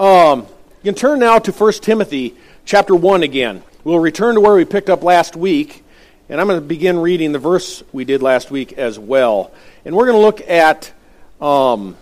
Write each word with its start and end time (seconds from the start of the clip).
Um, 0.00 0.46
you 0.82 0.92
can 0.92 0.94
turn 0.94 1.18
now 1.18 1.38
to 1.40 1.52
1 1.52 1.72
Timothy 1.74 2.34
chapter 2.64 2.94
1 2.94 3.22
again. 3.22 3.62
We'll 3.84 3.98
return 3.98 4.36
to 4.36 4.40
where 4.40 4.54
we 4.54 4.64
picked 4.64 4.88
up 4.88 5.02
last 5.02 5.36
week, 5.36 5.84
and 6.30 6.40
I'm 6.40 6.46
going 6.46 6.58
to 6.58 6.66
begin 6.66 6.98
reading 6.98 7.32
the 7.32 7.38
verse 7.38 7.82
we 7.92 8.06
did 8.06 8.22
last 8.22 8.50
week 8.50 8.72
as 8.74 8.98
well. 8.98 9.52
And 9.84 9.94
we're 9.94 10.06
going 10.06 10.16
to 10.16 10.22
look 10.22 10.48
at 10.48 10.90
um, 11.38 11.98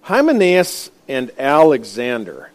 Hymenaeus 0.00 0.90
and 1.06 1.30
Alexander. 1.38 2.50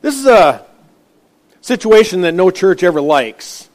This 0.00 0.16
is 0.16 0.26
a 0.26 0.64
situation 1.60 2.20
that 2.20 2.34
no 2.34 2.52
church 2.52 2.84
ever 2.84 3.00
likes. 3.00 3.68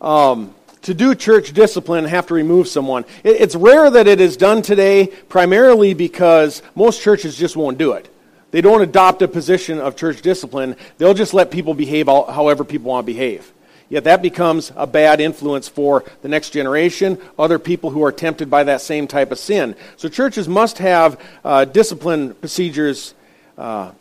Um, 0.00 0.54
to 0.84 0.94
do 0.94 1.14
church 1.14 1.52
discipline 1.52 2.04
and 2.04 2.08
have 2.08 2.26
to 2.28 2.34
remove 2.34 2.68
someone. 2.68 3.04
It's 3.24 3.56
rare 3.56 3.90
that 3.90 4.06
it 4.06 4.20
is 4.20 4.36
done 4.36 4.62
today, 4.62 5.06
primarily 5.28 5.94
because 5.94 6.62
most 6.74 7.02
churches 7.02 7.36
just 7.36 7.56
won't 7.56 7.78
do 7.78 7.92
it. 7.92 8.08
They 8.50 8.60
don't 8.60 8.82
adopt 8.82 9.20
a 9.22 9.28
position 9.28 9.80
of 9.80 9.96
church 9.96 10.22
discipline. 10.22 10.76
They'll 10.98 11.14
just 11.14 11.34
let 11.34 11.50
people 11.50 11.74
behave 11.74 12.06
however 12.06 12.64
people 12.64 12.90
want 12.90 13.06
to 13.06 13.12
behave. 13.12 13.50
Yet 13.88 14.04
that 14.04 14.22
becomes 14.22 14.72
a 14.76 14.86
bad 14.86 15.20
influence 15.20 15.68
for 15.68 16.04
the 16.22 16.28
next 16.28 16.50
generation, 16.50 17.18
other 17.38 17.58
people 17.58 17.90
who 17.90 18.04
are 18.04 18.12
tempted 18.12 18.48
by 18.50 18.64
that 18.64 18.80
same 18.80 19.06
type 19.06 19.32
of 19.32 19.38
sin. 19.38 19.76
So 19.96 20.08
churches 20.08 20.48
must 20.48 20.78
have 20.78 21.20
uh, 21.44 21.64
discipline 21.64 22.34
procedures 22.34 23.14
uh, 23.58 23.92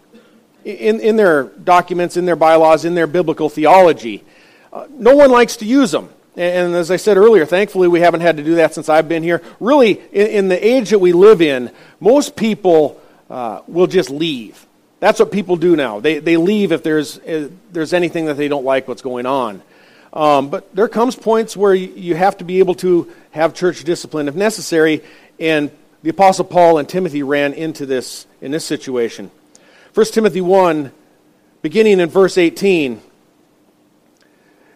in, 0.65 0.99
in 0.99 1.15
their 1.15 1.43
documents, 1.43 2.17
in 2.17 2.25
their 2.25 2.35
bylaws, 2.35 2.85
in 2.85 2.93
their 2.93 3.07
biblical 3.07 3.49
theology. 3.49 4.23
Uh, 4.71 4.87
no 4.89 5.15
one 5.15 5.31
likes 5.31 5.57
to 5.57 5.65
use 5.65 5.91
them. 5.91 6.09
And 6.35 6.73
as 6.73 6.89
I 6.89 6.95
said 6.95 7.17
earlier, 7.17 7.45
thankfully 7.45 7.87
we 7.87 7.99
haven't 7.99 8.21
had 8.21 8.37
to 8.37 8.43
do 8.43 8.55
that 8.55 8.73
since 8.73 8.89
I've 8.89 9.07
been 9.07 9.21
here. 9.21 9.41
Really, 9.59 10.01
in, 10.11 10.47
the 10.47 10.67
age 10.67 10.89
that 10.89 10.99
we 10.99 11.13
live 11.13 11.41
in, 11.41 11.69
most 11.99 12.35
people 12.35 12.99
uh, 13.29 13.61
will 13.67 13.85
just 13.85 14.09
leave. 14.09 14.65
That's 14.99 15.19
what 15.19 15.31
people 15.31 15.57
do 15.57 15.75
now. 15.75 15.99
They, 15.99 16.19
they 16.19 16.37
leave 16.37 16.71
if 16.71 16.81
there's, 16.81 17.17
if 17.25 17.51
uh, 17.51 17.53
there's 17.71 17.93
anything 17.93 18.25
that 18.25 18.35
they 18.35 18.47
don't 18.47 18.65
like 18.65 18.87
what's 18.87 19.01
going 19.01 19.25
on. 19.25 19.61
Um, 20.11 20.49
but 20.49 20.73
there 20.75 20.87
comes 20.87 21.15
points 21.15 21.57
where 21.57 21.73
you 21.73 22.15
have 22.15 22.37
to 22.37 22.43
be 22.43 22.59
able 22.59 22.75
to 22.75 23.11
have 23.31 23.53
church 23.53 23.83
discipline 23.83 24.27
if 24.27 24.35
necessary, 24.35 25.03
and 25.39 25.71
the 26.03 26.09
Apostle 26.09 26.45
Paul 26.45 26.77
and 26.77 26.87
Timothy 26.87 27.23
ran 27.23 27.53
into 27.53 27.85
this 27.85 28.27
in 28.41 28.51
this 28.51 28.65
situation. 28.65 29.31
1 29.93 30.05
Timothy 30.07 30.41
1, 30.41 30.91
beginning 31.61 31.99
in 31.99 32.09
verse 32.09 32.37
18. 32.37 33.01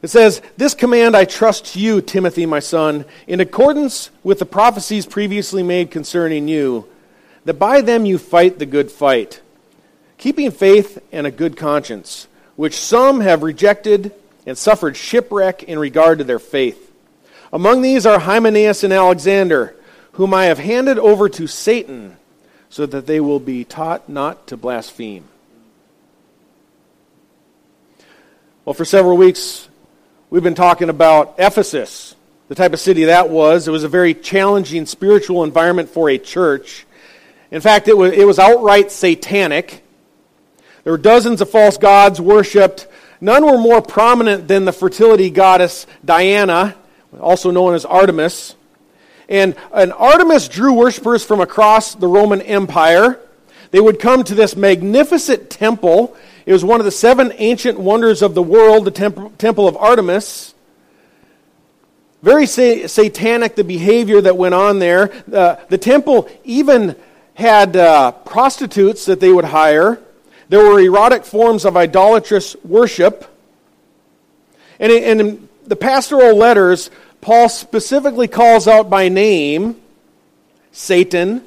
It 0.02 0.10
says, 0.10 0.42
This 0.58 0.74
command 0.74 1.16
I 1.16 1.26
trust 1.26 1.76
you, 1.76 2.02
Timothy, 2.02 2.46
my 2.46 2.60
son, 2.60 3.06
in 3.26 3.40
accordance 3.40 4.12
with 4.24 4.40
the 4.40 4.46
prophecies 4.46 5.06
previously 5.06 5.64
made 5.64 5.92
concerning 5.92 6.48
you, 6.48 6.88
that 7.46 7.56
by 7.56 7.82
them 7.82 8.06
you 8.06 8.18
fight 8.18 8.60
the 8.60 8.66
good 8.66 8.92
fight, 8.92 9.42
keeping 10.18 10.52
faith 10.52 11.02
and 11.12 11.26
a 11.26 11.32
good 11.32 11.58
conscience, 11.58 12.28
which 12.56 12.78
some 12.78 13.22
have 13.22 13.44
rejected 13.44 14.12
and 14.46 14.58
suffered 14.58 14.96
shipwreck 14.96 15.64
in 15.64 15.80
regard 15.80 16.20
to 16.20 16.24
their 16.24 16.40
faith. 16.40 16.94
Among 17.52 17.82
these 17.82 18.06
are 18.06 18.20
Hymenaeus 18.20 18.84
and 18.84 18.94
Alexander, 18.94 19.76
whom 20.14 20.34
I 20.34 20.46
have 20.46 20.60
handed 20.60 21.00
over 21.00 21.30
to 21.30 21.48
Satan, 21.48 22.18
so 22.70 22.86
that 22.86 23.08
they 23.08 23.20
will 23.20 23.40
be 23.40 23.64
taught 23.64 24.10
not 24.10 24.48
to 24.48 24.58
blaspheme. 24.58 25.26
Well, 28.66 28.74
for 28.74 28.84
several 28.84 29.16
weeks, 29.16 29.70
We've 30.30 30.44
been 30.44 30.56
talking 30.56 30.90
about 30.90 31.36
Ephesus, 31.38 32.14
the 32.50 32.56
type 32.56 32.74
of 32.74 32.82
city 32.82 33.06
that 33.06 33.30
was. 33.30 33.66
It 33.66 33.72
was 33.72 33.86
a 33.86 33.88
very 33.88 34.14
challenging 34.14 34.86
spiritual 34.86 35.46
environment 35.46 35.88
for 35.88 36.10
a 36.10 36.18
church. 36.18 36.86
In 37.50 37.62
fact, 37.62 37.88
it 37.88 37.96
was, 37.96 38.12
it 38.12 38.28
was 38.28 38.38
outright 38.38 38.92
satanic. 38.92 39.86
There 40.84 40.92
were 40.92 40.98
dozens 40.98 41.40
of 41.40 41.50
false 41.50 41.78
gods 41.78 42.20
worshipped. 42.20 42.88
None 43.22 43.46
were 43.46 43.58
more 43.58 43.82
prominent 43.82 44.50
than 44.50 44.66
the 44.66 44.74
fertility 44.74 45.30
goddess 45.30 45.88
Diana, 46.04 46.76
also 47.22 47.50
known 47.50 47.74
as 47.74 47.86
Artemis. 47.86 48.58
And, 49.30 49.56
and 49.74 49.94
Artemis 49.94 50.50
drew 50.50 50.74
worshippers 50.74 51.24
from 51.24 51.40
across 51.40 51.96
the 51.96 52.08
Roman 52.10 52.42
Empire. 52.42 53.18
They 53.72 53.80
would 53.80 54.02
come 54.02 54.26
to 54.26 54.36
this 54.36 54.58
magnificent 54.58 55.50
temple 55.50 56.18
it 56.48 56.54
was 56.54 56.64
one 56.64 56.80
of 56.80 56.86
the 56.86 56.92
seven 56.92 57.34
ancient 57.40 57.78
wonders 57.78 58.22
of 58.22 58.34
the 58.34 58.42
world, 58.42 58.86
the 58.86 58.92
temp- 58.92 59.38
temple 59.38 59.68
of 59.68 59.76
Artemis. 59.76 60.56
Very 62.24 62.46
sa- 62.46 62.88
satanic, 62.88 63.56
the 63.56 63.66
behavior 63.66 64.22
that 64.22 64.38
went 64.38 64.56
on 64.56 64.80
there. 64.80 65.12
Uh, 65.32 65.58
the 65.68 65.78
temple 65.78 66.30
even 66.46 66.96
had 67.34 67.76
uh, 67.76 68.14
prostitutes 68.14 69.06
that 69.08 69.20
they 69.20 69.30
would 69.30 69.44
hire. 69.44 70.00
There 70.48 70.64
were 70.64 70.80
erotic 70.80 71.26
forms 71.26 71.66
of 71.66 71.76
idolatrous 71.76 72.56
worship. 72.64 73.26
And 74.80 74.90
in 74.90 75.50
the 75.66 75.76
pastoral 75.76 76.38
letters, 76.38 76.90
Paul 77.20 77.50
specifically 77.50 78.30
calls 78.30 78.70
out 78.70 78.90
by 78.90 79.10
name 79.10 79.76
Satan, 80.72 81.44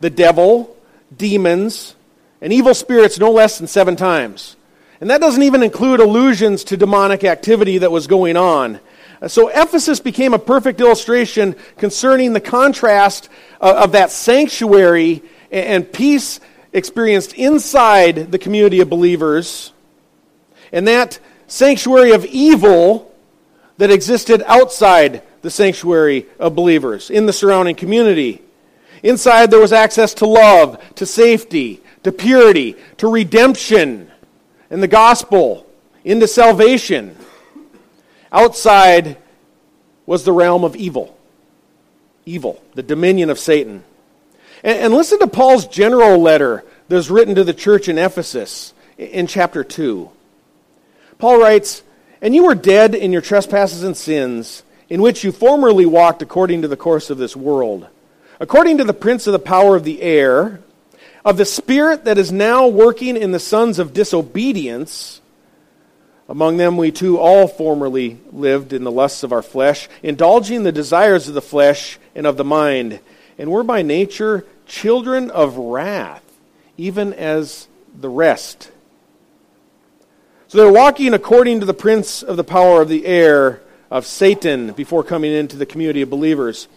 the 0.00 0.10
devil, 0.10 0.76
demons, 1.16 1.95
and 2.40 2.52
evil 2.52 2.74
spirits 2.74 3.18
no 3.18 3.30
less 3.30 3.58
than 3.58 3.66
seven 3.66 3.96
times. 3.96 4.56
And 5.00 5.10
that 5.10 5.20
doesn't 5.20 5.42
even 5.42 5.62
include 5.62 6.00
allusions 6.00 6.64
to 6.64 6.76
demonic 6.76 7.24
activity 7.24 7.78
that 7.78 7.90
was 7.90 8.06
going 8.06 8.36
on. 8.36 8.80
Uh, 9.20 9.28
so 9.28 9.48
Ephesus 9.48 10.00
became 10.00 10.34
a 10.34 10.38
perfect 10.38 10.80
illustration 10.80 11.54
concerning 11.78 12.32
the 12.32 12.40
contrast 12.40 13.28
uh, 13.60 13.82
of 13.84 13.92
that 13.92 14.10
sanctuary 14.10 15.22
and 15.50 15.90
peace 15.90 16.40
experienced 16.72 17.32
inside 17.34 18.30
the 18.32 18.38
community 18.38 18.80
of 18.80 18.90
believers 18.90 19.72
and 20.72 20.88
that 20.88 21.18
sanctuary 21.46 22.12
of 22.12 22.24
evil 22.26 23.14
that 23.78 23.90
existed 23.90 24.42
outside 24.46 25.22
the 25.42 25.50
sanctuary 25.50 26.26
of 26.38 26.54
believers 26.54 27.10
in 27.10 27.26
the 27.26 27.32
surrounding 27.32 27.76
community. 27.76 28.42
Inside, 29.02 29.50
there 29.50 29.60
was 29.60 29.72
access 29.72 30.14
to 30.14 30.26
love, 30.26 30.82
to 30.96 31.06
safety, 31.06 31.82
to 32.06 32.12
purity, 32.12 32.76
to 32.98 33.08
redemption 33.08 34.08
and 34.70 34.80
the 34.80 34.86
gospel, 34.86 35.66
into 36.04 36.28
salvation. 36.28 37.16
Outside 38.30 39.16
was 40.06 40.24
the 40.24 40.30
realm 40.30 40.62
of 40.62 40.76
evil. 40.76 41.18
Evil, 42.24 42.62
the 42.74 42.82
dominion 42.84 43.28
of 43.28 43.40
Satan. 43.40 43.82
And, 44.62 44.78
and 44.78 44.94
listen 44.94 45.18
to 45.18 45.26
Paul's 45.26 45.66
general 45.66 46.18
letter 46.18 46.64
that 46.86 46.94
was 46.94 47.10
written 47.10 47.34
to 47.34 47.42
the 47.42 47.52
church 47.52 47.88
in 47.88 47.98
Ephesus 47.98 48.72
in 48.96 49.26
chapter 49.26 49.64
2. 49.64 50.08
Paul 51.18 51.40
writes, 51.40 51.82
And 52.22 52.36
you 52.36 52.44
were 52.44 52.54
dead 52.54 52.94
in 52.94 53.10
your 53.10 53.20
trespasses 53.20 53.82
and 53.82 53.96
sins, 53.96 54.62
in 54.88 55.02
which 55.02 55.24
you 55.24 55.32
formerly 55.32 55.86
walked 55.86 56.22
according 56.22 56.62
to 56.62 56.68
the 56.68 56.76
course 56.76 57.10
of 57.10 57.18
this 57.18 57.34
world, 57.34 57.88
according 58.38 58.78
to 58.78 58.84
the 58.84 58.94
prince 58.94 59.26
of 59.26 59.32
the 59.32 59.40
power 59.40 59.74
of 59.74 59.82
the 59.82 60.02
air 60.02 60.60
of 61.26 61.36
the 61.36 61.44
spirit 61.44 62.04
that 62.04 62.18
is 62.18 62.30
now 62.30 62.68
working 62.68 63.16
in 63.16 63.32
the 63.32 63.40
sons 63.40 63.80
of 63.80 63.92
disobedience. 63.92 65.20
Among 66.28 66.56
them, 66.56 66.76
we 66.76 66.92
too 66.92 67.18
all 67.18 67.48
formerly 67.48 68.20
lived 68.30 68.72
in 68.72 68.84
the 68.84 68.92
lusts 68.92 69.24
of 69.24 69.32
our 69.32 69.42
flesh, 69.42 69.88
indulging 70.04 70.62
the 70.62 70.70
desires 70.70 71.26
of 71.26 71.34
the 71.34 71.42
flesh 71.42 71.98
and 72.14 72.28
of 72.28 72.36
the 72.36 72.44
mind, 72.44 73.00
and 73.38 73.50
were 73.50 73.64
by 73.64 73.82
nature 73.82 74.46
children 74.66 75.28
of 75.32 75.56
wrath, 75.56 76.22
even 76.76 77.12
as 77.12 77.66
the 77.92 78.08
rest. 78.08 78.70
So 80.46 80.58
they're 80.58 80.72
walking 80.72 81.12
according 81.12 81.58
to 81.58 81.66
the 81.66 81.74
prince 81.74 82.22
of 82.22 82.36
the 82.36 82.44
power 82.44 82.80
of 82.80 82.88
the 82.88 83.04
air 83.04 83.60
of 83.90 84.06
Satan 84.06 84.72
before 84.74 85.02
coming 85.02 85.32
into 85.32 85.56
the 85.56 85.66
community 85.66 86.02
of 86.02 86.10
believers. 86.10 86.68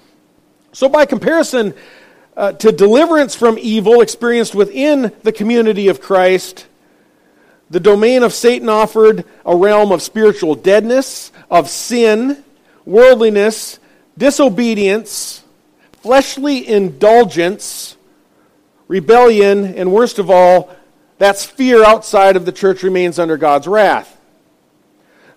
So, 0.71 0.89
by 0.89 1.05
comparison, 1.05 1.75
uh, 2.37 2.53
to 2.53 2.71
deliverance 2.71 3.35
from 3.35 3.57
evil 3.59 4.01
experienced 4.01 4.55
within 4.55 5.11
the 5.23 5.31
community 5.31 5.87
of 5.87 6.01
Christ, 6.01 6.67
the 7.69 7.79
domain 7.79 8.23
of 8.23 8.33
Satan 8.33 8.69
offered 8.69 9.25
a 9.45 9.55
realm 9.55 9.91
of 9.91 10.01
spiritual 10.01 10.55
deadness, 10.55 11.31
of 11.51 11.69
sin, 11.69 12.43
worldliness, 12.85 13.79
disobedience, 14.17 15.43
fleshly 16.01 16.67
indulgence, 16.67 17.97
rebellion, 18.87 19.65
and 19.65 19.91
worst 19.91 20.17
of 20.17 20.29
all, 20.29 20.75
that's 21.17 21.45
fear 21.45 21.83
outside 21.83 22.35
of 22.35 22.45
the 22.45 22.51
church 22.51 22.81
remains 22.81 23.19
under 23.19 23.37
God's 23.37 23.67
wrath. 23.67 24.19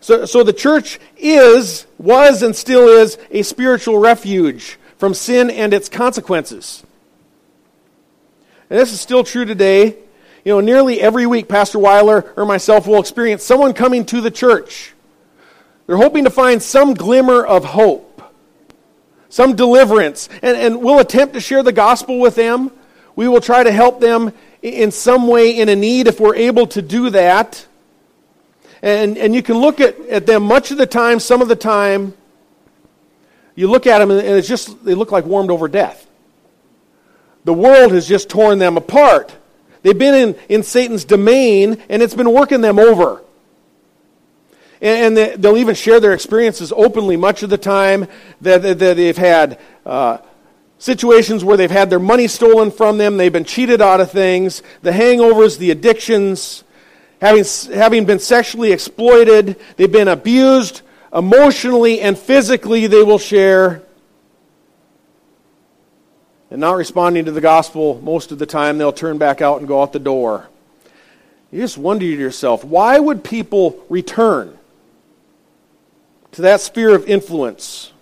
So, 0.01 0.25
so 0.25 0.43
the 0.43 0.53
church 0.53 0.99
is, 1.17 1.87
was, 1.99 2.43
and 2.43 2.57
still 2.57 2.89
is 2.89 3.19
a 3.31 3.43
spiritual 3.43 3.99
refuge 3.99 4.79
from 5.03 5.15
sin 5.15 5.51
and 5.51 5.75
its 5.75 5.89
consequences. 5.89 6.85
And 8.71 8.79
this 8.79 8.93
is 8.93 9.01
still 9.01 9.25
true 9.25 9.45
today. 9.45 9.97
You 10.45 10.53
know, 10.53 10.61
nearly 10.61 11.01
every 11.01 11.27
week, 11.27 11.49
Pastor 11.49 11.81
Weiler 11.81 12.33
or 12.37 12.47
myself 12.47 12.87
will 12.87 13.01
experience 13.01 13.43
someone 13.43 13.73
coming 13.73 14.07
to 14.07 14.21
the 14.21 14.31
church. 14.31 14.95
They're 15.89 15.97
hoping 15.97 16.23
to 16.23 16.31
find 16.31 16.63
some 16.63 16.95
glimmer 16.95 17.45
of 17.45 17.65
hope, 17.65 18.23
some 19.29 19.57
deliverance. 19.57 20.29
And, 20.41 20.57
and 20.57 20.81
we'll 20.81 21.01
attempt 21.01 21.35
to 21.35 21.41
share 21.41 21.65
the 21.65 21.73
gospel 21.73 22.21
with 22.21 22.37
them. 22.37 22.71
We 23.17 23.27
will 23.27 23.41
try 23.41 23.65
to 23.65 23.73
help 23.73 23.99
them 23.99 24.33
in 24.63 24.93
some 24.93 25.27
way 25.27 25.59
in 25.59 25.69
a 25.69 25.75
need 25.75 26.07
if 26.07 26.21
we're 26.21 26.37
able 26.37 26.69
to 26.69 26.81
do 26.81 27.11
that. 27.11 27.67
And, 28.83 29.19
and 29.19 29.35
you 29.35 29.43
can 29.43 29.59
look 29.59 29.81
at, 29.81 29.99
at 30.03 30.27
them 30.27 30.45
much 30.45 30.71
of 30.71 30.79
the 30.79 30.87
time, 30.87 31.19
some 31.19 31.43
of 31.43 31.49
the 31.49 31.57
time, 31.57 32.15
you 33.55 33.69
look 33.71 33.87
at 33.87 33.99
them 33.99 34.11
and 34.11 34.21
it's 34.21 34.49
just, 34.49 34.85
they 34.85 34.95
look 34.95 35.13
like 35.13 35.25
warmed 35.25 35.51
over 35.51 35.69
death. 35.69 36.07
The 37.45 37.53
world 37.53 37.93
has 37.93 38.07
just 38.07 38.29
torn 38.29 38.59
them 38.59 38.77
apart. 38.77 39.37
They've 39.83 39.99
been 39.99 40.15
in, 40.15 40.37
in 40.49 40.63
Satan's 40.63 41.05
domain 41.05 41.83
and 41.89 42.03
it's 42.03 42.15
been 42.15 42.33
working 42.33 42.61
them 42.61 42.79
over. 42.79 43.23
And, 44.81 45.19
and 45.19 45.43
they'll 45.43 45.57
even 45.57 45.75
share 45.75 46.01
their 46.01 46.13
experiences 46.13 46.73
openly 46.75 47.17
much 47.17 47.43
of 47.43 47.51
the 47.51 47.59
time 47.59 48.07
that, 48.41 48.63
that 48.63 48.79
they've 48.79 49.17
had 49.17 49.59
uh, 49.85 50.19
situations 50.79 51.45
where 51.45 51.57
they've 51.57 51.71
had 51.71 51.91
their 51.91 51.99
money 51.99 52.29
stolen 52.29 52.71
from 52.71 52.99
them, 52.99 53.17
they've 53.17 53.33
been 53.33 53.45
cheated 53.45 53.81
out 53.81 54.01
of 54.01 54.11
things, 54.11 54.63
the 54.83 54.91
hangovers, 54.91 55.59
the 55.59 55.71
addictions, 55.71 56.65
having, 57.21 57.45
having 57.73 58.05
been 58.05 58.19
sexually 58.19 58.73
exploited, 58.73 59.61
they've 59.77 59.93
been 59.93 60.09
abused 60.09 60.83
emotionally 61.13 62.01
and 62.01 62.19
physically, 62.19 62.87
they 62.87 63.03
will 63.03 63.19
share. 63.19 63.83
And 66.51 66.61
not 66.61 66.77
responding 66.77 67.25
to 67.27 67.33
the 67.33 67.41
gospel 67.41 68.01
most 68.03 68.33
of 68.33 68.39
the 68.39 68.47
time, 68.47 68.79
they'll 68.79 68.93
turn 68.93 69.19
back 69.19 69.41
out 69.41 69.59
and 69.59 69.69
go 69.69 69.83
out 69.83 69.93
the 69.93 69.99
door. 69.99 70.49
You 71.51 71.61
just 71.61 71.79
wonder 71.79 72.05
to 72.05 72.11
yourself, 72.11 72.65
why 72.65 72.99
would 72.99 73.25
people 73.25 73.83
return 73.89 74.59
to 76.33 76.43
that 76.43 76.61
sphere 76.61 76.95
of 76.95 77.07
influence? 77.09 77.93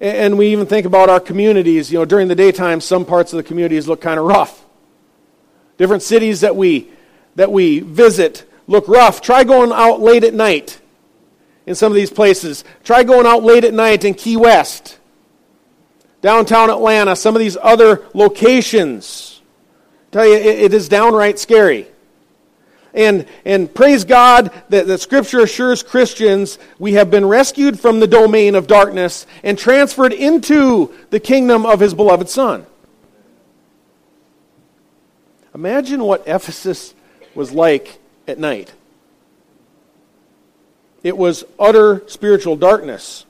And 0.00 0.36
we 0.36 0.48
even 0.48 0.66
think 0.66 0.84
about 0.84 1.08
our 1.08 1.20
communities. 1.20 1.92
You 1.92 2.00
know, 2.00 2.04
during 2.04 2.28
the 2.28 2.34
daytime, 2.34 2.80
some 2.80 3.04
parts 3.04 3.32
of 3.32 3.36
the 3.36 3.42
communities 3.42 3.86
look 3.86 4.00
kind 4.00 4.18
of 4.18 4.26
rough. 4.26 4.64
Different 5.78 6.02
cities 6.02 6.40
that 6.40 6.56
we, 6.56 6.90
that 7.36 7.52
we 7.52 7.80
visit 7.80 8.50
look 8.66 8.88
rough. 8.88 9.20
Try 9.20 9.44
going 9.44 9.72
out 9.72 10.00
late 10.00 10.24
at 10.24 10.34
night 10.34 10.81
in 11.66 11.74
some 11.74 11.92
of 11.92 11.96
these 11.96 12.10
places. 12.10 12.64
Try 12.84 13.02
going 13.02 13.26
out 13.26 13.42
late 13.42 13.64
at 13.64 13.74
night 13.74 14.04
in 14.04 14.14
Key 14.14 14.36
West, 14.36 14.98
downtown 16.20 16.70
Atlanta, 16.70 17.16
some 17.16 17.34
of 17.34 17.40
these 17.40 17.56
other 17.60 18.02
locations. 18.14 19.40
I 20.08 20.12
tell 20.12 20.26
you, 20.26 20.34
it, 20.34 20.46
it 20.46 20.74
is 20.74 20.88
downright 20.88 21.38
scary. 21.38 21.86
And, 22.94 23.26
and 23.44 23.72
praise 23.72 24.04
God 24.04 24.52
that, 24.68 24.86
that 24.86 25.00
Scripture 25.00 25.40
assures 25.40 25.82
Christians 25.82 26.58
we 26.78 26.92
have 26.92 27.10
been 27.10 27.26
rescued 27.26 27.80
from 27.80 28.00
the 28.00 28.06
domain 28.06 28.54
of 28.54 28.66
darkness 28.66 29.26
and 29.42 29.58
transferred 29.58 30.12
into 30.12 30.94
the 31.10 31.18
kingdom 31.18 31.64
of 31.64 31.80
His 31.80 31.94
beloved 31.94 32.28
Son. 32.28 32.66
Imagine 35.54 36.04
what 36.04 36.22
Ephesus 36.26 36.94
was 37.34 37.52
like 37.52 37.98
at 38.28 38.38
night. 38.38 38.72
It 41.02 41.16
was 41.16 41.44
utter 41.58 42.02
spiritual 42.06 42.56
darkness. 42.56 43.26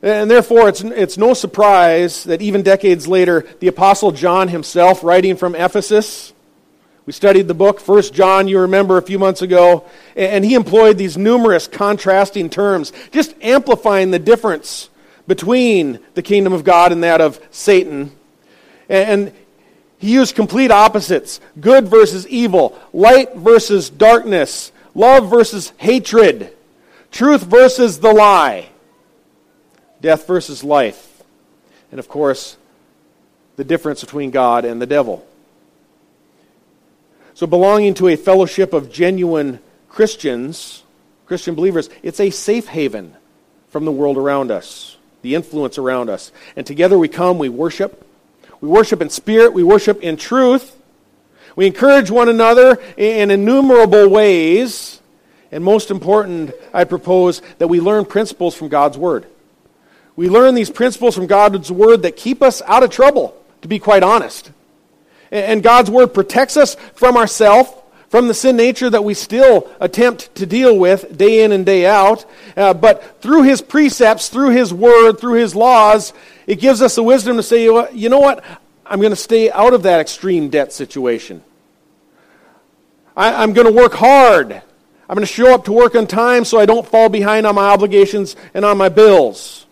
And 0.00 0.30
therefore, 0.30 0.68
it's, 0.68 0.80
it's 0.82 1.18
no 1.18 1.34
surprise 1.34 2.24
that 2.24 2.40
even 2.40 2.62
decades 2.62 3.08
later, 3.08 3.44
the 3.58 3.66
Apostle 3.66 4.12
John 4.12 4.48
himself, 4.48 5.02
writing 5.02 5.36
from 5.36 5.56
Ephesus, 5.56 6.32
we 7.04 7.12
studied 7.12 7.48
the 7.48 7.54
book, 7.54 7.80
First 7.80 8.12
John, 8.12 8.48
you 8.48 8.60
remember 8.60 8.98
a 8.98 9.02
few 9.02 9.18
months 9.18 9.40
ago, 9.40 9.86
and 10.14 10.44
he 10.44 10.54
employed 10.54 10.98
these 10.98 11.16
numerous 11.16 11.66
contrasting 11.66 12.50
terms, 12.50 12.92
just 13.12 13.34
amplifying 13.40 14.10
the 14.10 14.18
difference 14.18 14.90
between 15.26 16.00
the 16.12 16.22
kingdom 16.22 16.52
of 16.52 16.64
God 16.64 16.92
and 16.92 17.02
that 17.02 17.22
of 17.22 17.40
Satan. 17.50 18.12
And 18.90 19.32
he 19.96 20.12
used 20.12 20.34
complete 20.34 20.70
opposites 20.70 21.40
good 21.58 21.88
versus 21.88 22.26
evil, 22.28 22.78
light 22.92 23.34
versus 23.34 23.88
darkness, 23.88 24.70
love 24.98 25.30
versus 25.30 25.72
hatred, 25.78 26.54
truth 27.10 27.42
versus 27.42 28.00
the 28.00 28.12
lie, 28.12 28.68
death 30.00 30.26
versus 30.26 30.64
life, 30.64 31.22
and 31.90 31.98
of 31.98 32.08
course, 32.08 32.56
the 33.56 33.64
difference 33.64 34.02
between 34.02 34.30
God 34.30 34.64
and 34.64 34.82
the 34.82 34.86
devil. 34.86 35.26
So, 37.34 37.46
belonging 37.46 37.94
to 37.94 38.08
a 38.08 38.16
fellowship 38.16 38.72
of 38.72 38.90
genuine 38.90 39.60
Christians, 39.88 40.82
Christian 41.26 41.54
believers, 41.54 41.88
it's 42.02 42.20
a 42.20 42.30
safe 42.30 42.66
haven 42.66 43.14
from 43.68 43.84
the 43.84 43.92
world 43.92 44.16
around 44.16 44.50
us, 44.50 44.96
the 45.22 45.34
influence 45.34 45.78
around 45.78 46.10
us. 46.10 46.32
And 46.56 46.66
together 46.66 46.98
we 46.98 47.08
come, 47.08 47.38
we 47.38 47.48
worship. 47.48 48.04
We 48.60 48.68
worship 48.68 49.00
in 49.00 49.10
spirit, 49.10 49.52
we 49.52 49.62
worship 49.62 50.02
in 50.02 50.16
truth. 50.16 50.74
We 51.56 51.66
encourage 51.66 52.10
one 52.10 52.28
another 52.28 52.78
in 52.96 53.30
innumerable 53.30 54.08
ways. 54.08 55.00
And 55.50 55.64
most 55.64 55.90
important, 55.90 56.52
I 56.74 56.84
propose 56.84 57.40
that 57.58 57.68
we 57.68 57.80
learn 57.80 58.04
principles 58.04 58.54
from 58.54 58.68
God's 58.68 58.98
Word. 58.98 59.26
We 60.14 60.28
learn 60.28 60.54
these 60.54 60.70
principles 60.70 61.14
from 61.14 61.26
God's 61.26 61.72
Word 61.72 62.02
that 62.02 62.16
keep 62.16 62.42
us 62.42 62.60
out 62.66 62.82
of 62.82 62.90
trouble, 62.90 63.34
to 63.62 63.68
be 63.68 63.78
quite 63.78 64.02
honest. 64.02 64.50
And 65.30 65.62
God's 65.62 65.90
Word 65.90 66.12
protects 66.12 66.56
us 66.56 66.74
from 66.94 67.16
ourselves, 67.16 67.70
from 68.08 68.28
the 68.28 68.34
sin 68.34 68.56
nature 68.56 68.90
that 68.90 69.04
we 69.04 69.14
still 69.14 69.70
attempt 69.80 70.34
to 70.36 70.46
deal 70.46 70.76
with 70.76 71.16
day 71.16 71.44
in 71.44 71.52
and 71.52 71.64
day 71.64 71.86
out. 71.86 72.24
Uh, 72.56 72.74
but 72.74 73.20
through 73.20 73.42
His 73.42 73.62
precepts, 73.62 74.28
through 74.28 74.50
His 74.50 74.72
Word, 74.72 75.18
through 75.18 75.34
His 75.34 75.54
laws, 75.54 76.12
it 76.46 76.56
gives 76.56 76.82
us 76.82 76.94
the 76.94 77.02
wisdom 77.02 77.36
to 77.36 77.42
say, 77.42 77.64
you 77.64 78.08
know 78.08 78.20
what? 78.20 78.42
I'm 78.88 79.00
going 79.00 79.12
to 79.12 79.16
stay 79.16 79.50
out 79.50 79.74
of 79.74 79.82
that 79.82 80.00
extreme 80.00 80.48
debt 80.48 80.72
situation. 80.72 81.42
I, 83.16 83.42
I'm 83.42 83.52
going 83.52 83.66
to 83.66 83.72
work 83.72 83.92
hard. 83.92 84.52
I'm 84.52 85.14
going 85.14 85.26
to 85.26 85.32
show 85.32 85.54
up 85.54 85.64
to 85.66 85.72
work 85.72 85.94
on 85.94 86.06
time 86.06 86.44
so 86.44 86.58
I 86.58 86.66
don't 86.66 86.86
fall 86.86 87.08
behind 87.08 87.46
on 87.46 87.54
my 87.54 87.68
obligations 87.68 88.36
and 88.54 88.64
on 88.64 88.78
my 88.78 88.88
bills. 88.88 89.66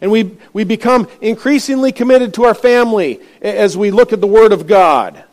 And 0.00 0.10
we, 0.10 0.36
we 0.52 0.64
become 0.64 1.08
increasingly 1.20 1.92
committed 1.92 2.34
to 2.34 2.44
our 2.44 2.54
family 2.54 3.20
as 3.40 3.76
we 3.76 3.90
look 3.90 4.12
at 4.12 4.20
the 4.20 4.26
Word 4.26 4.52
of 4.52 4.66
God. 4.66 5.24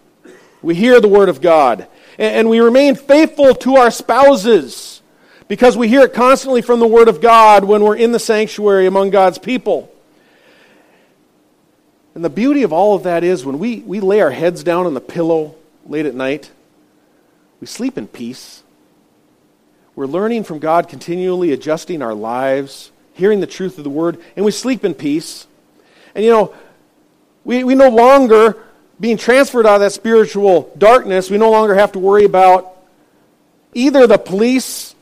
We 0.61 0.75
hear 0.75 0.99
the 0.99 1.07
Word 1.07 1.29
of 1.29 1.41
God. 1.41 1.87
And, 2.17 2.35
and 2.35 2.49
we 2.49 2.59
remain 2.59 2.95
faithful 2.95 3.55
to 3.55 3.75
our 3.75 3.91
spouses 3.91 5.01
because 5.47 5.77
we 5.77 5.87
hear 5.87 6.01
it 6.01 6.13
constantly 6.13 6.61
from 6.61 6.79
the 6.79 6.87
Word 6.87 7.07
of 7.07 7.21
God 7.21 7.63
when 7.63 7.83
we're 7.83 7.95
in 7.95 8.11
the 8.11 8.19
sanctuary 8.19 8.85
among 8.85 9.09
God's 9.09 9.37
people. 9.37 9.91
And 12.17 12.25
the 12.25 12.31
beauty 12.31 12.63
of 12.63 12.73
all 12.73 12.95
of 12.95 13.03
that 13.03 13.23
is 13.23 13.45
when 13.45 13.59
we, 13.59 13.81
we 13.81 13.99
lay 13.99 14.21
our 14.21 14.31
heads 14.31 14.63
down 14.63 14.87
on 14.87 14.95
the 14.95 14.99
pillow 14.99 15.53
late 15.85 16.07
at 16.07 16.15
night, 16.15 16.49
we 17.61 17.67
sleep 17.67 17.95
in 17.95 18.07
peace. 18.07 18.63
We're 19.95 20.07
learning 20.07 20.45
from 20.45 20.57
God, 20.57 20.89
continually 20.89 21.51
adjusting 21.51 22.01
our 22.01 22.15
lives 22.15 22.91
hearing 23.13 23.39
the 23.39 23.45
truth 23.45 23.77
of 23.77 23.83
the 23.83 23.91
word, 23.91 24.19
and 24.35 24.43
we 24.43 24.51
sleep 24.51 24.83
in 24.83 24.95
peace. 24.95 25.45
And 26.15 26.25
you 26.25 26.31
know, 26.31 26.55
we, 27.45 27.63
we 27.63 27.75
no 27.75 27.89
longer, 27.89 28.57
being 28.99 29.17
transferred 29.17 29.67
out 29.67 29.75
of 29.75 29.81
that 29.81 29.91
spiritual 29.91 30.73
darkness, 30.75 31.29
we 31.29 31.37
no 31.37 31.51
longer 31.51 31.75
have 31.75 31.91
to 31.91 31.99
worry 31.99 32.25
about 32.25 32.77
either 33.75 34.07
the 34.07 34.17
police 34.17 34.95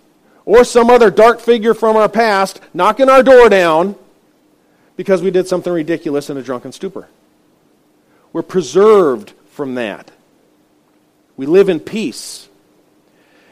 or 0.43 0.65
some 0.65 0.89
other 0.89 1.11
dark 1.11 1.39
figure 1.39 1.73
from 1.73 1.95
our 1.95 2.09
past 2.09 2.59
knocking 2.73 3.07
our 3.07 3.23
door 3.23 3.47
down 3.47 3.95
because 4.95 5.21
we 5.21 5.31
did 5.31 5.47
something 5.47 5.71
ridiculous 5.71 6.29
in 6.29 6.37
a 6.37 6.41
drunken 6.41 6.71
stupor. 6.71 7.07
We're 8.33 8.41
preserved 8.41 9.33
from 9.51 9.75
that. 9.75 10.11
We 11.37 11.45
live 11.45 11.69
in 11.69 11.79
peace. 11.79 12.47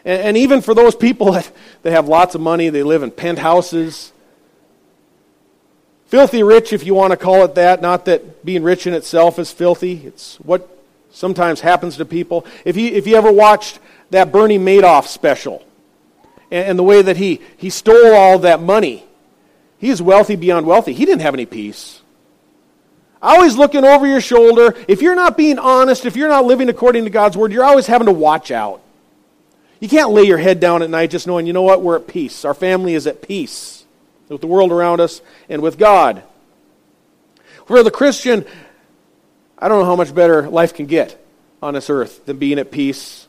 And, 0.05 0.21
and, 0.21 0.37
even 0.37 0.61
for 0.61 0.73
those 0.73 0.95
people 0.95 1.31
that, 1.31 1.51
that 1.83 1.91
have 1.91 2.07
lots 2.07 2.35
of 2.35 2.41
money, 2.41 2.69
they 2.69 2.83
live 2.83 3.03
in 3.03 3.11
penthouses, 3.11 4.13
Filthy 6.13 6.43
rich, 6.43 6.73
if 6.73 6.85
you 6.85 6.93
want 6.93 7.09
to 7.09 7.17
call 7.17 7.43
it 7.43 7.55
that. 7.55 7.81
Not 7.81 8.05
that 8.05 8.45
being 8.45 8.61
rich 8.61 8.85
in 8.85 8.93
itself 8.93 9.39
is 9.39 9.51
filthy. 9.51 10.05
It's 10.05 10.35
what 10.41 10.69
sometimes 11.09 11.61
happens 11.61 11.97
to 11.97 12.05
people. 12.05 12.45
If 12.65 12.77
you, 12.77 12.91
if 12.91 13.07
you 13.07 13.15
ever 13.15 13.31
watched 13.31 13.79
that 14.11 14.31
Bernie 14.31 14.59
Madoff 14.59 15.07
special 15.07 15.65
and, 16.51 16.67
and 16.67 16.77
the 16.77 16.83
way 16.83 17.01
that 17.01 17.17
he, 17.17 17.41
he 17.57 17.71
stole 17.71 18.13
all 18.13 18.37
that 18.37 18.61
money, 18.61 19.05
he 19.83 19.89
is 19.89 20.01
wealthy 20.01 20.37
beyond 20.37 20.65
wealthy. 20.65 20.93
He 20.93 21.03
didn't 21.03 21.23
have 21.23 21.33
any 21.33 21.45
peace. 21.45 22.01
Always 23.21 23.57
looking 23.57 23.83
over 23.83 24.07
your 24.07 24.21
shoulder. 24.21 24.73
If 24.87 25.01
you're 25.01 25.13
not 25.13 25.35
being 25.35 25.59
honest, 25.59 26.05
if 26.05 26.15
you're 26.15 26.29
not 26.29 26.45
living 26.45 26.69
according 26.69 27.03
to 27.03 27.09
God's 27.09 27.35
word, 27.35 27.51
you're 27.51 27.65
always 27.65 27.85
having 27.85 28.05
to 28.05 28.13
watch 28.13 28.49
out. 28.49 28.81
You 29.81 29.89
can't 29.89 30.11
lay 30.11 30.23
your 30.23 30.37
head 30.37 30.61
down 30.61 30.83
at 30.83 30.89
night 30.89 31.09
just 31.09 31.27
knowing, 31.27 31.47
you 31.47 31.51
know 31.51 31.63
what, 31.63 31.81
we're 31.81 31.97
at 31.97 32.07
peace. 32.07 32.45
Our 32.45 32.53
family 32.53 32.93
is 32.93 33.07
at 33.07 33.21
peace 33.21 33.83
with 34.29 34.39
the 34.39 34.47
world 34.47 34.71
around 34.71 35.01
us, 35.01 35.21
and 35.49 35.61
with 35.61 35.77
God. 35.77 36.23
For 37.65 37.83
the 37.83 37.91
Christian, 37.91 38.45
I 39.59 39.67
don't 39.67 39.79
know 39.79 39.85
how 39.85 39.97
much 39.97 40.15
better 40.15 40.47
life 40.49 40.73
can 40.73 40.85
get 40.85 41.21
on 41.61 41.73
this 41.73 41.89
earth 41.89 42.25
than 42.25 42.37
being 42.37 42.57
at 42.57 42.71
peace. 42.71 43.27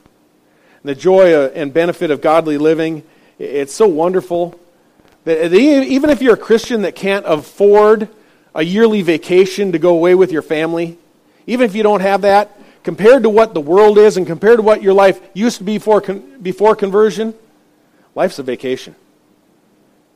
And 0.84 0.88
the 0.88 0.94
joy 0.94 1.46
and 1.46 1.74
benefit 1.74 2.12
of 2.12 2.20
godly 2.20 2.58
living, 2.58 3.02
it's 3.40 3.74
so 3.74 3.88
wonderful. 3.88 4.56
That 5.24 5.52
even 5.54 6.10
if 6.10 6.20
you're 6.20 6.34
a 6.34 6.38
Christian 6.38 6.82
that 6.82 6.94
can't 6.94 7.24
afford 7.26 8.08
a 8.54 8.62
yearly 8.62 9.02
vacation 9.02 9.72
to 9.72 9.78
go 9.78 9.90
away 9.90 10.14
with 10.14 10.30
your 10.30 10.42
family, 10.42 10.98
even 11.46 11.64
if 11.64 11.74
you 11.74 11.82
don't 11.82 12.00
have 12.00 12.22
that, 12.22 12.58
compared 12.82 13.22
to 13.22 13.30
what 13.30 13.54
the 13.54 13.60
world 13.60 13.98
is 13.98 14.16
and 14.16 14.26
compared 14.26 14.58
to 14.58 14.62
what 14.62 14.82
your 14.82 14.92
life 14.92 15.20
used 15.32 15.58
to 15.58 15.64
be 15.64 15.78
before, 15.78 16.00
before 16.00 16.76
conversion, 16.76 17.34
life's 18.14 18.38
a 18.38 18.42
vacation. 18.42 18.94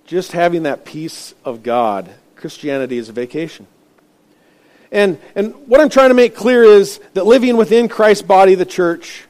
Just 0.04 0.32
having 0.32 0.64
that 0.64 0.84
peace 0.84 1.34
of 1.44 1.62
God, 1.62 2.10
Christianity 2.36 2.98
is 2.98 3.08
a 3.08 3.12
vacation. 3.12 3.66
And, 4.90 5.18
and 5.34 5.54
what 5.66 5.80
I'm 5.80 5.90
trying 5.90 6.08
to 6.08 6.14
make 6.14 6.34
clear 6.34 6.64
is 6.64 7.00
that 7.14 7.26
living 7.26 7.56
within 7.56 7.88
Christ's 7.88 8.22
body, 8.22 8.54
the 8.54 8.64
church, 8.64 9.24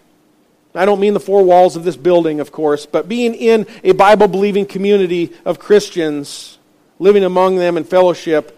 I 0.79 0.85
don't 0.85 1.01
mean 1.01 1.13
the 1.13 1.21
four 1.21 1.43
walls 1.43 1.75
of 1.75 1.83
this 1.83 1.97
building, 1.97 2.39
of 2.39 2.53
course, 2.53 2.87
but 2.87 3.09
being 3.09 3.35
in 3.35 3.67
a 3.83 3.91
Bible 3.93 4.29
believing 4.29 4.65
community 4.65 5.33
of 5.45 5.59
Christians, 5.59 6.57
living 7.01 7.25
among 7.25 7.57
them 7.57 7.77
in 7.77 7.83
fellowship, 7.83 8.57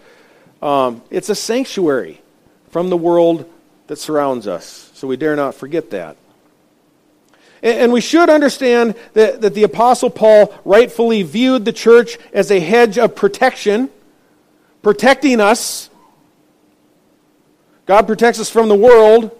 um, 0.61 1.01
it's 1.09 1.29
a 1.29 1.35
sanctuary 1.35 2.21
from 2.69 2.91
the 2.91 2.97
world 2.97 3.51
that 3.87 3.97
surrounds 3.97 4.45
us. 4.45 4.91
So 4.93 5.07
we 5.07 5.17
dare 5.17 5.35
not 5.35 5.55
forget 5.55 5.89
that. 5.89 6.15
And, 7.63 7.79
and 7.79 7.91
we 7.91 8.01
should 8.01 8.29
understand 8.29 8.93
that, 9.13 9.41
that 9.41 9.55
the 9.55 9.63
Apostle 9.63 10.11
Paul 10.11 10.53
rightfully 10.63 11.23
viewed 11.23 11.65
the 11.65 11.73
church 11.73 12.19
as 12.33 12.51
a 12.51 12.59
hedge 12.59 12.99
of 12.99 13.15
protection, 13.15 13.89
protecting 14.83 15.41
us. 15.41 15.89
God 17.87 18.05
protects 18.05 18.39
us 18.39 18.51
from 18.51 18.69
the 18.69 18.75
world. 18.75 19.35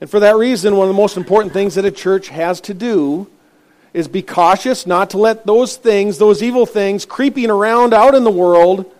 And 0.00 0.08
for 0.08 0.20
that 0.20 0.36
reason, 0.36 0.76
one 0.76 0.88
of 0.88 0.94
the 0.94 1.00
most 1.00 1.16
important 1.16 1.52
things 1.52 1.74
that 1.74 1.84
a 1.84 1.90
church 1.90 2.28
has 2.28 2.60
to 2.62 2.74
do 2.74 3.28
is 3.92 4.06
be 4.06 4.22
cautious 4.22 4.86
not 4.86 5.10
to 5.10 5.18
let 5.18 5.46
those 5.46 5.76
things, 5.76 6.18
those 6.18 6.42
evil 6.42 6.66
things, 6.66 7.04
creeping 7.04 7.50
around 7.50 7.94
out 7.94 8.14
in 8.14 8.24
the 8.24 8.30
world, 8.30 8.90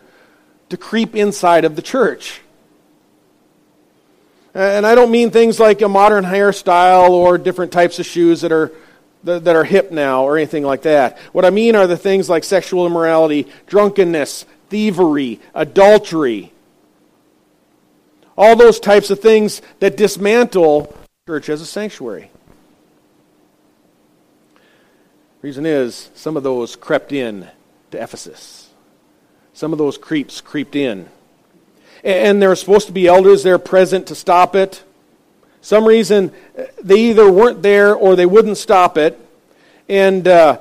to 0.71 0.77
creep 0.77 1.15
inside 1.15 1.65
of 1.65 1.77
the 1.77 1.83
church. 1.83 2.41
And 4.55 4.87
I 4.87 4.95
don't 4.95 5.11
mean 5.11 5.31
things 5.31 5.61
like 5.61 5.83
a 5.83 5.89
modern 5.89 6.25
hairstyle 6.25 7.11
or 7.11 7.39
different 7.39 7.71
types 7.71 7.99
of 7.99 8.07
shoes 8.07 8.41
that 8.41 8.53
are 8.53 8.73
that 9.25 9.49
are 9.49 9.65
hip 9.65 9.91
now 9.91 10.25
or 10.25 10.37
anything 10.37 10.63
like 10.63 10.83
that. 10.83 11.19
What 11.33 11.45
I 11.45 11.51
mean 11.51 11.75
are 11.75 11.87
the 11.87 11.97
things 11.97 12.29
like 12.29 12.45
sexual 12.45 12.87
immorality, 12.87 13.49
drunkenness, 13.67 14.47
thievery, 14.69 15.41
adultery, 15.55 16.53
all 18.39 18.55
those 18.55 18.79
types 18.79 19.11
of 19.11 19.19
things 19.19 19.61
that 19.81 19.97
dismantle 19.97 20.97
church 21.27 21.49
as 21.49 21.61
a 21.61 21.67
sanctuary. 21.67 22.31
Reason 25.43 25.67
is, 25.67 26.11
some 26.15 26.37
of 26.37 26.45
those 26.45 26.77
crept 26.77 27.13
in 27.13 27.49
to 27.91 28.01
Ephesus. 28.01 28.71
Some 29.55 29.73
of 29.73 29.79
those 29.79 29.99
creeps 29.99 30.41
creeped 30.41 30.77
in. 30.77 31.09
And 32.05 32.41
there 32.41 32.49
were 32.49 32.57
supposed 32.57 32.87
to 32.87 32.93
be 32.93 33.09
elders 33.09 33.43
there 33.43 33.59
present 33.59 34.07
to 34.07 34.15
stop 34.15 34.55
it. 34.55 34.85
Some 35.61 35.85
reason 35.85 36.33
they 36.81 37.11
either 37.11 37.31
weren't 37.31 37.63
there 37.63 37.93
or 37.93 38.15
they 38.15 38.27
wouldn't 38.27 38.57
stop 38.57 38.97
it. 38.97 39.19
And 39.89 40.29
uh, 40.29 40.61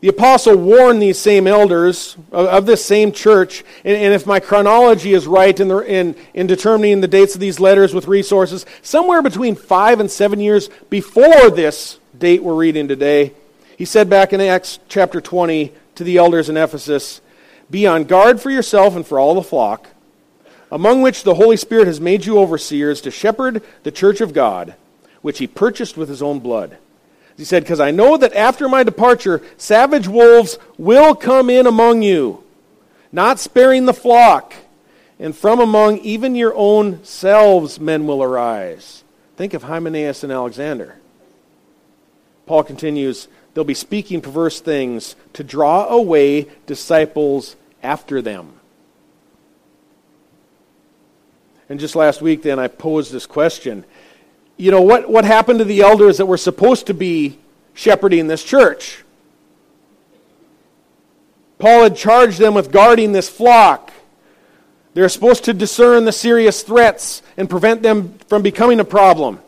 the 0.00 0.08
apostle 0.08 0.56
warned 0.56 1.02
these 1.02 1.18
same 1.18 1.48
elders 1.48 2.16
of, 2.30 2.66
this 2.66 2.84
same 2.84 3.10
church, 3.10 3.64
and, 3.84 3.96
and, 3.96 4.14
if 4.14 4.26
my 4.26 4.38
chronology 4.38 5.12
is 5.12 5.26
right 5.26 5.58
in, 5.58 5.66
the, 5.66 5.78
in, 5.78 6.14
in 6.34 6.46
determining 6.46 7.00
the 7.00 7.08
dates 7.08 7.34
of 7.34 7.40
these 7.40 7.58
letters 7.58 7.92
with 7.92 8.06
resources, 8.06 8.64
somewhere 8.80 9.22
between 9.22 9.56
five 9.56 9.98
and 9.98 10.08
seven 10.08 10.38
years 10.38 10.70
before 10.88 11.50
this 11.50 11.98
date 12.16 12.44
we're 12.44 12.54
reading 12.54 12.86
today, 12.86 13.32
he 13.76 13.84
said 13.84 14.08
back 14.08 14.32
in 14.32 14.40
Acts 14.40 14.78
chapter 14.88 15.20
20 15.20 15.72
to 15.96 16.04
the 16.04 16.16
elders 16.16 16.48
in 16.48 16.56
Ephesus 16.56 17.20
Be 17.68 17.84
on 17.86 18.04
guard 18.04 18.40
for 18.40 18.50
yourself 18.50 18.94
and 18.94 19.04
for 19.04 19.18
all 19.18 19.34
the 19.34 19.42
flock, 19.42 19.88
among 20.70 21.02
which 21.02 21.24
the 21.24 21.34
Holy 21.34 21.56
Spirit 21.56 21.88
has 21.88 22.00
made 22.00 22.24
you 22.24 22.38
overseers 22.38 23.00
to 23.00 23.10
shepherd 23.10 23.64
the 23.82 23.90
church 23.90 24.20
of 24.20 24.32
God, 24.32 24.74
which 25.22 25.38
he 25.38 25.48
purchased 25.48 25.96
with 25.96 26.08
his 26.08 26.22
own 26.22 26.38
blood. 26.38 26.78
He 27.38 27.44
said, 27.44 27.62
Because 27.62 27.80
I 27.80 27.92
know 27.92 28.16
that 28.18 28.34
after 28.34 28.68
my 28.68 28.82
departure, 28.82 29.40
savage 29.56 30.08
wolves 30.08 30.58
will 30.76 31.14
come 31.14 31.48
in 31.48 31.66
among 31.66 32.02
you, 32.02 32.42
not 33.12 33.38
sparing 33.38 33.86
the 33.86 33.94
flock. 33.94 34.52
And 35.20 35.34
from 35.34 35.58
among 35.58 35.98
even 35.98 36.34
your 36.34 36.54
own 36.54 37.02
selves 37.04 37.80
men 37.80 38.06
will 38.06 38.22
arise. 38.22 39.02
Think 39.36 39.54
of 39.54 39.64
Hymenaeus 39.64 40.22
and 40.22 40.32
Alexander. 40.32 40.96
Paul 42.46 42.64
continues, 42.64 43.28
They'll 43.54 43.64
be 43.64 43.74
speaking 43.74 44.20
perverse 44.20 44.60
things 44.60 45.16
to 45.32 45.42
draw 45.42 45.88
away 45.88 46.48
disciples 46.66 47.56
after 47.82 48.20
them. 48.22 48.54
And 51.68 51.78
just 51.78 51.96
last 51.96 52.22
week, 52.22 52.42
then, 52.42 52.58
I 52.58 52.68
posed 52.68 53.12
this 53.12 53.26
question 53.26 53.84
you 54.58 54.72
know, 54.72 54.82
what, 54.82 55.08
what 55.08 55.24
happened 55.24 55.60
to 55.60 55.64
the 55.64 55.80
elders 55.80 56.18
that 56.18 56.26
were 56.26 56.36
supposed 56.36 56.88
to 56.88 56.94
be 56.94 57.38
shepherding 57.74 58.26
this 58.26 58.42
church? 58.42 59.04
Paul 61.58 61.84
had 61.84 61.96
charged 61.96 62.38
them 62.38 62.54
with 62.54 62.70
guarding 62.70 63.12
this 63.12 63.28
flock. 63.28 63.92
They're 64.94 65.08
supposed 65.08 65.44
to 65.44 65.54
discern 65.54 66.04
the 66.04 66.12
serious 66.12 66.62
threats 66.62 67.22
and 67.36 67.48
prevent 67.48 67.82
them 67.82 68.18
from 68.26 68.42
becoming 68.42 68.80
a 68.80 68.84
problem. 68.84 69.40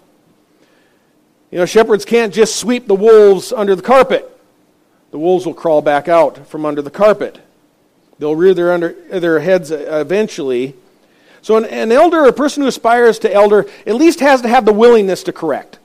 You 1.50 1.58
know, 1.58 1.66
shepherds 1.66 2.04
can't 2.04 2.32
just 2.32 2.56
sweep 2.56 2.86
the 2.86 2.94
wolves 2.94 3.52
under 3.52 3.74
the 3.74 3.82
carpet. 3.82 4.26
The 5.10 5.18
wolves 5.18 5.44
will 5.44 5.54
crawl 5.54 5.82
back 5.82 6.06
out 6.06 6.46
from 6.46 6.64
under 6.64 6.82
the 6.82 6.90
carpet. 6.90 7.40
They'll 8.20 8.36
rear 8.36 8.54
their, 8.54 8.72
under, 8.72 8.92
their 9.18 9.40
heads 9.40 9.72
eventually 9.72 10.76
so, 11.42 11.56
an, 11.56 11.64
an 11.64 11.92
elder, 11.92 12.24
a 12.24 12.32
person 12.32 12.62
who 12.62 12.68
aspires 12.68 13.18
to 13.20 13.32
elder, 13.32 13.66
at 13.86 13.94
least 13.94 14.20
has 14.20 14.42
to 14.42 14.48
have 14.48 14.64
the 14.64 14.72
willingness 14.72 15.22
to 15.24 15.32
correct. 15.32 15.78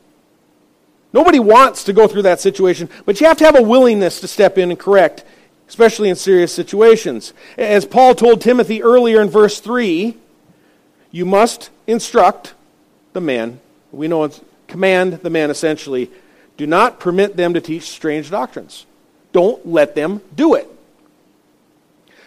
Nobody 1.13 1.39
wants 1.39 1.85
to 1.85 1.93
go 1.93 2.07
through 2.07 2.23
that 2.23 2.41
situation, 2.41 2.89
but 3.05 3.21
you 3.21 3.27
have 3.27 3.37
to 3.37 3.45
have 3.45 3.57
a 3.57 3.61
willingness 3.61 4.19
to 4.19 4.27
step 4.27 4.57
in 4.57 4.69
and 4.69 4.79
correct, 4.79 5.23
especially 5.69 6.09
in 6.09 6.15
serious 6.17 6.53
situations. 6.53 7.33
As 7.57 7.85
Paul 7.85 8.15
told 8.15 8.41
Timothy 8.41 8.83
earlier 8.83 9.21
in 9.21 9.29
verse 9.29 9.61
3, 9.61 10.17
you 11.11 11.25
must 11.25 11.69
instruct 11.87 12.53
the 13.13 13.21
man. 13.21 13.61
We 13.93 14.09
know 14.09 14.25
it's 14.25 14.41
command 14.67 15.13
the 15.21 15.29
man 15.29 15.49
essentially. 15.49 16.11
Do 16.57 16.67
not 16.67 16.99
permit 16.99 17.37
them 17.37 17.53
to 17.53 17.61
teach 17.61 17.83
strange 17.83 18.29
doctrines. 18.29 18.85
Don't 19.31 19.65
let 19.65 19.95
them 19.95 20.21
do 20.35 20.53
it. 20.55 20.69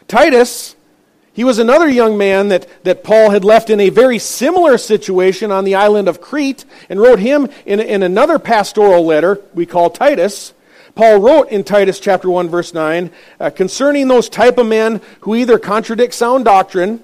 Titus 0.07 0.75
he 1.39 1.45
was 1.45 1.61
another 1.61 1.89
young 1.89 2.19
man 2.19 2.49
that, 2.49 2.67
that 2.83 3.05
Paul 3.05 3.31
had 3.31 3.45
left 3.45 3.71
in 3.71 3.79
a 3.79 3.91
very 3.91 4.19
similar 4.19 4.77
situation 4.77 5.53
on 5.53 5.63
the 5.63 5.77
island 5.77 6.09
of 6.09 6.21
Crete 6.21 6.65
and 6.89 7.01
wrote 7.01 7.21
him 7.21 7.49
in, 7.65 7.79
in 7.79 8.03
another 8.03 8.41
pastoral 8.41 9.07
letter 9.07 9.41
we 9.55 9.65
call 9.65 9.89
Titus. 9.89 10.53
Paul 10.97 11.21
wrote 11.21 11.51
in 11.51 11.63
Titus 11.63 12.01
chapter 12.01 12.29
1 12.29 12.49
verse 12.49 12.75
9 12.75 13.13
uh, 13.39 13.51
concerning 13.51 14.09
those 14.09 14.29
type 14.29 14.59
of 14.59 14.67
men 14.67 15.01
who 15.21 15.37
either 15.37 15.61
contradict 15.61 16.13
sound 16.13 16.45
doctrine 16.45 17.01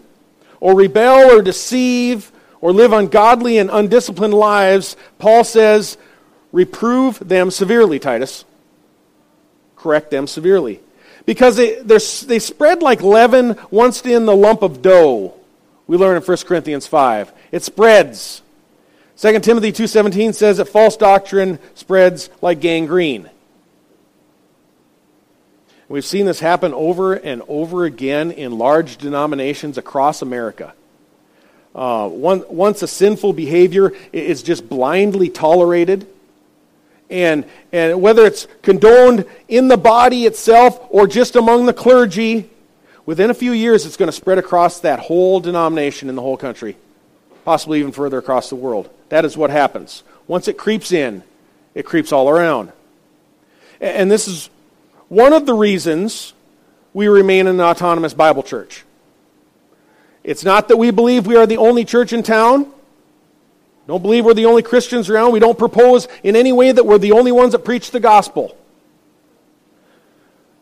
or 0.59 0.75
rebel 0.75 1.31
or 1.31 1.41
deceive 1.41 2.33
or 2.61 2.73
live 2.73 2.93
ungodly 2.93 3.59
and 3.59 3.71
undisciplined 3.71 4.35
lives, 4.35 4.97
Paul 5.21 5.45
says, 5.45 5.97
reprove 6.51 7.21
them 7.21 7.53
severely, 7.53 8.01
Titus. 8.01 8.45
Correct 9.77 10.11
them 10.11 10.27
severely 10.27 10.81
because 11.27 11.57
they, 11.57 11.77
they 11.83 12.39
spread 12.39 12.83
like 12.83 13.03
leaven 13.03 13.59
once 13.71 14.05
in 14.05 14.27
the 14.27 14.37
lump 14.37 14.63
of 14.63 14.83
dough. 14.83 15.35
We 15.87 15.97
learn 15.97 16.17
in 16.17 16.23
1 16.23 16.37
Corinthians 16.39 16.87
5. 16.87 17.33
It 17.53 17.63
spreads. 17.63 18.43
2 19.17 19.41
Timothy 19.41 19.73
2.17 19.73 20.35
says 20.35 20.57
that 20.57 20.67
false 20.67 20.97
doctrine 20.97 21.59
spreads 21.75 22.31
like 22.41 22.61
gangrene. 22.61 23.31
We've 25.89 26.05
seen 26.05 26.27
this 26.27 26.41
happen 26.41 26.73
over 26.73 27.15
and 27.15 27.43
over 27.47 27.85
again 27.85 28.31
in 28.31 28.59
large 28.59 28.97
denominations 28.97 29.79
across 29.79 30.23
America. 30.23 30.75
Uh, 31.75 32.09
one, 32.09 32.45
once 32.49 32.83
a 32.83 32.89
sinful 32.89 33.35
behavior 33.35 33.93
is 34.13 34.43
just 34.43 34.69
blindly 34.69 35.29
tolerated, 35.29 36.07
and, 37.11 37.45
and 37.73 38.01
whether 38.01 38.25
it's 38.25 38.47
condoned 38.63 39.27
in 39.49 39.69
the 39.69 39.77
body 39.77 40.27
itself 40.27 40.81
or 40.91 41.07
just 41.07 41.37
among 41.37 41.67
the 41.67 41.73
clergy, 41.73 42.51
within 43.07 43.31
a 43.31 43.35
few 43.35 43.53
years 43.53 43.87
it's 43.87 43.97
going 43.97 44.09
to 44.09 44.13
spread 44.13 44.39
across 44.39 44.81
that 44.81 44.99
whole 44.99 45.41
denomination 45.41 46.09
in 46.09 46.17
the 46.17 46.23
whole 46.23 46.37
country, 46.37 46.77
possibly 47.45 47.81
even 47.81 47.93
further 47.93 48.19
across 48.19 48.49
the 48.49 48.57
world. 48.57 48.91
That 49.11 49.25
is 49.25 49.37
what 49.37 49.51
happens. 49.51 50.03
Once 50.27 50.49
it 50.49 50.57
creeps 50.57 50.93
in, 50.93 51.23
it 51.75 51.85
creeps 51.85 52.13
all 52.13 52.29
around. 52.29 52.73
And 53.81 54.11
this 54.11 54.27
is 54.27 54.49
one 55.09 55.33
of 55.33 55.47
the 55.47 55.55
reasons 55.55 56.33
we 56.95 57.09
remain 57.09 57.47
an 57.47 57.61
autonomous 57.61 58.15
Bible 58.15 58.43
church. 58.43 58.85
It's 60.23 60.45
not 60.45 60.69
that 60.69 60.79
we 60.79 60.91
believe 60.91 61.27
we 61.27 61.37
are 61.37 61.47
the 61.47 61.59
only 61.59 61.85
church 61.85 62.13
in 62.13 62.23
town. 62.23 62.73
Don't 63.87 64.03
believe 64.03 64.25
we're 64.25 64.35
the 64.35 64.47
only 64.47 64.63
Christians 64.63 65.11
around. 65.11 65.33
We 65.33 65.41
don't 65.41 65.59
propose 65.59 66.09
in 66.23 66.37
any 66.37 66.53
way 66.53 66.73
that 66.73 66.85
we're 66.85 66.99
the 66.99 67.13
only 67.13 67.33
ones 67.33 67.53
that 67.53 67.61
preach 67.61 67.91
the 67.91 68.01
gospel. 68.01 68.57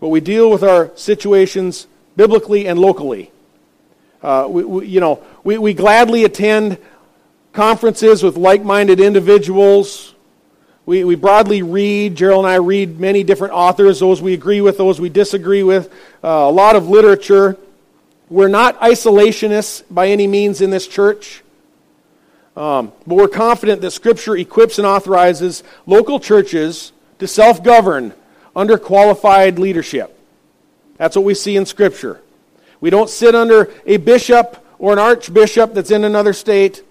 but 0.02 0.08
we 0.08 0.18
deal 0.18 0.50
with 0.50 0.64
our 0.64 0.90
situations 0.96 1.86
biblically 2.16 2.66
and 2.66 2.76
locally. 2.76 3.30
Uh, 4.20 4.48
we, 4.50 4.64
we, 4.64 4.86
you 4.88 4.98
know, 4.98 5.22
we, 5.44 5.56
we 5.58 5.74
gladly 5.74 6.24
attend 6.24 6.76
conferences 7.52 8.20
with 8.20 8.36
like 8.36 8.64
minded 8.64 8.98
individuals. 8.98 10.12
We, 10.86 11.04
we 11.04 11.14
broadly 11.14 11.62
read, 11.62 12.16
Gerald 12.16 12.44
and 12.44 12.52
I 12.52 12.56
read 12.56 12.98
many 12.98 13.22
different 13.22 13.54
authors, 13.54 14.00
those 14.00 14.20
we 14.20 14.34
agree 14.34 14.60
with, 14.60 14.76
those 14.76 15.00
we 15.00 15.08
disagree 15.08 15.62
with, 15.62 15.92
uh, 16.24 16.28
a 16.28 16.50
lot 16.50 16.74
of 16.74 16.88
literature. 16.88 17.56
We're 18.28 18.48
not 18.48 18.80
isolationists 18.80 19.84
by 19.88 20.08
any 20.08 20.26
means 20.26 20.60
in 20.60 20.70
this 20.70 20.88
church. 20.88 21.41
Um, 22.56 22.92
but 23.06 23.14
we're 23.14 23.28
confident 23.28 23.80
that 23.80 23.92
Scripture 23.92 24.36
equips 24.36 24.78
and 24.78 24.86
authorizes 24.86 25.62
local 25.86 26.20
churches 26.20 26.92
to 27.18 27.26
self 27.26 27.62
govern 27.62 28.12
under 28.54 28.76
qualified 28.78 29.58
leadership. 29.58 30.18
That's 30.96 31.16
what 31.16 31.24
we 31.24 31.34
see 31.34 31.56
in 31.56 31.66
Scripture. 31.66 32.20
We 32.80 32.90
don't 32.90 33.08
sit 33.08 33.34
under 33.34 33.72
a 33.86 33.96
bishop 33.96 34.64
or 34.78 34.92
an 34.92 34.98
archbishop 34.98 35.72
that's 35.72 35.90
in 35.90 36.04
another 36.04 36.32
state 36.32 36.82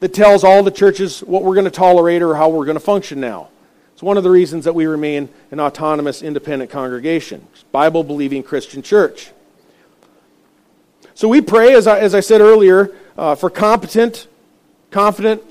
that 0.00 0.12
tells 0.12 0.44
all 0.44 0.62
the 0.62 0.70
churches 0.70 1.20
what 1.20 1.42
we're 1.42 1.54
going 1.54 1.64
to 1.64 1.70
tolerate 1.70 2.22
or 2.22 2.34
how 2.34 2.48
we're 2.48 2.64
going 2.64 2.76
to 2.76 2.80
function 2.80 3.20
now. 3.20 3.48
It's 3.94 4.02
one 4.02 4.16
of 4.16 4.24
the 4.24 4.30
reasons 4.30 4.64
that 4.64 4.74
we 4.74 4.86
remain 4.86 5.28
an 5.50 5.60
autonomous, 5.60 6.22
independent 6.22 6.70
congregation, 6.70 7.46
Bible 7.70 8.04
believing 8.04 8.42
Christian 8.42 8.82
church. 8.82 9.30
So 11.14 11.28
we 11.28 11.40
pray, 11.40 11.74
as 11.74 11.86
I, 11.86 12.00
as 12.00 12.14
I 12.14 12.20
said 12.20 12.40
earlier, 12.40 12.90
uh, 13.16 13.34
for 13.34 13.48
competent, 13.48 14.26
confident 14.92 15.42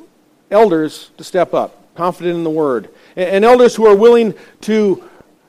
elders 0.50 1.12
to 1.18 1.24
step 1.24 1.54
up, 1.54 1.96
confident 1.96 2.38
in 2.38 2.44
the 2.44 2.50
word, 2.50 2.90
and, 3.16 3.44
elders 3.44 3.76
who 3.76 3.86
are 3.86 3.96
willing 3.96 4.34
to 4.62 5.04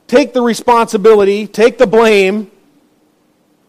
take 0.08 0.32
the 0.32 0.42
responsibility, 0.42 1.46
take 1.46 1.78
the 1.78 1.86
blame, 1.86 2.50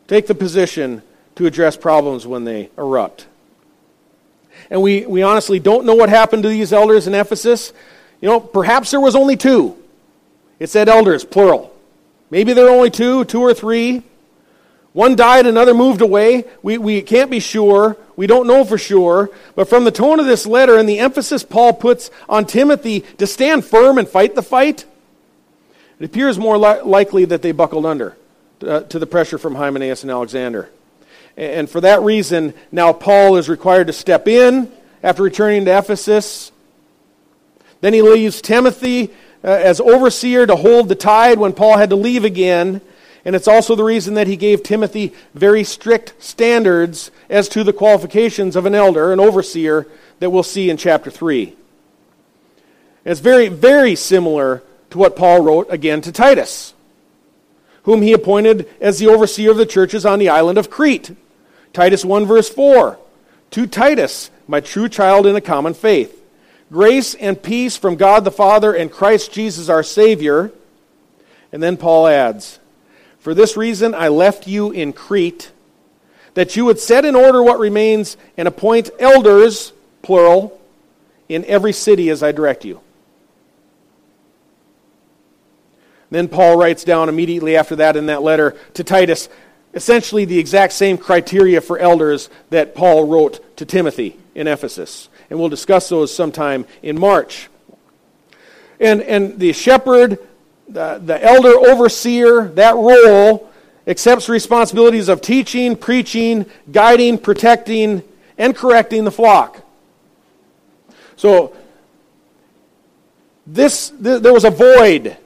take 0.07 0.25
the 0.25 0.35
position 0.35 1.03
to 1.35 1.45
address 1.45 1.77
problems 1.77 2.25
when 2.25 2.43
they 2.43 2.69
erupt. 2.77 3.27
And 4.69 4.81
we, 4.81 5.05
we 5.05 5.21
honestly 5.21 5.59
don't 5.59 5.85
know 5.85 5.95
what 5.95 6.09
happened 6.09 6.43
to 6.43 6.49
these 6.49 6.73
elders 6.73 7.07
in 7.07 7.13
Ephesus. 7.13 7.73
You 8.21 8.29
know, 8.29 8.39
perhaps 8.39 8.91
there 8.91 9.01
was 9.01 9.15
only 9.15 9.35
two. 9.35 9.77
It 10.59 10.69
said 10.69 10.87
elders, 10.87 11.25
plural. 11.25 11.75
Maybe 12.29 12.53
there 12.53 12.67
are 12.67 12.75
only 12.75 12.89
two, 12.89 13.25
two 13.25 13.41
or 13.41 13.53
three. 13.53 14.03
One 14.93 15.15
died, 15.15 15.47
another 15.47 15.73
moved 15.73 16.01
away. 16.01 16.45
We, 16.61 16.77
we 16.77 17.01
can't 17.01 17.31
be 17.31 17.39
sure. 17.39 17.97
We 18.15 18.27
don't 18.27 18.47
know 18.47 18.63
for 18.63 18.77
sure. 18.77 19.31
But 19.55 19.67
from 19.67 19.85
the 19.85 19.91
tone 19.91 20.19
of 20.19 20.27
this 20.27 20.45
letter 20.45 20.77
and 20.77 20.87
the 20.87 20.99
emphasis 20.99 21.43
Paul 21.43 21.73
puts 21.73 22.11
on 22.29 22.45
Timothy 22.45 23.01
to 23.17 23.25
stand 23.25 23.65
firm 23.65 23.97
and 23.97 24.07
fight 24.07 24.35
the 24.35 24.43
fight, 24.43 24.85
it 25.99 26.05
appears 26.05 26.37
more 26.37 26.57
li- 26.59 26.81
likely 26.81 27.25
that 27.25 27.41
they 27.41 27.51
buckled 27.51 27.87
under 27.87 28.15
uh, 28.65 28.81
to 28.81 28.99
the 28.99 29.07
pressure 29.07 29.39
from 29.39 29.55
Hymenaeus 29.55 30.03
and 30.03 30.11
Alexander. 30.11 30.69
And 31.35 31.67
for 31.67 31.81
that 31.81 32.01
reason, 32.01 32.53
now 32.71 32.93
Paul 32.93 33.37
is 33.37 33.49
required 33.49 33.87
to 33.87 33.93
step 33.93 34.27
in 34.27 34.71
after 35.01 35.23
returning 35.23 35.65
to 35.65 35.75
Ephesus. 35.75 36.51
Then 37.81 37.93
he 37.93 38.03
leaves 38.03 38.41
Timothy 38.41 39.09
uh, 39.43 39.47
as 39.47 39.81
overseer 39.81 40.45
to 40.45 40.55
hold 40.55 40.87
the 40.87 40.95
tide 40.95 41.39
when 41.39 41.53
Paul 41.53 41.77
had 41.77 41.89
to 41.89 41.95
leave 41.95 42.23
again. 42.23 42.79
And 43.25 43.35
it's 43.35 43.47
also 43.47 43.75
the 43.75 43.83
reason 43.83 44.15
that 44.15 44.27
he 44.27 44.35
gave 44.35 44.63
Timothy 44.63 45.13
very 45.33 45.63
strict 45.63 46.13
standards 46.21 47.09
as 47.29 47.47
to 47.49 47.63
the 47.63 47.73
qualifications 47.73 48.55
of 48.55 48.65
an 48.65 48.75
elder, 48.75 49.13
an 49.13 49.19
overseer, 49.19 49.87
that 50.19 50.29
we'll 50.29 50.43
see 50.43 50.69
in 50.69 50.77
chapter 50.77 51.09
3. 51.09 51.47
And 53.05 53.11
it's 53.11 53.21
very, 53.21 53.47
very 53.47 53.95
similar 53.95 54.63
to 54.89 54.97
what 54.97 55.15
Paul 55.15 55.41
wrote 55.41 55.67
again 55.69 56.01
to 56.01 56.11
Titus, 56.11 56.73
whom 57.83 58.01
he 58.01 58.13
appointed 58.13 58.69
as 58.79 58.99
the 58.99 59.07
overseer 59.07 59.51
of 59.51 59.57
the 59.57 59.65
churches 59.65 60.05
on 60.05 60.19
the 60.19 60.29
island 60.29 60.57
of 60.57 60.69
Crete. 60.69 61.15
Titus 61.71 62.05
1, 62.05 62.25
verse 62.25 62.49
4. 62.49 62.99
To 63.51 63.67
Titus, 63.67 64.31
my 64.47 64.59
true 64.59 64.89
child 64.89 65.25
in 65.25 65.33
the 65.33 65.41
common 65.41 65.73
faith, 65.73 66.21
grace 66.71 67.13
and 67.15 67.41
peace 67.41 67.77
from 67.77 67.95
God 67.95 68.23
the 68.23 68.31
Father 68.31 68.73
and 68.73 68.91
Christ 68.91 69.31
Jesus 69.31 69.69
our 69.69 69.83
Savior. 69.83 70.51
And 71.51 71.61
then 71.61 71.77
Paul 71.77 72.07
adds, 72.07 72.59
for 73.23 73.33
this 73.33 73.55
reason 73.55 73.95
I 73.95 74.09
left 74.09 74.47
you 74.47 74.71
in 74.71 74.91
Crete, 74.91 75.49
that 76.33 76.57
you 76.57 76.65
would 76.65 76.77
set 76.77 77.05
in 77.05 77.15
order 77.15 77.41
what 77.41 77.57
remains 77.57 78.17
and 78.35 78.49
appoint 78.49 78.89
elders, 78.99 79.71
plural, 80.01 80.59
in 81.29 81.45
every 81.45 81.71
city 81.71 82.09
as 82.09 82.21
I 82.21 82.33
direct 82.33 82.65
you. 82.65 82.81
Then 86.11 86.27
Paul 86.27 86.57
writes 86.57 86.83
down 86.83 87.07
immediately 87.07 87.55
after 87.55 87.77
that 87.77 87.95
in 87.95 88.07
that 88.07 88.23
letter 88.23 88.57
to 88.73 88.83
Titus 88.83 89.29
essentially 89.73 90.25
the 90.25 90.37
exact 90.37 90.73
same 90.73 90.97
criteria 90.97 91.61
for 91.61 91.79
elders 91.79 92.29
that 92.49 92.75
Paul 92.75 93.07
wrote 93.07 93.55
to 93.55 93.65
Timothy 93.65 94.17
in 94.35 94.47
Ephesus. 94.47 95.07
And 95.29 95.39
we'll 95.39 95.47
discuss 95.47 95.87
those 95.87 96.13
sometime 96.13 96.65
in 96.81 96.99
March. 96.99 97.49
And, 98.81 99.01
and 99.01 99.39
the 99.39 99.53
shepherd, 99.53 100.19
the, 100.67 100.99
the 101.03 101.23
elder 101.23 101.49
overseer, 101.49 102.47
that 102.49 102.75
role 102.75 103.49
accepts 103.85 104.29
responsibilities 104.29 105.09
of 105.09 105.21
teaching, 105.21 105.75
preaching, 105.75 106.45
guiding, 106.71 107.17
protecting, 107.17 108.03
and 108.37 108.55
correcting 108.55 109.03
the 109.03 109.11
flock. 109.11 109.61
So, 111.15 111.55
this, 113.45 113.89
th- 113.89 114.21
there 114.21 114.33
was 114.33 114.45
a 114.45 114.49
void. 114.49 115.17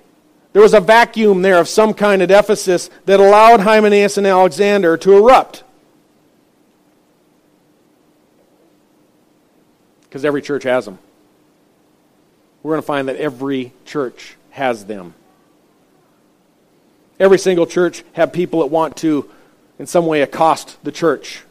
There 0.53 0.61
was 0.61 0.73
a 0.73 0.79
vacuum 0.79 1.43
there 1.43 1.59
of 1.59 1.67
some 1.67 1.93
kind 1.93 2.21
at 2.21 2.31
Ephesus 2.31 2.89
that 3.05 3.19
allowed 3.19 3.59
Hymenaeus 3.59 4.17
and 4.17 4.25
Alexander 4.25 4.97
to 4.97 5.17
erupt. 5.17 5.63
Because 10.03 10.25
every 10.25 10.41
church 10.41 10.63
has 10.63 10.85
them. 10.85 10.97
We're 12.63 12.71
going 12.71 12.81
to 12.81 12.87
find 12.87 13.07
that 13.07 13.17
every 13.17 13.71
church 13.85 14.35
has 14.49 14.85
them. 14.85 15.13
Every 17.19 17.39
single 17.39 17.65
church 17.65 18.03
have 18.13 18.31
people 18.31 18.59
that 18.59 18.67
want 18.67 18.97
to, 18.97 19.29
in 19.79 19.87
some 19.87 20.05
way, 20.05 20.21
accost 20.21 20.77
the 20.83 20.91
church. 20.91 21.41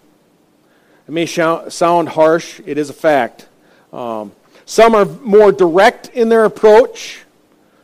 It 1.09 1.12
may 1.12 1.26
sound 1.26 2.09
harsh, 2.09 2.61
it 2.64 2.79
is 2.79 2.90
a 2.90 2.92
fact. 2.92 3.46
Um, 3.92 4.33
some 4.64 4.94
are 4.94 5.05
more 5.05 5.52
direct 5.52 6.09
in 6.09 6.29
their 6.29 6.44
approach, 6.44 7.24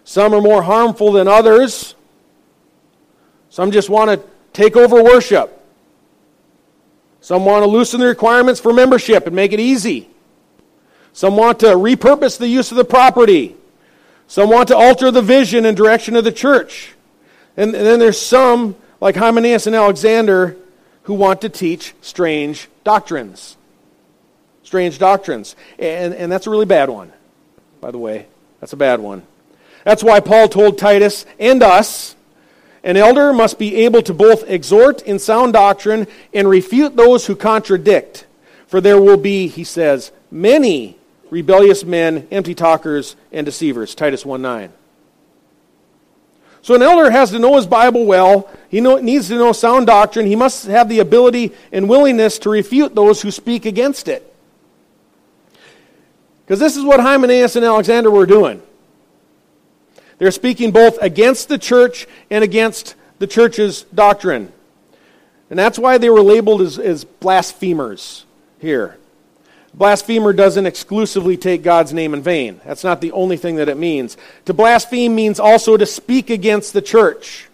some 0.04 0.34
are 0.34 0.40
more 0.40 0.62
harmful 0.62 1.12
than 1.12 1.28
others. 1.28 1.94
Some 3.50 3.70
just 3.70 3.90
want 3.90 4.10
to 4.10 4.26
take 4.54 4.76
over 4.76 5.02
worship. 5.02 5.62
Some 7.20 7.44
want 7.44 7.62
to 7.62 7.68
loosen 7.68 8.00
the 8.00 8.06
requirements 8.06 8.60
for 8.60 8.72
membership 8.72 9.26
and 9.26 9.36
make 9.36 9.52
it 9.52 9.60
easy. 9.60 10.08
Some 11.12 11.36
want 11.36 11.60
to 11.60 11.66
repurpose 11.66 12.38
the 12.38 12.48
use 12.48 12.70
of 12.70 12.78
the 12.78 12.84
property. 12.84 13.54
Some 14.26 14.48
want 14.48 14.68
to 14.68 14.76
alter 14.76 15.10
the 15.10 15.20
vision 15.20 15.66
and 15.66 15.76
direction 15.76 16.16
of 16.16 16.24
the 16.24 16.32
church. 16.32 16.94
And, 17.56 17.74
and 17.74 17.86
then 17.86 17.98
there's 17.98 18.20
some, 18.20 18.76
like 19.00 19.16
Hymenaeus 19.16 19.66
and 19.66 19.76
Alexander, 19.76 20.56
who 21.04 21.14
want 21.14 21.42
to 21.42 21.48
teach 21.48 21.94
strange 22.00 22.68
doctrines. 22.84 23.56
Strange 24.62 24.98
doctrines. 24.98 25.56
And, 25.78 26.14
and 26.14 26.30
that's 26.30 26.46
a 26.46 26.50
really 26.50 26.66
bad 26.66 26.88
one, 26.88 27.12
by 27.80 27.90
the 27.90 27.98
way. 27.98 28.26
That's 28.60 28.72
a 28.72 28.76
bad 28.76 29.00
one. 29.00 29.22
That's 29.84 30.04
why 30.04 30.20
Paul 30.20 30.48
told 30.48 30.78
Titus 30.78 31.26
and 31.38 31.62
us 31.62 32.14
an 32.84 32.96
elder 32.96 33.32
must 33.32 33.58
be 33.58 33.76
able 33.84 34.02
to 34.02 34.14
both 34.14 34.48
exhort 34.48 35.02
in 35.02 35.18
sound 35.18 35.52
doctrine 35.52 36.06
and 36.34 36.48
refute 36.48 36.96
those 36.96 37.26
who 37.26 37.36
contradict. 37.36 38.26
For 38.66 38.80
there 38.80 39.00
will 39.00 39.16
be, 39.16 39.46
he 39.46 39.64
says, 39.64 40.10
many 40.30 40.96
rebellious 41.30 41.84
men, 41.84 42.26
empty 42.30 42.54
talkers, 42.54 43.14
and 43.30 43.46
deceivers. 43.46 43.94
Titus 43.94 44.26
1 44.26 44.42
9. 44.42 44.72
So 46.62 46.76
an 46.76 46.82
elder 46.82 47.10
has 47.10 47.32
to 47.32 47.40
know 47.40 47.56
his 47.56 47.66
Bible 47.66 48.06
well. 48.06 48.48
He 48.68 48.80
know, 48.80 48.96
needs 48.98 49.28
to 49.28 49.34
know 49.34 49.52
sound 49.52 49.88
doctrine. 49.88 50.26
He 50.26 50.36
must 50.36 50.66
have 50.66 50.88
the 50.88 51.00
ability 51.00 51.52
and 51.72 51.88
willingness 51.88 52.38
to 52.40 52.50
refute 52.50 52.94
those 52.94 53.20
who 53.20 53.32
speak 53.32 53.66
against 53.66 54.06
it. 54.06 54.32
Because 56.44 56.60
this 56.60 56.76
is 56.76 56.84
what 56.84 57.00
Hymenaeus 57.00 57.56
and 57.56 57.64
Alexander 57.64 58.10
were 58.10 58.26
doing. 58.26 58.62
They're 60.18 60.30
speaking 60.30 60.70
both 60.70 60.98
against 61.02 61.48
the 61.48 61.58
church 61.58 62.06
and 62.30 62.44
against 62.44 62.94
the 63.18 63.26
church's 63.26 63.82
doctrine. 63.82 64.52
And 65.50 65.58
that's 65.58 65.78
why 65.78 65.98
they 65.98 66.10
were 66.10 66.22
labeled 66.22 66.62
as, 66.62 66.78
as 66.78 67.04
blasphemers 67.04 68.24
here. 68.60 68.98
Blasphemer 69.74 70.32
doesn't 70.32 70.66
exclusively 70.66 71.36
take 71.36 71.62
God's 71.62 71.92
name 71.92 72.12
in 72.12 72.22
vain. 72.22 72.60
That's 72.64 72.84
not 72.84 73.00
the 73.00 73.12
only 73.12 73.36
thing 73.36 73.56
that 73.56 73.68
it 73.68 73.78
means. 73.78 74.16
To 74.44 74.52
blaspheme 74.52 75.14
means 75.14 75.40
also 75.40 75.76
to 75.76 75.86
speak 75.86 76.28
against 76.28 76.72
the 76.72 76.82
church. 76.82 77.48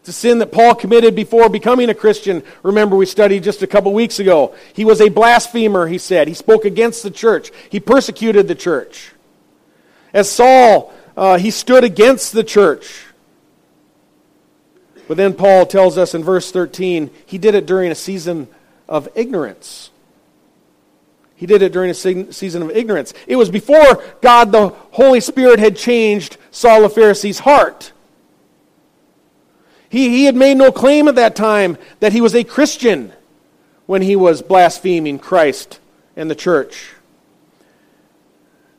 It's 0.00 0.08
a 0.08 0.12
sin 0.12 0.38
that 0.38 0.50
Paul 0.50 0.74
committed 0.74 1.14
before 1.14 1.48
becoming 1.48 1.88
a 1.88 1.94
Christian. 1.94 2.42
Remember, 2.62 2.96
we 2.96 3.06
studied 3.06 3.44
just 3.44 3.62
a 3.62 3.66
couple 3.66 3.92
weeks 3.92 4.18
ago. 4.18 4.54
He 4.72 4.84
was 4.84 5.00
a 5.00 5.08
blasphemer, 5.08 5.86
he 5.86 5.98
said. 5.98 6.26
He 6.26 6.34
spoke 6.34 6.64
against 6.64 7.02
the 7.02 7.10
church, 7.10 7.52
he 7.70 7.78
persecuted 7.78 8.48
the 8.48 8.54
church. 8.54 9.12
As 10.12 10.30
Saul, 10.30 10.92
uh, 11.16 11.38
he 11.38 11.50
stood 11.50 11.84
against 11.84 12.32
the 12.32 12.42
church. 12.42 13.04
But 15.06 15.16
then 15.16 15.32
Paul 15.34 15.64
tells 15.66 15.96
us 15.96 16.14
in 16.14 16.24
verse 16.24 16.50
13, 16.50 17.10
he 17.24 17.38
did 17.38 17.54
it 17.54 17.66
during 17.66 17.90
a 17.90 17.94
season 17.94 18.48
of 18.88 19.08
ignorance. 19.14 19.90
He 21.38 21.46
did 21.46 21.62
it 21.62 21.72
during 21.72 21.88
a 21.88 21.94
season 21.94 22.62
of 22.62 22.70
ignorance. 22.72 23.14
It 23.28 23.36
was 23.36 23.48
before 23.48 24.02
God, 24.20 24.50
the 24.50 24.70
Holy 24.90 25.20
Spirit, 25.20 25.60
had 25.60 25.76
changed 25.76 26.36
Saul 26.50 26.82
the 26.82 26.90
Pharisee's 26.90 27.38
heart. 27.38 27.92
He, 29.88 30.08
he 30.08 30.24
had 30.24 30.34
made 30.34 30.56
no 30.56 30.72
claim 30.72 31.06
at 31.06 31.14
that 31.14 31.36
time 31.36 31.78
that 32.00 32.12
he 32.12 32.20
was 32.20 32.34
a 32.34 32.42
Christian 32.42 33.12
when 33.86 34.02
he 34.02 34.16
was 34.16 34.42
blaspheming 34.42 35.20
Christ 35.20 35.78
and 36.16 36.28
the 36.28 36.34
church. 36.34 36.94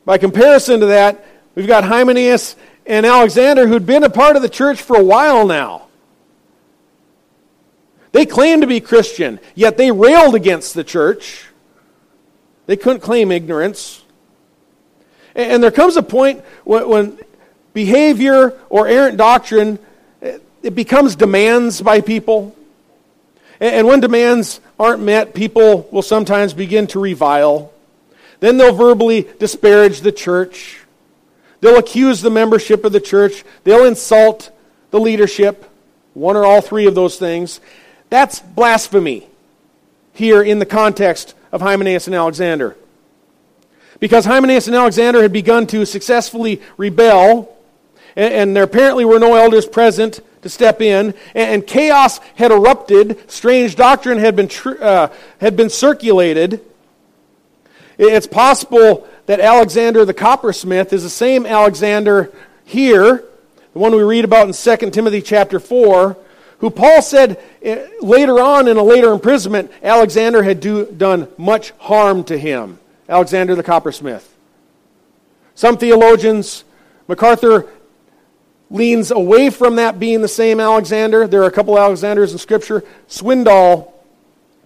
By 0.04 0.18
comparison 0.18 0.80
to 0.80 0.86
that, 0.86 1.24
we've 1.54 1.66
got 1.66 1.84
Hymenaeus 1.84 2.56
and 2.84 3.06
Alexander 3.06 3.68
who'd 3.68 3.86
been 3.86 4.04
a 4.04 4.10
part 4.10 4.36
of 4.36 4.42
the 4.42 4.50
church 4.50 4.82
for 4.82 4.96
a 4.96 5.02
while 5.02 5.46
now. 5.46 5.86
They 8.12 8.26
claimed 8.26 8.60
to 8.60 8.68
be 8.68 8.80
Christian, 8.80 9.40
yet 9.54 9.78
they 9.78 9.90
railed 9.90 10.34
against 10.34 10.74
the 10.74 10.84
church. 10.84 11.46
They 12.70 12.76
couldn't 12.76 13.00
claim 13.00 13.32
ignorance. 13.32 14.00
And 15.34 15.60
there 15.60 15.72
comes 15.72 15.96
a 15.96 16.04
point 16.04 16.44
when 16.62 17.18
behavior 17.72 18.56
or 18.68 18.86
errant 18.86 19.16
doctrine 19.16 19.80
eh, 20.22 20.38
it 20.62 20.76
becomes 20.76 21.16
demands 21.16 21.82
by 21.82 22.00
people. 22.00 22.54
And 23.58 23.88
when 23.88 23.98
demands 23.98 24.60
aren't 24.78 25.02
met, 25.02 25.34
people 25.34 25.88
will 25.90 26.02
sometimes 26.02 26.54
begin 26.54 26.86
to 26.86 27.00
revile. 27.00 27.72
Then 28.38 28.56
they'll 28.56 28.72
verbally 28.72 29.26
disparage 29.40 30.02
the 30.02 30.12
church. 30.12 30.78
They'll 31.60 31.76
accuse 31.76 32.22
the 32.22 32.30
membership 32.30 32.84
of 32.84 32.92
the 32.92 33.00
church. 33.00 33.42
They'll 33.64 33.84
insult 33.84 34.52
the 34.92 35.00
leadership. 35.00 35.68
One 36.14 36.36
or 36.36 36.46
all 36.46 36.60
three 36.60 36.86
of 36.86 36.94
those 36.94 37.18
things. 37.18 37.60
That's 38.10 38.38
blasphemy 38.38 39.26
here 40.12 40.40
in 40.40 40.60
the 40.60 40.66
context 40.66 41.34
of 41.52 41.60
Hymenaeus 41.60 42.06
and 42.06 42.14
Alexander. 42.14 42.76
Because 43.98 44.24
Hymenaeus 44.24 44.66
and 44.66 44.76
Alexander 44.76 45.22
had 45.22 45.32
begun 45.32 45.66
to 45.68 45.84
successfully 45.84 46.62
rebel, 46.76 47.56
and, 48.16 48.56
there 48.56 48.64
apparently 48.64 49.04
were 49.04 49.18
no 49.18 49.34
elders 49.34 49.66
present 49.66 50.20
to 50.42 50.48
step 50.48 50.80
in, 50.80 51.14
and, 51.34 51.66
chaos 51.66 52.18
had 52.36 52.50
erupted. 52.50 53.30
Strange 53.30 53.76
doctrine 53.76 54.18
had 54.18 54.34
been, 54.34 54.48
tr- 54.48 54.82
uh, 54.82 55.08
had 55.40 55.56
been 55.56 55.70
circulated. 55.70 56.60
It's 57.98 58.26
possible 58.26 59.06
that 59.26 59.40
Alexander 59.40 60.04
the 60.04 60.14
coppersmith 60.14 60.92
is 60.92 61.02
the 61.02 61.10
same 61.10 61.44
Alexander 61.44 62.32
here, 62.64 63.24
the 63.72 63.78
one 63.78 63.94
we 63.94 64.02
read 64.02 64.24
about 64.24 64.46
in 64.46 64.54
2 64.54 64.90
Timothy 64.90 65.20
chapter 65.20 65.60
4, 65.60 66.16
who 66.60 66.70
Paul 66.70 67.02
said 67.02 67.42
eh, 67.62 67.86
later 68.00 68.40
on 68.40 68.68
in 68.68 68.76
a 68.76 68.82
later 68.82 69.12
imprisonment, 69.12 69.70
Alexander 69.82 70.42
had 70.42 70.60
do, 70.60 70.86
done 70.86 71.28
much 71.36 71.72
harm 71.78 72.22
to 72.24 72.38
him. 72.38 72.78
Alexander 73.08 73.54
the 73.54 73.62
coppersmith. 73.62 74.26
Some 75.54 75.76
theologians, 75.76 76.64
MacArthur 77.08 77.66
leans 78.70 79.10
away 79.10 79.50
from 79.50 79.76
that 79.76 79.98
being 79.98 80.22
the 80.22 80.28
same 80.28 80.60
Alexander. 80.60 81.26
There 81.26 81.42
are 81.42 81.46
a 81.48 81.52
couple 81.52 81.78
Alexanders 81.78 82.32
in 82.32 82.38
Scripture. 82.38 82.84
Swindoll 83.08 83.92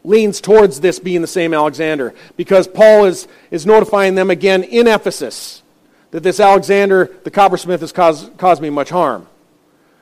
leans 0.02 0.40
towards 0.40 0.80
this 0.80 0.98
being 0.98 1.22
the 1.22 1.26
same 1.26 1.54
Alexander 1.54 2.14
because 2.36 2.68
Paul 2.68 3.06
is, 3.06 3.26
is 3.50 3.64
notifying 3.64 4.14
them 4.14 4.30
again 4.30 4.62
in 4.62 4.86
Ephesus 4.86 5.62
that 6.10 6.22
this 6.22 6.38
Alexander, 6.38 7.10
the 7.24 7.30
coppersmith, 7.30 7.80
has 7.80 7.92
caused, 7.92 8.36
caused 8.36 8.60
me 8.60 8.70
much 8.70 8.90
harm. 8.90 9.26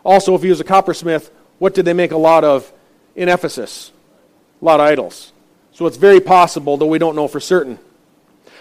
Also, 0.04 0.34
if 0.34 0.42
he 0.42 0.50
was 0.50 0.60
a 0.60 0.64
coppersmith, 0.64 1.30
what 1.62 1.74
did 1.74 1.84
they 1.84 1.92
make 1.92 2.10
a 2.10 2.16
lot 2.16 2.42
of 2.42 2.72
in 3.14 3.28
Ephesus? 3.28 3.92
A 4.60 4.64
lot 4.64 4.80
of 4.80 4.86
idols. 4.86 5.30
So 5.70 5.86
it's 5.86 5.96
very 5.96 6.18
possible, 6.18 6.76
though 6.76 6.86
we 6.86 6.98
don't 6.98 7.14
know 7.14 7.28
for 7.28 7.38
certain. 7.38 7.78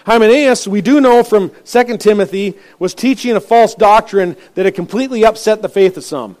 Hymenaeus, 0.06 0.68
we 0.68 0.82
do 0.82 1.00
know 1.00 1.24
from 1.24 1.50
2 1.64 1.96
Timothy, 1.96 2.56
was 2.78 2.94
teaching 2.94 3.34
a 3.34 3.40
false 3.40 3.74
doctrine 3.74 4.36
that 4.54 4.66
had 4.66 4.76
completely 4.76 5.24
upset 5.24 5.62
the 5.62 5.68
faith 5.68 5.96
of 5.96 6.04
some. 6.04 6.36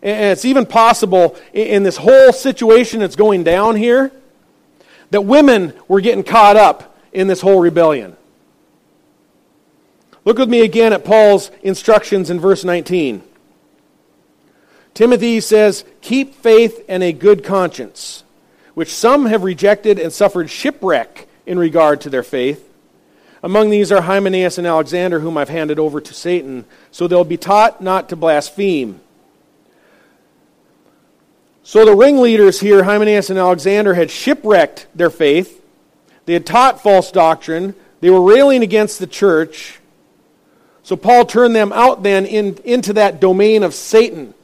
And 0.00 0.32
it's 0.32 0.46
even 0.46 0.64
possible 0.64 1.36
in 1.52 1.82
this 1.82 1.98
whole 1.98 2.32
situation 2.32 3.00
that's 3.00 3.14
going 3.14 3.44
down 3.44 3.76
here 3.76 4.10
that 5.10 5.20
women 5.20 5.74
were 5.86 6.00
getting 6.00 6.24
caught 6.24 6.56
up 6.56 6.98
in 7.12 7.26
this 7.26 7.42
whole 7.42 7.60
rebellion. 7.60 8.16
Look 10.24 10.38
with 10.38 10.48
me 10.48 10.62
again 10.62 10.94
at 10.94 11.04
Paul's 11.04 11.50
instructions 11.62 12.30
in 12.30 12.40
verse 12.40 12.64
19. 12.64 13.24
Timothy 15.00 15.40
says, 15.40 15.82
Keep 16.02 16.34
faith 16.34 16.84
and 16.86 17.02
a 17.02 17.14
good 17.14 17.42
conscience, 17.42 18.22
which 18.74 18.92
some 18.92 19.24
have 19.24 19.44
rejected 19.44 19.98
and 19.98 20.12
suffered 20.12 20.50
shipwreck 20.50 21.26
in 21.46 21.58
regard 21.58 22.02
to 22.02 22.10
their 22.10 22.22
faith. 22.22 22.70
Among 23.42 23.70
these 23.70 23.90
are 23.90 24.02
Hymenaeus 24.02 24.58
and 24.58 24.66
Alexander, 24.66 25.20
whom 25.20 25.38
I've 25.38 25.48
handed 25.48 25.78
over 25.78 26.02
to 26.02 26.12
Satan, 26.12 26.66
so 26.90 27.08
they'll 27.08 27.24
be 27.24 27.38
taught 27.38 27.80
not 27.80 28.10
to 28.10 28.16
blaspheme. 28.16 29.00
So 31.62 31.86
the 31.86 31.96
ringleaders 31.96 32.60
here, 32.60 32.84
Hymenaeus 32.84 33.30
and 33.30 33.38
Alexander, 33.38 33.94
had 33.94 34.10
shipwrecked 34.10 34.86
their 34.94 35.08
faith. 35.08 35.64
They 36.26 36.34
had 36.34 36.44
taught 36.44 36.82
false 36.82 37.10
doctrine. 37.10 37.74
They 38.02 38.10
were 38.10 38.20
railing 38.20 38.62
against 38.62 38.98
the 38.98 39.06
church. 39.06 39.80
So 40.82 40.94
Paul 40.94 41.24
turned 41.24 41.56
them 41.56 41.72
out 41.72 42.02
then 42.02 42.26
in, 42.26 42.58
into 42.66 42.92
that 42.92 43.18
domain 43.18 43.62
of 43.62 43.72
Satan. 43.72 44.34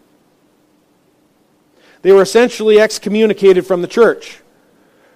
They 2.06 2.12
were 2.12 2.22
essentially 2.22 2.78
excommunicated 2.78 3.66
from 3.66 3.82
the 3.82 3.88
church. 3.88 4.38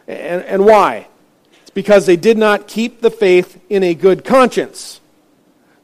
And, 0.08 0.42
and 0.42 0.64
why? 0.64 1.06
It's 1.60 1.70
because 1.70 2.04
they 2.04 2.16
did 2.16 2.36
not 2.36 2.66
keep 2.66 3.00
the 3.00 3.12
faith 3.12 3.62
in 3.70 3.84
a 3.84 3.94
good 3.94 4.24
conscience. 4.24 5.00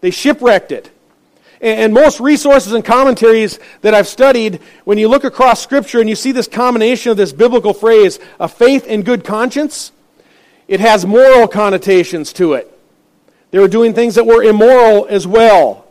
They 0.01 0.11
shipwrecked 0.11 0.73
it. 0.73 0.90
And 1.61 1.95
most 1.95 2.19
resources 2.19 2.73
and 2.73 2.85
commentaries 2.85 3.61
that 3.83 3.95
I've 3.95 4.09
studied, 4.09 4.59
when 4.83 4.99
you 4.99 5.07
look 5.07 5.23
across 5.23 5.62
Scripture 5.62 6.01
and 6.01 6.09
you 6.09 6.16
see 6.16 6.33
this 6.33 6.49
combination 6.49 7.12
of 7.12 7.16
this 7.16 7.33
biblical 7.33 7.73
phrase, 7.73 8.19
a 8.40 8.49
faith 8.49 8.85
and 8.88 9.05
good 9.05 9.23
conscience, 9.23 9.92
it 10.66 10.81
has 10.81 11.07
moral 11.07 11.47
connotations 11.47 12.33
to 12.33 12.55
it. 12.55 12.77
They 13.53 13.61
were 13.61 13.69
doing 13.69 13.95
things 13.95 14.16
that 14.16 14.27
were 14.27 14.42
immoral 14.42 15.07
as 15.09 15.25
well. 15.25 15.87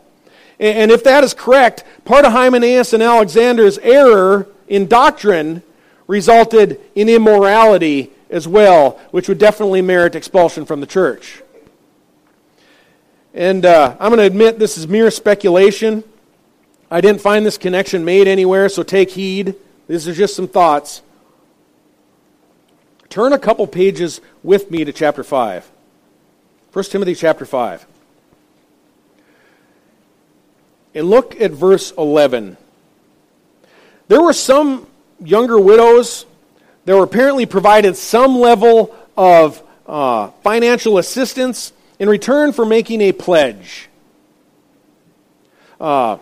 And 0.60 0.90
if 0.90 1.04
that 1.04 1.24
is 1.24 1.32
correct, 1.32 1.84
part 2.04 2.26
of 2.26 2.32
Hymenaeus 2.32 2.92
and 2.92 3.02
Alexander's 3.02 3.78
error 3.78 4.48
in 4.68 4.86
doctrine 4.86 5.62
resulted 6.06 6.80
in 6.94 7.08
immorality 7.08 8.10
as 8.30 8.46
well, 8.46 9.00
which 9.10 9.28
would 9.28 9.38
definitely 9.38 9.82
merit 9.82 10.14
expulsion 10.14 10.64
from 10.64 10.80
the 10.80 10.86
church. 10.86 11.42
And 13.34 13.66
uh, 13.66 13.96
I'm 14.00 14.10
going 14.10 14.18
to 14.18 14.26
admit 14.26 14.58
this 14.58 14.78
is 14.78 14.88
mere 14.88 15.10
speculation. 15.10 16.02
I 16.90 17.00
didn't 17.00 17.20
find 17.20 17.44
this 17.44 17.58
connection 17.58 18.04
made 18.04 18.28
anywhere, 18.28 18.68
so 18.68 18.82
take 18.82 19.10
heed. 19.10 19.54
These 19.88 20.08
are 20.08 20.14
just 20.14 20.34
some 20.34 20.48
thoughts. 20.48 21.02
Turn 23.08 23.32
a 23.32 23.38
couple 23.38 23.66
pages 23.66 24.20
with 24.42 24.70
me 24.70 24.84
to 24.84 24.92
chapter 24.92 25.22
5. 25.22 25.70
1 26.72 26.84
Timothy 26.86 27.14
chapter 27.14 27.44
5. 27.44 27.86
And 30.94 31.10
look 31.10 31.38
at 31.40 31.50
verse 31.50 31.92
11. 31.96 32.56
There 34.08 34.22
were 34.22 34.32
some 34.32 34.86
younger 35.20 35.58
widows 35.58 36.26
that 36.84 36.94
were 36.94 37.02
apparently 37.02 37.46
provided 37.46 37.96
some 37.96 38.38
level 38.38 38.94
of 39.16 39.62
uh, 39.86 40.28
financial 40.42 40.98
assistance 40.98 41.72
in 41.98 42.08
return 42.08 42.52
for 42.52 42.64
making 42.64 43.00
a 43.00 43.12
pledge. 43.12 43.88
Uh, 45.80 46.18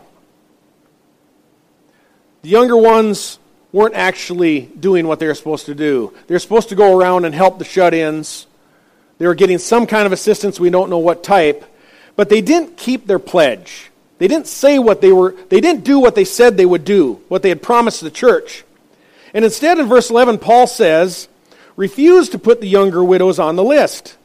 the 2.42 2.48
younger 2.48 2.76
ones 2.76 3.38
weren't 3.72 3.94
actually 3.94 4.62
doing 4.78 5.06
what 5.06 5.18
they 5.18 5.26
were 5.26 5.34
supposed 5.34 5.66
to 5.66 5.74
do. 5.74 6.14
They 6.26 6.34
were 6.34 6.38
supposed 6.40 6.68
to 6.70 6.74
go 6.74 6.96
around 6.96 7.24
and 7.24 7.34
help 7.34 7.58
the 7.58 7.64
shut 7.64 7.92
ins. 7.92 8.46
They 9.18 9.26
were 9.26 9.34
getting 9.34 9.58
some 9.58 9.86
kind 9.86 10.06
of 10.06 10.12
assistance, 10.12 10.58
we 10.58 10.70
don't 10.70 10.90
know 10.90 10.98
what 10.98 11.22
type, 11.22 11.64
but 12.16 12.28
they 12.28 12.40
didn't 12.40 12.76
keep 12.76 13.06
their 13.06 13.18
pledge. 13.18 13.90
They 14.18 14.28
didn't 14.28 14.46
say 14.46 14.78
what 14.78 15.00
they 15.00 15.12
were, 15.12 15.34
they 15.48 15.60
didn't 15.60 15.84
do 15.84 15.98
what 15.98 16.14
they 16.14 16.24
said 16.24 16.56
they 16.56 16.66
would 16.66 16.84
do, 16.84 17.20
what 17.28 17.42
they 17.42 17.48
had 17.48 17.62
promised 17.62 18.00
the 18.00 18.10
church. 18.10 18.64
And 19.32 19.44
instead, 19.44 19.78
in 19.78 19.86
verse 19.86 20.10
11, 20.10 20.38
Paul 20.38 20.66
says, 20.66 21.28
refuse 21.76 22.28
to 22.30 22.38
put 22.38 22.60
the 22.60 22.68
younger 22.68 23.02
widows 23.02 23.38
on 23.38 23.56
the 23.56 23.64
list. 23.64 24.16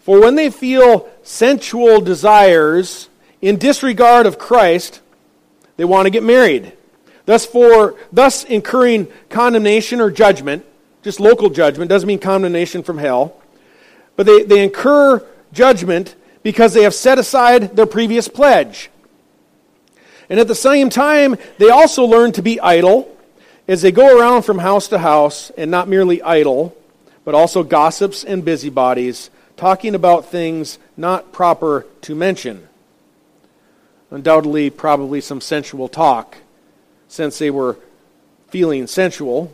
For 0.00 0.20
when 0.20 0.34
they 0.34 0.50
feel 0.50 1.08
sensual 1.22 2.00
desires 2.00 3.08
in 3.40 3.56
disregard 3.56 4.26
of 4.26 4.38
Christ, 4.38 5.00
they 5.76 5.84
want 5.84 6.06
to 6.06 6.10
get 6.10 6.22
married. 6.22 6.72
Thus, 7.24 7.46
for 7.46 7.94
thus 8.12 8.44
incurring 8.44 9.06
condemnation 9.28 10.00
or 10.00 10.10
judgment, 10.10 10.66
just 11.02 11.20
local 11.20 11.50
judgment, 11.50 11.88
doesn't 11.88 12.06
mean 12.06 12.18
condemnation 12.18 12.82
from 12.82 12.98
hell, 12.98 13.40
but 14.16 14.26
they, 14.26 14.42
they 14.42 14.62
incur 14.62 15.24
judgment 15.52 16.14
because 16.42 16.74
they 16.74 16.82
have 16.82 16.94
set 16.94 17.18
aside 17.18 17.76
their 17.76 17.86
previous 17.86 18.28
pledge. 18.28 18.90
And 20.32 20.40
at 20.40 20.48
the 20.48 20.54
same 20.54 20.88
time, 20.88 21.36
they 21.58 21.68
also 21.68 22.06
learn 22.06 22.32
to 22.32 22.42
be 22.42 22.58
idle 22.58 23.14
as 23.68 23.82
they 23.82 23.92
go 23.92 24.18
around 24.18 24.44
from 24.44 24.60
house 24.60 24.88
to 24.88 24.98
house, 24.98 25.50
and 25.58 25.70
not 25.70 25.88
merely 25.88 26.22
idle, 26.22 26.74
but 27.26 27.34
also 27.34 27.62
gossips 27.62 28.24
and 28.24 28.42
busybodies, 28.42 29.28
talking 29.58 29.94
about 29.94 30.30
things 30.30 30.78
not 30.96 31.34
proper 31.34 31.84
to 32.00 32.14
mention. 32.14 32.66
Undoubtedly, 34.10 34.70
probably 34.70 35.20
some 35.20 35.42
sensual 35.42 35.86
talk, 35.86 36.38
since 37.08 37.38
they 37.38 37.50
were 37.50 37.76
feeling 38.48 38.86
sensual. 38.86 39.52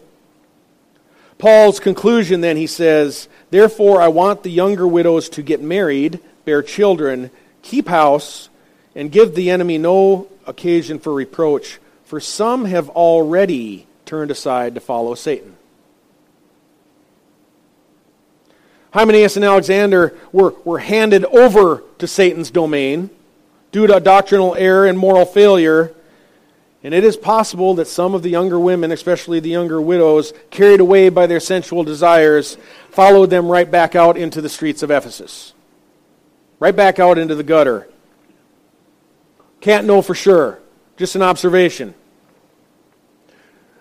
Paul's 1.39 1.81
conclusion 1.81 2.41
then, 2.41 2.57
he 2.57 2.69
says, 2.69 3.29
Therefore, 3.51 4.01
I 4.01 4.07
want 4.07 4.45
the 4.45 4.51
younger 4.53 4.87
widows 4.87 5.29
to 5.31 5.43
get 5.43 5.61
married, 5.61 6.21
bear 6.45 6.63
children, 6.63 7.33
keep 7.63 7.89
house, 7.89 8.49
and 8.99 9.13
give 9.13 9.37
the 9.37 9.49
enemy 9.49 9.79
no 9.79 10.27
occasion 10.45 10.99
for 10.99 11.15
reproach, 11.15 11.79
for 12.05 12.19
some 12.19 12.65
have 12.65 12.89
already 12.91 13.87
turned 14.05 14.29
aside 14.29 14.75
to 14.75 14.81
follow 14.81 15.15
Satan. 15.15 15.57
Hymenaeus 18.93 19.37
and 19.37 19.45
Alexander 19.45 20.19
were, 20.33 20.53
were 20.65 20.81
handed 20.81 21.25
over 21.27 21.85
to 21.99 22.09
Satan's 22.09 22.51
domain 22.51 23.09
due 23.71 23.87
to 23.87 24.01
doctrinal 24.01 24.57
error 24.57 24.87
and 24.87 24.99
moral 24.99 25.25
failure. 25.25 25.95
And 26.83 26.93
it 26.93 27.05
is 27.05 27.17
possible 27.17 27.75
that 27.75 27.87
some 27.87 28.15
of 28.15 28.25
the 28.25 28.31
younger 28.31 28.59
women, 28.59 28.91
especially 28.91 29.39
the 29.39 29.49
younger 29.49 29.81
widows, 29.81 30.33
carried 30.51 30.81
away 30.81 31.09
by 31.09 31.29
their 31.29 31.39
sensual 31.39 31.85
desires, 31.85 32.57
followed 32.91 33.31
them 33.31 33.47
right 33.47 33.71
back 33.71 33.95
out 33.95 34.17
into 34.17 34.41
the 34.41 34.49
streets 34.49 34.83
of 34.83 34.91
Ephesus. 34.91 35.53
Right 36.59 36.75
back 36.75 36.99
out 36.99 37.17
into 37.17 37.37
the 37.37 37.45
gutter. 37.45 37.87
Can't 39.61 39.87
know 39.87 40.03
for 40.03 40.15
sure. 40.15 40.59
Just 40.97 41.17
an 41.17 41.23
observation. 41.23 41.95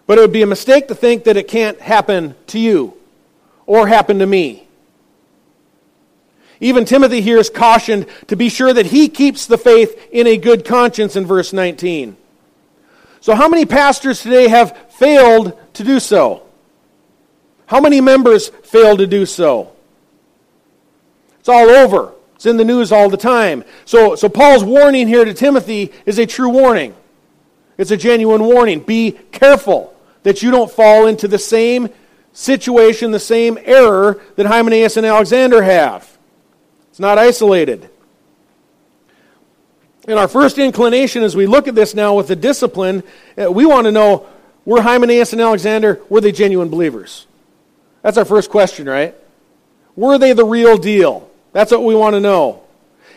But 0.06 0.18
it 0.18 0.22
would 0.22 0.32
be 0.32 0.42
a 0.42 0.48
mistake 0.48 0.88
to 0.88 0.96
think 0.96 1.26
that 1.26 1.38
it 1.38 1.48
can't 1.48 1.80
happen 1.82 2.36
to 2.48 2.60
you 2.60 2.94
or 3.66 3.88
happen 3.88 4.20
to 4.20 4.26
me. 4.26 4.68
Even 6.60 6.86
Timothy 6.86 7.22
here 7.22 7.38
is 7.38 7.50
cautioned 7.50 8.08
to 8.28 8.36
be 8.36 8.50
sure 8.50 8.74
that 8.74 8.88
he 8.88 9.10
keeps 9.10 9.46
the 9.46 9.58
faith 9.58 10.08
in 10.12 10.26
a 10.26 10.38
good 10.38 10.66
conscience 10.66 11.16
in 11.16 11.26
verse 11.26 11.54
19. 11.54 12.18
So, 13.20 13.36
how 13.36 13.48
many 13.48 13.66
pastors 13.66 14.22
today 14.22 14.48
have 14.48 14.76
failed 14.94 15.58
to 15.74 15.84
do 15.84 16.00
so? 16.00 16.44
How 17.68 17.82
many 17.82 18.02
members 18.02 18.48
fail 18.48 18.98
to 18.98 19.06
do 19.06 19.26
so? 19.26 19.74
It's 21.40 21.50
all 21.50 21.70
over. 21.70 22.14
It's 22.38 22.46
in 22.46 22.58
the 22.58 22.64
news 22.64 22.92
all 22.92 23.10
the 23.10 23.18
time. 23.18 23.64
So, 23.86 24.16
so 24.16 24.30
Paul's 24.30 24.64
warning 24.64 25.08
here 25.08 25.26
to 25.26 25.34
Timothy 25.34 25.92
is 26.06 26.20
a 26.20 26.28
true 26.28 26.50
warning. 26.50 26.96
It's 27.80 27.90
a 27.90 27.98
genuine 27.98 28.44
warning. 28.44 28.80
Be 28.80 29.14
careful 29.32 29.94
that 30.22 30.44
you 30.44 30.52
don't 30.52 30.72
fall 30.72 31.08
into 31.08 31.28
the 31.28 31.40
same 31.40 31.90
situation, 32.34 33.10
the 33.10 33.20
same 33.20 33.58
error 33.64 34.22
that 34.36 34.46
Hymenaeus 34.46 34.98
and 34.98 35.06
Alexander 35.06 35.64
have. 35.64 36.16
It's 36.92 37.00
not 37.00 37.18
isolated. 37.18 37.90
And 40.08 40.20
our 40.20 40.28
first 40.28 40.60
inclination 40.60 41.24
as 41.24 41.36
we 41.36 41.48
look 41.48 41.68
at 41.68 41.74
this 41.74 41.96
now 41.96 42.14
with 42.14 42.28
the 42.28 42.36
discipline, 42.36 43.02
uh, 43.36 43.52
we 43.52 43.66
want 43.66 43.86
to 43.86 43.92
know 43.92 44.28
were 44.64 44.82
Hymenaeus 44.82 45.34
and 45.34 45.42
Alexander, 45.42 46.02
were 46.08 46.22
they 46.22 46.32
genuine 46.32 46.70
believers? 46.70 47.26
That's 48.04 48.18
our 48.18 48.26
first 48.26 48.52
question, 48.52 48.88
right? 48.88 49.16
Were 49.96 50.20
they 50.20 50.34
the 50.34 50.46
real 50.46 50.78
deal? 50.78 51.27
That's 51.58 51.72
what 51.72 51.84
we 51.84 51.96
want 51.96 52.14
to 52.14 52.20
know. 52.20 52.62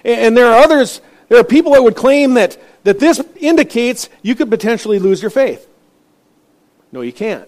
And 0.02 0.34
there 0.34 0.46
are 0.46 0.62
others, 0.62 1.02
there 1.28 1.38
are 1.38 1.44
people 1.44 1.72
that 1.72 1.84
would 1.84 1.94
claim 1.94 2.32
that, 2.34 2.56
that 2.84 2.98
this 2.98 3.22
indicates 3.36 4.08
you 4.22 4.34
could 4.34 4.48
potentially 4.48 4.98
lose 4.98 5.20
your 5.20 5.30
faith. 5.30 5.68
No, 6.90 7.02
you 7.02 7.12
can't. 7.12 7.46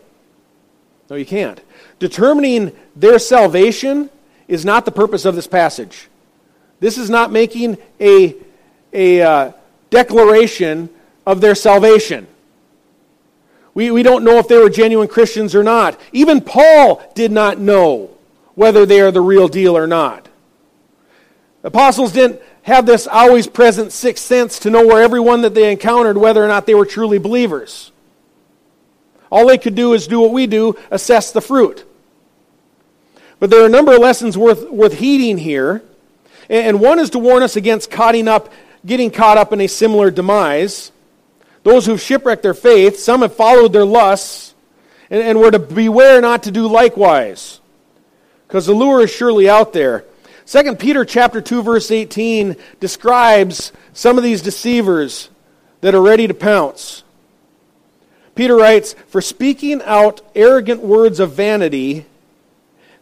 No, 1.09 1.17
you 1.17 1.25
can't. 1.25 1.59
Determining 1.99 2.73
their 2.95 3.19
salvation 3.19 4.11
is 4.49 4.67
not 4.67 4.85
the 4.85 4.93
purpose 4.93 5.25
of 5.25 5.35
this 5.35 5.47
passage. 5.47 6.09
This 6.79 6.99
is 6.99 7.09
not 7.09 7.33
making 7.33 7.79
a, 7.99 8.37
a 8.93 9.23
uh, 9.23 9.53
declaration 9.89 10.91
of 11.25 11.41
their 11.41 11.55
salvation. 11.55 12.27
We, 13.73 13.91
we 13.91 14.03
don't 14.03 14.25
know 14.25 14.37
if 14.37 14.47
they 14.47 14.59
were 14.59 14.69
genuine 14.69 15.09
Christians 15.09 15.55
or 15.55 15.63
not. 15.63 15.99
Even 16.13 16.43
Paul 16.43 17.03
did 17.15 17.33
not 17.33 17.59
know 17.59 18.11
whether 18.55 18.85
they 18.85 19.01
are 19.01 19.11
the 19.11 19.23
real 19.23 19.49
deal 19.49 19.75
or 19.75 19.87
not. 19.87 20.29
Apostles 21.65 22.13
didn't 22.13 22.41
have 22.63 22.87
this 22.87 23.07
always 23.07 23.47
present 23.47 23.93
sixth 23.93 24.25
sense 24.25 24.59
to 24.61 24.71
know 24.71 24.87
where 24.87 25.03
everyone 25.03 25.43
that 25.43 25.55
they 25.55 25.71
encountered, 25.71 26.17
whether 26.17 26.45
or 26.45 26.49
not 26.49 26.67
they 26.67 26.75
were 26.75 26.87
truly 26.87 27.19
believers. 27.19 27.93
All 29.31 29.47
they 29.47 29.59
could 29.59 29.75
do 29.75 29.95
is 29.95 30.07
do 30.07 30.21
what 30.21 30.33
we 30.33 30.47
do 30.47 30.77
assess 30.91 31.33
the 31.33 31.41
fruit. 31.41 31.85
But 33.41 33.51
there 33.51 33.63
are 33.63 33.67
a 33.67 33.71
number 33.71 33.95
of 33.95 34.01
lessons 34.01 34.37
worth, 34.39 34.71
worth 34.71 34.95
heeding 34.95 35.39
here. 35.39 35.83
And 36.49 36.81
one 36.81 36.99
is 36.99 37.11
to 37.11 37.19
warn 37.19 37.43
us 37.43 37.57
against 37.57 37.93
up, 37.99 38.53
getting 38.85 39.11
caught 39.11 39.39
up 39.39 39.53
in 39.53 39.61
a 39.61 39.67
similar 39.67 40.11
demise. 40.11 40.93
Those 41.63 41.87
who've 41.87 42.01
shipwrecked 42.01 42.43
their 42.43 42.55
faith, 42.55 42.99
some 42.99 43.23
have 43.23 43.35
followed 43.35 43.73
their 43.73 43.85
lusts, 43.85 44.55
and, 45.11 45.23
and 45.23 45.41
were 45.41 45.51
to 45.51 45.59
beware 45.59 46.21
not 46.21 46.43
to 46.45 46.51
do 46.51 46.67
likewise. 46.67 47.61
Because 48.47 48.67
the 48.67 48.75
lure 48.75 49.03
is 49.03 49.11
surely 49.11 49.49
out 49.49 49.73
there. 49.73 50.05
2 50.47 50.75
Peter 50.77 51.05
chapter 51.05 51.41
2 51.41 51.63
verse 51.63 51.91
18 51.91 52.57
describes 52.81 53.73
some 53.93 54.19
of 54.19 54.25
these 54.25 54.43
deceivers 54.43 55.29
that 55.81 55.95
are 55.95 56.03
ready 56.03 56.27
to 56.27 56.35
pounce. 56.35 57.03
Peter 58.35 58.57
writes, 58.57 58.95
"For 59.09 59.21
speaking 59.21 59.83
out 59.85 60.21
arrogant 60.35 60.81
words 60.81 61.21
of 61.21 61.33
vanity, 61.33 62.07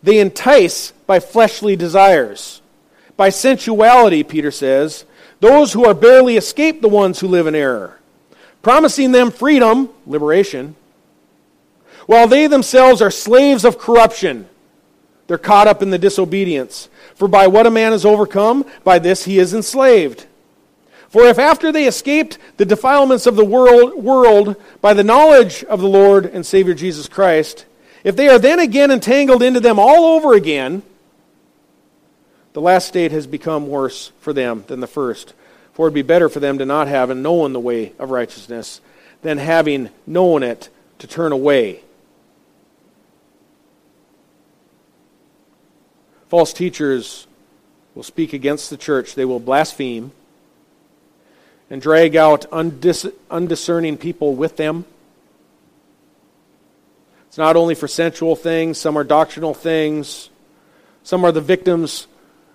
they 0.03 0.19
entice 0.19 0.93
by 1.07 1.21
fleshly 1.21 1.77
desires." 1.77 2.61
by 3.21 3.29
sensuality, 3.29 4.23
Peter 4.23 4.51
says, 4.51 5.05
those 5.41 5.75
who 5.75 5.85
are 5.85 5.93
barely 5.93 6.39
escaped 6.39 6.81
the 6.81 6.89
ones 6.89 7.21
who 7.21 7.29
live 7.29 7.47
in 7.47 7.55
error, 7.55 7.99
promising 8.63 9.13
them 9.13 9.31
freedom, 9.31 9.91
liberation, 10.07 10.75
while 12.07 12.27
they 12.27 12.47
themselves 12.47 13.03
are 13.03 13.11
slaves 13.11 13.63
of 13.63 13.79
corruption. 13.79 14.49
They're 15.27 15.37
caught 15.37 15.69
up 15.69 15.83
in 15.83 15.91
the 15.91 15.99
disobedience. 15.99 16.89
For 17.21 17.29
by 17.29 17.49
what 17.49 17.67
a 17.67 17.71
man 17.71 17.93
is 17.93 18.07
overcome, 18.07 18.65
by 18.83 18.99
this 18.99 19.27
he 19.27 19.39
is 19.39 19.53
enslaved. 19.53 20.25
For 21.11 21.25
if 21.25 21.39
after 21.39 21.71
they 21.71 21.85
escaped 21.85 22.39
the 22.57 22.65
defilements 22.65 23.27
of 23.27 23.37
the 23.37 23.45
world, 23.45 24.03
world 24.03 24.57
by 24.81 24.95
the 24.95 25.05
knowledge 25.05 25.63
of 25.65 25.83
the 25.83 25.87
Lord 25.87 26.25
and 26.25 26.47
Savior 26.47 26.73
Jesus 26.73 27.09
Christ, 27.09 27.67
if 28.05 28.17
they 28.17 28.31
are 28.31 28.39
then 28.39 28.59
again 28.59 28.91
entangled 28.91 29.43
into 29.43 29.61
them 29.61 29.79
all 29.79 30.17
over 30.17 30.33
again, 30.33 30.83
the 32.55 32.63
last 32.63 32.89
state 32.89 33.13
has 33.13 33.27
become 33.27 33.69
worse 33.69 34.13
for 34.21 34.33
them 34.33 34.65
than 34.69 34.81
the 34.81 34.87
first. 34.87 35.35
For 35.75 35.83
it 35.83 35.91
would 35.91 35.95
be 35.95 36.01
better 36.01 36.31
for 36.31 36.41
them 36.41 36.57
to 36.57 36.65
not 36.65 36.89
have 36.89 37.15
known 37.15 37.53
the 37.53 37.61
way 37.61 37.93
of 37.99 38.11
righteousness 38.11 38.81
than 39.21 39.37
having 39.37 39.91
known 40.07 40.43
it 40.43 40.71
to 41.01 41.07
turn 41.07 41.33
away. 41.33 41.83
False 46.31 46.53
teachers 46.53 47.27
will 47.97 48.05
speak 48.05 48.33
against 48.33 48.71
the 48.71 48.77
church, 48.77 49.17
they 49.17 49.25
will 49.25 49.41
blaspheme 49.41 50.13
and 51.69 51.83
drag 51.83 52.15
out 52.15 52.49
undis- 52.53 53.13
undiscerning 53.31 53.99
people 53.99 54.35
with 54.37 54.57
them. 54.57 54.85
It's 57.27 57.37
not 57.37 57.57
only 57.57 57.75
for 57.75 57.89
sensual 57.89 58.37
things, 58.37 58.79
some 58.79 58.97
are 58.97 59.05
doctrinal 59.05 59.55
things, 59.55 60.31
some 61.03 61.25
are 61.25 61.33
the 61.33 61.41
victims 61.41 62.07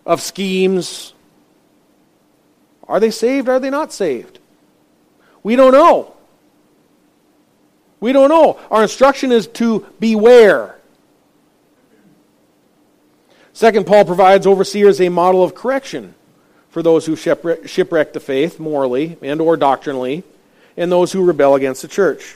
of 0.06 0.22
schemes. 0.22 1.14
Are 2.88 3.02
they 3.02 3.12
saved? 3.12 3.50
Are 3.50 3.60
they 3.60 3.70
not 3.70 3.92
saved? 3.92 4.40
We 5.44 5.58
don't 5.58 5.74
know. 5.74 6.14
We 8.00 8.14
don't 8.14 8.30
know. 8.30 8.58
Our 8.72 8.84
instruction 8.84 9.34
is 9.34 9.48
to 9.48 9.86
beware. 10.00 10.75
Second, 13.56 13.88
Paul 13.88 14.04
provides 14.04 14.46
overseers 14.46 15.00
a 15.00 15.08
model 15.08 15.42
of 15.42 15.56
correction 15.56 16.14
for 16.68 16.84
those 16.84 17.06
who 17.06 17.16
shipwreck, 17.16 17.70
shipwreck 17.70 18.12
the 18.12 18.20
faith 18.20 18.60
morally 18.60 19.18
and 19.22 19.40
or 19.40 19.56
doctrinally, 19.56 20.26
and 20.76 20.92
those 20.92 21.14
who 21.14 21.24
rebel 21.24 21.56
against 21.56 21.82
the 21.82 21.88
church. 21.88 22.36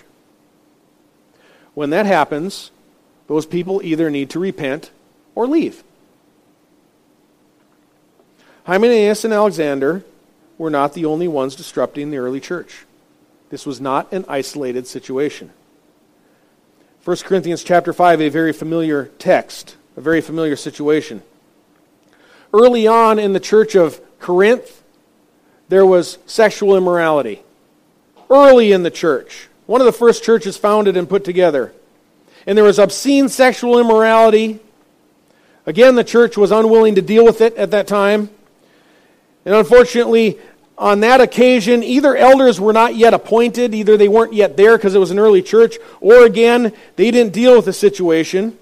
When 1.73 1.89
that 1.89 2.05
happens, 2.05 2.71
those 3.27 3.45
people 3.45 3.81
either 3.83 4.09
need 4.09 4.29
to 4.29 4.39
repent 4.39 4.91
or 5.35 5.45
leave. 5.45 5.83
Hymenaeus 8.63 9.25
and 9.25 9.33
Alexander 9.33 10.05
were 10.57 10.69
not 10.69 10.93
the 10.93 11.03
only 11.03 11.27
ones 11.27 11.53
disrupting 11.53 12.11
the 12.11 12.17
early 12.17 12.39
church. 12.39 12.85
This 13.49 13.65
was 13.65 13.81
not 13.81 14.09
an 14.13 14.23
isolated 14.29 14.87
situation. 14.87 15.51
1 17.03 17.17
Corinthians 17.25 17.61
chapter 17.61 17.91
5, 17.91 18.21
a 18.21 18.29
very 18.29 18.53
familiar 18.53 19.11
text, 19.19 19.75
a 19.99 20.01
very 20.01 20.21
familiar 20.21 20.55
situation. 20.55 21.21
Early 22.53 22.87
on 22.87 23.19
in 23.19 23.33
the 23.33 23.39
church 23.39 23.75
of 23.75 23.99
Corinth, 24.21 24.81
there 25.67 25.85
was 25.85 26.17
sexual 26.25 26.77
immorality. 26.77 27.43
early 28.29 28.71
in 28.71 28.83
the 28.83 28.91
church, 28.91 29.49
one 29.65 29.81
of 29.81 29.85
the 29.85 29.91
first 29.91 30.23
churches 30.23 30.55
founded 30.55 30.95
and 30.95 31.09
put 31.09 31.25
together. 31.25 31.73
And 32.45 32.57
there 32.57 32.63
was 32.63 32.79
obscene 32.79 33.27
sexual 33.27 33.77
immorality. 33.77 34.59
Again, 35.65 35.95
the 35.95 36.03
church 36.05 36.37
was 36.37 36.51
unwilling 36.51 36.95
to 36.95 37.01
deal 37.01 37.25
with 37.25 37.41
it 37.41 37.55
at 37.55 37.71
that 37.71 37.87
time. 37.87 38.29
And 39.43 39.53
unfortunately, 39.53 40.37
on 40.77 41.01
that 41.01 41.19
occasion, 41.19 41.83
either 41.83 42.15
elders 42.15 42.61
were 42.61 42.71
not 42.71 42.95
yet 42.95 43.13
appointed, 43.13 43.73
either 43.73 43.97
they 43.97 44.07
weren't 44.07 44.33
yet 44.33 44.55
there 44.55 44.77
because 44.77 44.95
it 44.95 44.99
was 44.99 45.11
an 45.11 45.19
early 45.19 45.41
church, 45.41 45.77
or 45.99 46.23
again, 46.23 46.71
they 46.95 47.09
didn't 47.11 47.33
deal 47.33 47.55
with 47.55 47.65
the 47.65 47.73
situation. 47.73 48.58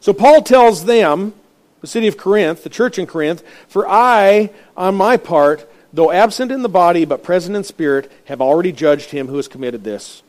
So 0.00 0.12
Paul 0.12 0.42
tells 0.42 0.84
them, 0.84 1.34
the 1.80 1.86
city 1.86 2.08
of 2.08 2.16
Corinth, 2.16 2.62
the 2.62 2.68
church 2.68 2.98
in 2.98 3.06
Corinth, 3.06 3.42
For 3.68 3.88
I, 3.88 4.50
on 4.76 4.94
my 4.94 5.16
part, 5.16 5.70
though 5.92 6.10
absent 6.10 6.52
in 6.52 6.62
the 6.62 6.68
body, 6.68 7.04
but 7.04 7.22
present 7.22 7.56
in 7.56 7.64
spirit, 7.64 8.10
have 8.26 8.40
already 8.40 8.72
judged 8.72 9.10
him 9.10 9.28
who 9.28 9.36
has 9.36 9.48
committed 9.48 9.84
this, 9.84 10.22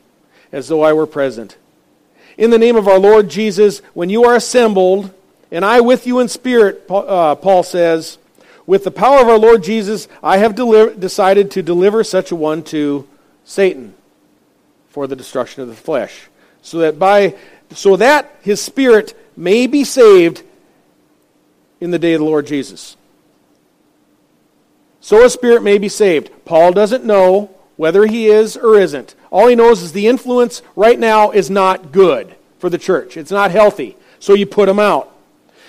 as 0.50 0.68
though 0.68 0.82
I 0.82 0.92
were 0.92 1.06
present. 1.06 1.56
In 2.38 2.50
the 2.50 2.58
name 2.58 2.76
of 2.76 2.88
our 2.88 2.98
Lord 2.98 3.28
Jesus, 3.28 3.80
when 3.92 4.08
you 4.08 4.24
are 4.24 4.34
assembled, 4.34 5.12
and 5.50 5.64
I 5.64 5.80
with 5.80 6.06
you 6.06 6.20
in 6.20 6.28
spirit, 6.28 6.84
uh, 6.88 7.34
Paul 7.34 7.62
says, 7.62 8.18
with 8.66 8.84
the 8.84 8.90
power 8.90 9.20
of 9.20 9.28
our 9.28 9.38
Lord 9.38 9.62
Jesus, 9.62 10.08
I 10.22 10.38
have 10.38 10.54
deli- 10.54 10.96
decided 10.96 11.50
to 11.52 11.62
deliver 11.62 12.04
such 12.04 12.30
a 12.30 12.36
one 12.36 12.62
to 12.64 13.06
Satan 13.44 13.94
for 14.88 15.06
the 15.06 15.16
destruction 15.16 15.62
of 15.62 15.68
the 15.68 15.74
flesh, 15.74 16.28
so 16.62 16.78
that 16.78 16.98
by 16.98 17.34
so 17.74 17.96
that 17.96 18.36
his 18.42 18.60
spirit 18.60 19.18
may 19.36 19.66
be 19.66 19.84
saved 19.84 20.42
in 21.80 21.90
the 21.90 21.98
day 21.98 22.14
of 22.14 22.20
the 22.20 22.26
Lord 22.26 22.46
Jesus. 22.46 22.96
So 25.00 25.24
a 25.24 25.30
spirit 25.30 25.62
may 25.62 25.78
be 25.78 25.88
saved. 25.88 26.30
Paul 26.44 26.72
doesn't 26.72 27.04
know 27.04 27.50
whether 27.76 28.06
he 28.06 28.28
is 28.28 28.56
or 28.56 28.78
isn't. 28.78 29.14
All 29.30 29.48
he 29.48 29.56
knows 29.56 29.82
is 29.82 29.92
the 29.92 30.06
influence 30.06 30.62
right 30.76 30.98
now 30.98 31.30
is 31.32 31.50
not 31.50 31.90
good 31.90 32.36
for 32.58 32.70
the 32.70 32.78
church. 32.78 33.16
It's 33.16 33.32
not 33.32 33.50
healthy. 33.50 33.96
So 34.20 34.34
you 34.34 34.46
put 34.46 34.68
him 34.68 34.78
out. 34.78 35.12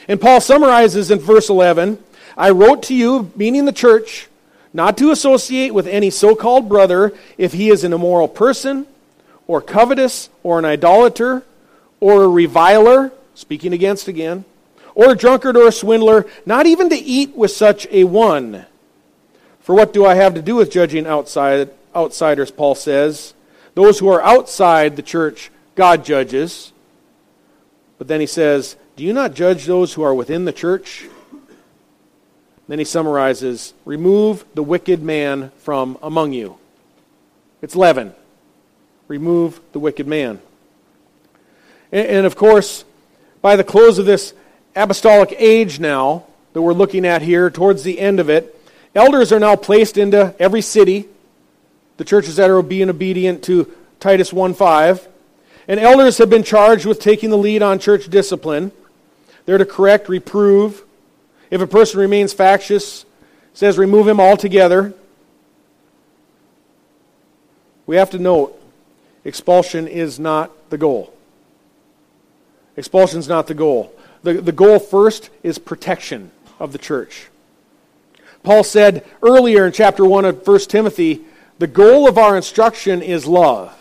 And 0.07 0.21
Paul 0.21 0.39
summarizes 0.39 1.09
in 1.09 1.19
verse 1.19 1.49
11 1.49 1.97
I 2.37 2.49
wrote 2.49 2.83
to 2.83 2.95
you, 2.95 3.31
meaning 3.35 3.65
the 3.65 3.71
church, 3.71 4.27
not 4.73 4.97
to 4.97 5.11
associate 5.11 5.73
with 5.73 5.87
any 5.87 6.09
so 6.09 6.35
called 6.35 6.67
brother 6.67 7.13
if 7.37 7.53
he 7.53 7.69
is 7.69 7.83
an 7.83 7.93
immoral 7.93 8.27
person, 8.27 8.87
or 9.47 9.61
covetous, 9.61 10.29
or 10.41 10.57
an 10.57 10.65
idolater, 10.65 11.43
or 11.99 12.23
a 12.23 12.27
reviler, 12.27 13.11
speaking 13.35 13.73
against 13.73 14.07
again, 14.07 14.45
or 14.95 15.11
a 15.11 15.17
drunkard 15.17 15.57
or 15.57 15.67
a 15.67 15.71
swindler, 15.71 16.25
not 16.45 16.65
even 16.65 16.89
to 16.89 16.95
eat 16.95 17.35
with 17.35 17.51
such 17.51 17.87
a 17.89 18.03
one. 18.03 18.65
For 19.59 19.75
what 19.75 19.93
do 19.93 20.05
I 20.05 20.15
have 20.15 20.33
to 20.35 20.41
do 20.41 20.55
with 20.55 20.71
judging 20.71 21.07
outside, 21.07 21.71
outsiders, 21.95 22.51
Paul 22.51 22.75
says? 22.75 23.33
Those 23.75 23.99
who 23.99 24.09
are 24.09 24.21
outside 24.21 24.95
the 24.95 25.01
church, 25.01 25.51
God 25.75 26.05
judges. 26.05 26.73
But 27.97 28.07
then 28.07 28.19
he 28.19 28.25
says, 28.25 28.75
Do 28.95 29.03
you 29.03 29.13
not 29.13 29.33
judge 29.33 29.65
those 29.65 29.93
who 29.93 30.03
are 30.03 30.13
within 30.13 30.45
the 30.45 30.53
church? 30.53 31.07
Then 32.67 32.79
he 32.79 32.85
summarizes 32.85 33.73
remove 33.85 34.45
the 34.53 34.63
wicked 34.63 35.01
man 35.01 35.51
from 35.57 35.97
among 36.01 36.33
you. 36.33 36.57
It's 37.61 37.75
leaven. 37.75 38.13
Remove 39.07 39.59
the 39.73 39.79
wicked 39.79 40.07
man. 40.07 40.39
And, 41.91 42.07
and, 42.07 42.25
of 42.25 42.35
course, 42.35 42.85
by 43.43 43.57
the 43.57 43.63
close 43.63 43.99
of 43.99 44.05
this 44.05 44.33
apostolic 44.73 45.35
age 45.37 45.77
now 45.77 46.23
that 46.53 46.61
we're 46.61 46.73
looking 46.73 47.05
at 47.05 47.21
here, 47.21 47.49
towards 47.49 47.83
the 47.83 47.99
end 47.99 48.21
of 48.21 48.29
it, 48.29 48.57
elders 48.95 49.33
are 49.33 49.39
now 49.39 49.55
placed 49.57 49.97
into 49.97 50.33
every 50.39 50.61
city, 50.61 51.09
the 51.97 52.05
churches 52.05 52.37
that 52.37 52.49
are 52.49 52.61
being 52.61 52.89
obedient 52.89 53.43
to 53.43 53.69
Titus 53.99 54.31
1.5. 54.31 55.07
And 55.67 55.77
elders 55.77 56.17
have 56.19 56.29
been 56.29 56.43
charged 56.43 56.85
with 56.85 57.01
taking 57.01 57.31
the 57.31 57.37
lead 57.37 57.61
on 57.61 57.79
church 57.79 58.07
discipline. 58.07 58.71
They're 59.45 59.57
to 59.57 59.65
correct, 59.65 60.07
reprove, 60.07 60.83
if 61.51 61.59
a 61.59 61.67
person 61.67 61.99
remains 61.99 62.31
factious, 62.31 63.05
says 63.53 63.77
remove 63.77 64.07
him 64.07 64.21
altogether. 64.21 64.93
We 67.85 67.97
have 67.97 68.09
to 68.11 68.19
note 68.19 68.57
expulsion 69.25 69.85
is 69.89 70.17
not 70.17 70.69
the 70.69 70.77
goal. 70.77 71.12
Expulsion 72.75 73.19
is 73.19 73.27
not 73.27 73.47
the 73.47 73.53
goal. 73.53 73.93
The, 74.23 74.33
the 74.35 74.51
goal 74.51 74.79
first 74.79 75.29
is 75.43 75.57
protection 75.57 76.31
of 76.59 76.71
the 76.71 76.77
church. 76.77 77.27
Paul 78.41 78.63
said 78.63 79.05
earlier 79.21 79.65
in 79.65 79.71
chapter 79.71 80.05
1 80.05 80.25
of 80.25 80.47
1 80.47 80.59
Timothy, 80.61 81.21
the 81.59 81.67
goal 81.67 82.07
of 82.07 82.17
our 82.17 82.35
instruction 82.35 83.01
is 83.01 83.25
love. 83.25 83.73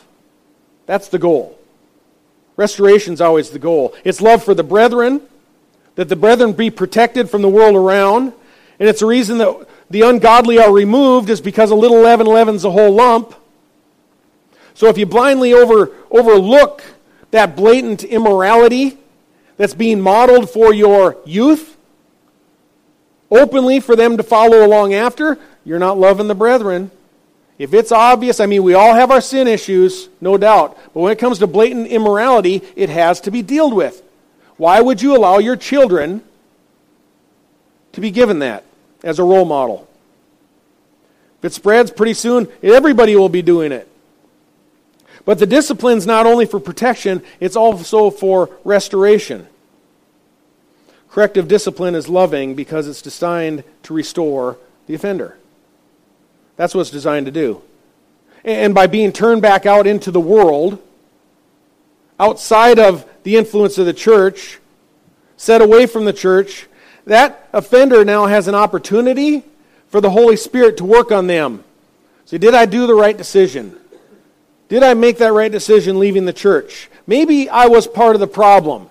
That's 0.86 1.08
the 1.08 1.18
goal. 1.18 1.58
Restoration 2.56 3.14
is 3.14 3.20
always 3.20 3.50
the 3.50 3.58
goal. 3.58 3.94
It's 4.04 4.20
love 4.20 4.44
for 4.44 4.54
the 4.54 4.62
brethren, 4.62 5.22
that 5.94 6.08
the 6.08 6.16
brethren 6.16 6.52
be 6.52 6.70
protected 6.70 7.30
from 7.30 7.42
the 7.42 7.48
world 7.48 7.76
around. 7.76 8.32
And 8.78 8.88
it's 8.88 9.00
the 9.00 9.06
reason 9.06 9.38
that 9.38 9.68
the 9.90 10.02
ungodly 10.02 10.58
are 10.58 10.72
removed 10.72 11.30
is 11.30 11.40
because 11.40 11.70
a 11.70 11.74
little 11.74 12.00
leaven 12.00 12.26
leavens 12.26 12.64
a 12.64 12.70
whole 12.70 12.92
lump. 12.92 13.34
So 14.74 14.88
if 14.88 14.96
you 14.96 15.06
blindly 15.06 15.52
over, 15.52 15.90
overlook 16.10 16.82
that 17.32 17.56
blatant 17.56 18.04
immorality 18.04 18.96
that's 19.56 19.74
being 19.74 20.00
modeled 20.00 20.48
for 20.48 20.72
your 20.72 21.16
youth, 21.24 21.76
openly 23.30 23.80
for 23.80 23.96
them 23.96 24.16
to 24.16 24.22
follow 24.22 24.64
along 24.64 24.94
after, 24.94 25.38
you're 25.64 25.78
not 25.78 25.98
loving 25.98 26.28
the 26.28 26.34
brethren. 26.34 26.90
If 27.58 27.74
it's 27.74 27.92
obvious, 27.92 28.40
I 28.40 28.46
mean, 28.46 28.62
we 28.62 28.74
all 28.74 28.94
have 28.94 29.10
our 29.10 29.20
sin 29.20 29.46
issues, 29.46 30.08
no 30.20 30.36
doubt. 30.36 30.76
But 30.92 31.00
when 31.00 31.12
it 31.12 31.18
comes 31.18 31.38
to 31.38 31.46
blatant 31.46 31.88
immorality, 31.88 32.62
it 32.76 32.88
has 32.88 33.20
to 33.22 33.30
be 33.30 33.42
dealt 33.42 33.74
with. 33.74 34.02
Why 34.56 34.80
would 34.80 35.00
you 35.00 35.16
allow 35.16 35.38
your 35.38 35.56
children 35.56 36.22
to 37.92 38.00
be 38.00 38.10
given 38.10 38.40
that 38.40 38.64
as 39.02 39.18
a 39.18 39.24
role 39.24 39.44
model? 39.44 39.88
If 41.38 41.46
it 41.46 41.52
spreads 41.52 41.90
pretty 41.90 42.14
soon, 42.14 42.48
everybody 42.62 43.16
will 43.16 43.28
be 43.28 43.42
doing 43.42 43.72
it. 43.72 43.88
But 45.24 45.38
the 45.38 45.46
discipline's 45.46 46.06
not 46.06 46.26
only 46.26 46.46
for 46.46 46.58
protection, 46.58 47.22
it's 47.38 47.56
also 47.56 48.10
for 48.10 48.50
restoration. 48.64 49.46
Corrective 51.10 51.46
discipline 51.46 51.94
is 51.94 52.08
loving 52.08 52.54
because 52.54 52.88
it's 52.88 53.02
designed 53.02 53.64
to 53.84 53.94
restore 53.94 54.58
the 54.86 54.94
offender. 54.94 55.36
That's 56.56 56.74
what 56.74 56.82
it's 56.82 56.90
designed 56.90 57.26
to 57.26 57.32
do. 57.32 57.62
And 58.44 58.74
by 58.74 58.86
being 58.86 59.12
turned 59.12 59.42
back 59.42 59.66
out 59.66 59.86
into 59.86 60.10
the 60.10 60.20
world, 60.20 60.82
outside 62.18 62.78
of 62.78 63.06
the 63.22 63.36
influence 63.36 63.78
of 63.78 63.86
the 63.86 63.92
church, 63.92 64.58
set 65.36 65.60
away 65.60 65.86
from 65.86 66.04
the 66.04 66.12
church, 66.12 66.66
that 67.04 67.48
offender 67.52 68.04
now 68.04 68.26
has 68.26 68.48
an 68.48 68.54
opportunity 68.54 69.44
for 69.88 70.00
the 70.00 70.10
Holy 70.10 70.36
Spirit 70.36 70.78
to 70.78 70.84
work 70.84 71.12
on 71.12 71.26
them. 71.26 71.62
See, 72.24 72.38
did 72.38 72.54
I 72.54 72.66
do 72.66 72.86
the 72.86 72.94
right 72.94 73.16
decision? 73.16 73.76
Did 74.72 74.82
I 74.82 74.94
make 74.94 75.18
that 75.18 75.34
right 75.34 75.52
decision 75.52 75.98
leaving 75.98 76.24
the 76.24 76.32
church? 76.32 76.88
Maybe 77.06 77.46
I 77.46 77.66
was 77.66 77.86
part 77.86 78.16
of 78.16 78.20
the 78.20 78.26
problem. 78.26 78.88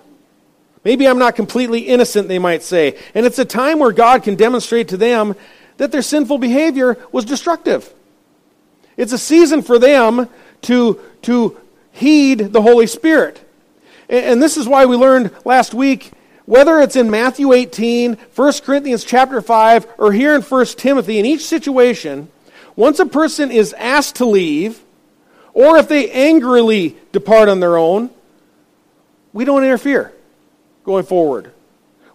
Maybe 0.84 1.08
I'm 1.08 1.18
not 1.18 1.34
completely 1.34 1.80
innocent, 1.80 2.28
they 2.28 2.38
might 2.38 2.62
say. 2.62 2.96
And 3.16 3.26
it's 3.26 3.40
a 3.40 3.44
time 3.44 3.80
where 3.80 3.90
God 3.90 4.22
can 4.22 4.36
demonstrate 4.36 4.86
to 4.90 4.96
them 4.96 5.34
that 5.78 5.90
their 5.90 6.00
sinful 6.00 6.38
behavior 6.38 7.04
was 7.10 7.24
destructive. 7.24 7.92
It's 8.96 9.12
a 9.12 9.18
season 9.18 9.60
for 9.60 9.76
them 9.80 10.28
to, 10.60 11.00
to 11.22 11.60
heed 11.90 12.52
the 12.52 12.62
Holy 12.62 12.86
Spirit. 12.86 13.44
And 14.08 14.40
this 14.40 14.56
is 14.56 14.68
why 14.68 14.86
we 14.86 14.94
learned 14.94 15.32
last 15.44 15.74
week 15.74 16.12
whether 16.46 16.78
it's 16.78 16.94
in 16.94 17.10
Matthew 17.10 17.52
18, 17.52 18.18
1 18.36 18.52
Corinthians 18.64 19.02
chapter 19.02 19.42
5, 19.42 19.94
or 19.98 20.12
here 20.12 20.32
in 20.36 20.42
1 20.42 20.66
Timothy, 20.76 21.18
in 21.18 21.26
each 21.26 21.44
situation, 21.44 22.28
once 22.76 23.00
a 23.00 23.06
person 23.06 23.50
is 23.50 23.72
asked 23.72 24.14
to 24.16 24.26
leave, 24.26 24.80
or 25.54 25.76
if 25.76 25.88
they 25.88 26.10
angrily 26.10 26.96
depart 27.12 27.48
on 27.48 27.60
their 27.60 27.76
own, 27.76 28.10
we 29.32 29.44
don't 29.44 29.64
interfere 29.64 30.12
going 30.84 31.04
forward. 31.04 31.52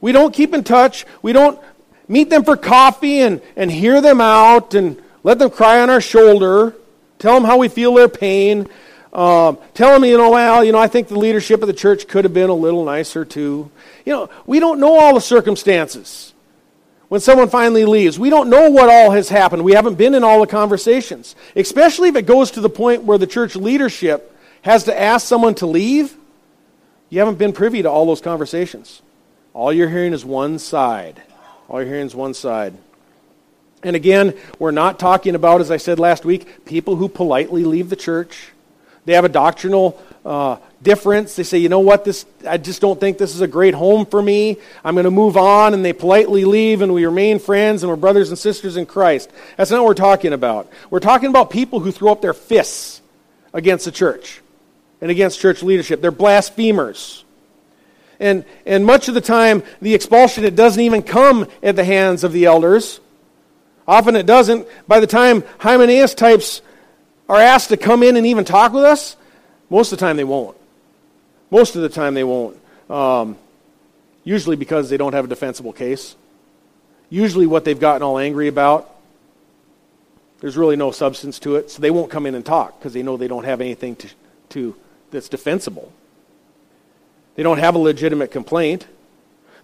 We 0.01 0.11
don't 0.11 0.33
keep 0.33 0.53
in 0.53 0.63
touch. 0.63 1.05
We 1.21 1.33
don't 1.33 1.59
meet 2.07 2.29
them 2.29 2.43
for 2.43 2.55
coffee 2.55 3.19
and, 3.19 3.41
and 3.55 3.71
hear 3.71 4.01
them 4.01 4.21
out 4.21 4.73
and 4.73 5.01
let 5.23 5.39
them 5.39 5.49
cry 5.49 5.81
on 5.81 5.89
our 5.89 6.01
shoulder, 6.01 6.75
tell 7.19 7.33
them 7.33 7.43
how 7.43 7.57
we 7.57 7.67
feel 7.67 7.93
their 7.93 8.09
pain. 8.09 8.67
Um, 9.11 9.57
tell 9.73 9.93
them, 9.93 10.05
you 10.05 10.17
know, 10.17 10.31
well, 10.31 10.63
you 10.63 10.71
know, 10.71 10.77
I 10.77 10.87
think 10.87 11.07
the 11.07 11.17
leadership 11.17 11.61
of 11.61 11.67
the 11.67 11.73
church 11.73 12.07
could 12.07 12.23
have 12.23 12.33
been 12.33 12.49
a 12.49 12.55
little 12.55 12.85
nicer 12.85 13.25
too. 13.25 13.71
You 14.05 14.13
know, 14.13 14.29
we 14.45 14.59
don't 14.59 14.79
know 14.79 14.99
all 14.99 15.15
the 15.15 15.21
circumstances 15.21 16.33
when 17.09 17.21
someone 17.21 17.49
finally 17.49 17.85
leaves. 17.85 18.19
We 18.19 18.29
don't 18.29 18.49
know 18.49 18.69
what 18.69 18.89
all 18.89 19.11
has 19.11 19.29
happened. 19.29 19.63
We 19.63 19.73
haven't 19.73 19.95
been 19.95 20.13
in 20.13 20.23
all 20.23 20.41
the 20.41 20.47
conversations, 20.47 21.35
especially 21.55 22.09
if 22.09 22.15
it 22.15 22.25
goes 22.25 22.51
to 22.51 22.61
the 22.61 22.69
point 22.69 23.03
where 23.03 23.17
the 23.17 23.27
church 23.27 23.55
leadership 23.55 24.35
has 24.61 24.85
to 24.85 24.99
ask 24.99 25.25
someone 25.25 25.55
to 25.55 25.65
leave. 25.65 26.15
You 27.09 27.19
haven't 27.19 27.37
been 27.37 27.53
privy 27.53 27.81
to 27.81 27.89
all 27.89 28.05
those 28.05 28.21
conversations. 28.21 29.01
All 29.53 29.71
you're 29.71 29.89
hearing 29.89 30.13
is 30.13 30.25
one 30.25 30.59
side. 30.59 31.21
All 31.69 31.81
you're 31.81 31.89
hearing 31.89 32.07
is 32.07 32.15
one 32.15 32.33
side. 32.33 32.73
And 33.83 33.95
again, 33.95 34.33
we're 34.59 34.71
not 34.71 34.99
talking 34.99 35.35
about, 35.35 35.61
as 35.61 35.71
I 35.71 35.77
said 35.77 35.99
last 35.99 36.25
week, 36.25 36.65
people 36.65 36.95
who 36.95 37.07
politely 37.07 37.63
leave 37.63 37.89
the 37.89 37.95
church. 37.95 38.49
They 39.05 39.13
have 39.13 39.23
a 39.23 39.29
doctrinal 39.29 40.01
uh, 40.25 40.57
difference. 40.87 41.35
They 41.35 41.43
say, 41.43 41.57
you 41.57 41.67
know 41.67 41.81
what, 41.81 42.05
this, 42.05 42.25
I 42.47 42.57
just 42.57 42.79
don't 42.79 42.97
think 42.97 43.17
this 43.17 43.35
is 43.35 43.41
a 43.41 43.47
great 43.47 43.73
home 43.73 44.05
for 44.05 44.21
me. 44.21 44.55
I'm 44.85 44.95
going 44.95 45.03
to 45.03 45.11
move 45.11 45.35
on. 45.35 45.73
And 45.73 45.83
they 45.83 45.91
politely 45.91 46.45
leave, 46.45 46.81
and 46.81 46.93
we 46.93 47.05
remain 47.05 47.39
friends, 47.39 47.83
and 47.83 47.89
we're 47.89 47.97
brothers 47.97 48.29
and 48.29 48.39
sisters 48.39 48.77
in 48.77 48.85
Christ. 48.85 49.29
That's 49.57 49.69
not 49.69 49.81
what 49.81 49.89
we're 49.89 49.93
talking 49.95 50.31
about. 50.31 50.71
We're 50.89 51.01
talking 51.01 51.29
about 51.29 51.49
people 51.49 51.81
who 51.81 51.91
throw 51.91 52.09
up 52.09 52.21
their 52.21 52.33
fists 52.33 53.01
against 53.51 53.83
the 53.83 53.91
church 53.91 54.41
and 55.01 55.11
against 55.11 55.41
church 55.41 55.61
leadership. 55.61 55.99
They're 55.99 56.09
blasphemers. 56.09 57.25
And, 58.21 58.45
and 58.65 58.85
much 58.85 59.09
of 59.09 59.13
the 59.13 59.21
time, 59.21 59.63
the 59.81 59.93
expulsion, 59.93 60.45
it 60.45 60.55
doesn't 60.55 60.81
even 60.81 61.03
come 61.03 61.47
at 61.61 61.75
the 61.75 61.83
hands 61.83 62.23
of 62.23 62.31
the 62.31 62.45
elders. 62.45 63.01
Often 63.85 64.15
it 64.15 64.25
doesn't. 64.25 64.67
By 64.87 65.01
the 65.01 65.07
time 65.07 65.43
Hymenaeus 65.59 66.13
types 66.13 66.61
are 67.27 67.39
asked 67.39 67.69
to 67.69 67.77
come 67.77 68.03
in 68.03 68.15
and 68.15 68.25
even 68.25 68.45
talk 68.45 68.71
with 68.71 68.85
us, 68.85 69.17
most 69.69 69.91
of 69.91 69.99
the 69.99 70.05
time 70.05 70.15
they 70.15 70.23
won't. 70.23 70.56
Most 71.49 71.75
of 71.75 71.81
the 71.81 71.89
time 71.89 72.13
they 72.13 72.23
won't. 72.23 72.57
Um, 72.89 73.37
usually 74.23 74.55
because 74.55 74.89
they 74.89 74.97
don't 74.97 75.13
have 75.13 75.25
a 75.25 75.27
defensible 75.27 75.73
case. 75.73 76.15
Usually 77.09 77.45
what 77.45 77.63
they've 77.63 77.79
gotten 77.79 78.03
all 78.03 78.17
angry 78.17 78.47
about, 78.49 78.93
there's 80.39 80.57
really 80.57 80.75
no 80.75 80.91
substance 80.91 81.39
to 81.39 81.55
it, 81.55 81.71
so 81.71 81.81
they 81.81 81.91
won't 81.91 82.11
come 82.11 82.25
in 82.25 82.35
and 82.35 82.45
talk 82.45 82.77
because 82.77 82.93
they 82.93 83.01
know 83.01 83.17
they 83.17 83.29
don't 83.29 83.45
have 83.45 83.61
anything 83.61 83.95
to, 83.95 84.09
to, 84.49 84.75
that's 85.11 85.29
defensible. 85.29 85.91
They 87.35 87.43
don't 87.43 87.59
have 87.59 87.75
a 87.75 87.79
legitimate 87.79 88.31
complaint. 88.31 88.85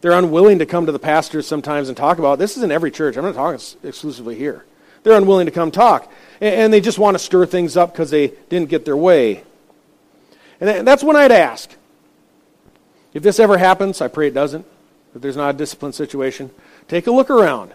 They're 0.02 0.14
unwilling 0.14 0.60
to 0.60 0.66
come 0.66 0.86
to 0.86 0.92
the 0.92 1.00
pastors 1.00 1.48
sometimes 1.48 1.90
and 1.90 1.98
talk 1.98 2.18
about 2.18 2.34
it. 2.34 2.40
This 2.40 2.56
is 2.56 2.64
in 2.64 2.72
every 2.72 2.92
church. 2.92 3.18
I'm 3.18 3.24
not 3.24 3.36
talking 3.36 3.60
exclusively 3.84 4.36
here. 4.36 4.66
They're 5.04 5.18
unwilling 5.18 5.46
to 5.48 5.52
come 5.52 5.72
talk. 5.72 6.12
And 6.40 6.72
they 6.72 6.82
just 6.82 7.00
want 7.00 7.16
to 7.16 7.20
stir 7.20 7.46
things 7.46 7.76
up 7.76 7.92
because 7.92 8.10
they 8.10 8.28
didn't 8.50 8.70
get 8.70 8.86
their 8.86 8.98
way. 8.98 9.44
And 10.60 10.88
that's 10.88 11.04
when 11.04 11.16
I'd 11.16 11.32
ask. 11.32 11.70
If 13.14 13.24
this 13.24 13.40
ever 13.40 13.58
happens, 13.58 14.02
I 14.02 14.08
pray 14.08 14.28
it 14.28 14.34
doesn't, 14.34 14.66
if 15.16 15.22
there's 15.22 15.38
not 15.38 15.56
a 15.56 15.58
discipline 15.58 15.94
situation, 15.94 16.50
take 16.88 17.08
a 17.08 17.12
look 17.12 17.30
around. 17.30 17.74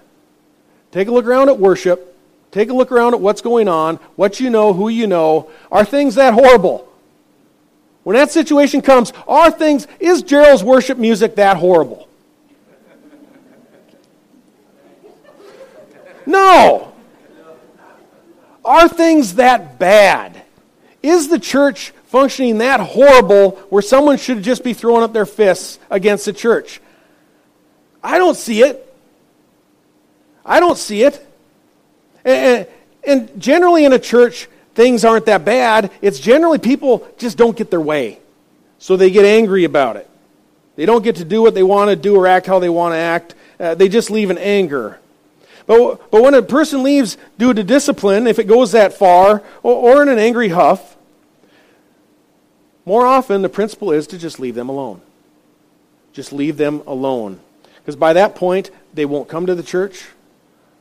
Take 0.90 1.08
a 1.08 1.12
look 1.12 1.26
around 1.26 1.48
at 1.48 1.58
worship. 1.58 2.16
Take 2.50 2.70
a 2.70 2.72
look 2.72 2.90
around 2.90 3.14
at 3.14 3.20
what's 3.20 3.42
going 3.42 3.68
on, 3.68 3.96
what 4.16 4.40
you 4.40 4.48
know, 4.48 4.72
who 4.72 4.88
you 4.88 5.06
know. 5.06 5.50
Are 5.70 5.84
things 5.84 6.14
that 6.14 6.34
horrible? 6.34 6.90
When 8.04 8.16
that 8.16 8.30
situation 8.30 8.80
comes, 8.80 9.12
are 9.26 9.50
things, 9.50 9.86
is 10.00 10.22
Gerald's 10.22 10.64
worship 10.64 10.96
music 10.96 11.36
that 11.36 11.58
horrible? 11.58 12.08
No. 16.24 16.92
Are 18.64 18.88
things 18.88 19.34
that 19.34 19.78
bad? 19.78 20.42
Is 21.02 21.28
the 21.28 21.38
church 21.38 21.92
functioning 22.08 22.58
that 22.58 22.80
horrible 22.80 23.52
where 23.70 23.82
someone 23.82 24.16
should 24.16 24.42
just 24.42 24.64
be 24.64 24.74
throwing 24.74 25.02
up 25.02 25.12
their 25.12 25.26
fists 25.26 25.78
against 25.90 26.24
the 26.24 26.32
church? 26.32 26.80
I 28.02 28.18
don't 28.18 28.36
see 28.36 28.62
it. 28.62 28.84
I 30.44 30.60
don't 30.60 30.78
see 30.78 31.02
it. 31.02 31.24
And, 32.24 32.66
and 33.04 33.40
generally 33.40 33.84
in 33.84 33.92
a 33.92 33.98
church, 33.98 34.48
things 34.74 35.04
aren't 35.04 35.26
that 35.26 35.44
bad. 35.44 35.90
It's 36.00 36.18
generally 36.18 36.58
people 36.58 37.06
just 37.18 37.36
don't 37.36 37.56
get 37.56 37.70
their 37.70 37.80
way. 37.80 38.18
So 38.78 38.96
they 38.96 39.10
get 39.10 39.24
angry 39.24 39.64
about 39.64 39.96
it. 39.96 40.08
They 40.76 40.86
don't 40.86 41.02
get 41.02 41.16
to 41.16 41.24
do 41.24 41.42
what 41.42 41.54
they 41.54 41.62
want 41.62 41.90
to 41.90 41.96
do 41.96 42.16
or 42.16 42.26
act 42.26 42.46
how 42.46 42.60
they 42.60 42.68
want 42.68 42.92
to 42.92 42.98
act. 42.98 43.34
Uh, 43.58 43.74
they 43.74 43.88
just 43.88 44.10
leave 44.10 44.30
in 44.30 44.38
anger. 44.38 44.98
But, 45.66 46.10
but 46.10 46.22
when 46.22 46.34
a 46.34 46.42
person 46.42 46.82
leaves 46.82 47.18
due 47.36 47.52
to 47.52 47.64
discipline, 47.64 48.26
if 48.26 48.38
it 48.38 48.44
goes 48.44 48.72
that 48.72 48.94
far, 48.94 49.42
or, 49.62 49.74
or 49.74 50.02
in 50.02 50.08
an 50.08 50.18
angry 50.18 50.48
huff, 50.48 50.96
more 52.88 53.04
often 53.04 53.42
the 53.42 53.50
principle 53.50 53.92
is 53.92 54.06
to 54.06 54.16
just 54.16 54.40
leave 54.40 54.54
them 54.54 54.70
alone. 54.70 55.02
Just 56.14 56.32
leave 56.32 56.56
them 56.56 56.82
alone. 56.86 57.38
Because 57.76 57.96
by 57.96 58.14
that 58.14 58.34
point, 58.34 58.70
they 58.94 59.04
won't 59.04 59.28
come 59.28 59.44
to 59.44 59.54
the 59.54 59.62
church. 59.62 60.06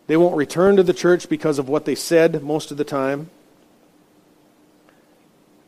They 0.07 0.15
won't 0.15 0.37
return 0.37 0.77
to 0.77 0.83
the 0.83 0.93
church 0.93 1.27
because 1.27 1.59
of 1.59 1.67
what 1.67 1.83
they 1.83 1.95
said 1.95 2.41
most 2.41 2.71
of 2.71 2.77
the 2.77 2.85
time. 2.85 3.29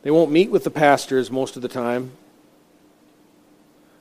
They 0.00 0.10
won't 0.10 0.32
meet 0.32 0.50
with 0.50 0.64
the 0.64 0.70
pastors 0.70 1.30
most 1.30 1.56
of 1.56 1.62
the 1.62 1.68
time. 1.68 2.12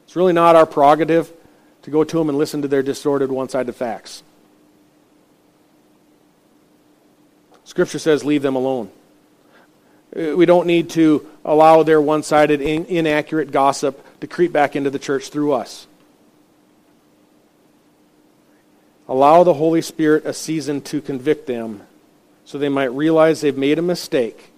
It's 0.05 0.15
really 0.15 0.31
not 0.31 0.55
our 0.55 0.65
prerogative 0.65 1.33
to 1.81 1.91
go 1.91 2.05
to 2.05 2.17
them 2.19 2.29
and 2.29 2.37
listen 2.37 2.61
to 2.61 2.69
their 2.69 2.81
distorted, 2.81 3.33
one 3.33 3.49
sided 3.49 3.75
facts. 3.75 4.23
Scripture 7.65 7.99
says, 7.99 8.23
leave 8.23 8.43
them 8.43 8.55
alone. 8.55 8.91
Uh, 10.15 10.35
we 10.35 10.45
don't 10.45 10.67
need 10.67 10.89
to 10.91 11.27
allow 11.45 11.83
their 11.83 12.01
one 12.01 12.23
sided, 12.23 12.61
inaccurate 12.61 13.51
gossip 13.51 14.03
to 14.21 14.27
creep 14.27 14.51
back 14.51 14.75
into 14.75 14.89
the 14.89 14.99
church 14.99 15.29
through 15.29 15.53
us. 15.53 15.87
Allow 19.07 19.43
the 19.43 19.55
Holy 19.55 19.81
Spirit 19.81 20.25
a 20.25 20.33
season 20.33 20.81
to 20.81 21.01
convict 21.01 21.47
them 21.47 21.81
so 22.45 22.57
they 22.57 22.69
might 22.69 22.91
realize 22.91 23.41
they've 23.41 23.57
made 23.57 23.79
a 23.79 23.83
mistake 23.83 24.51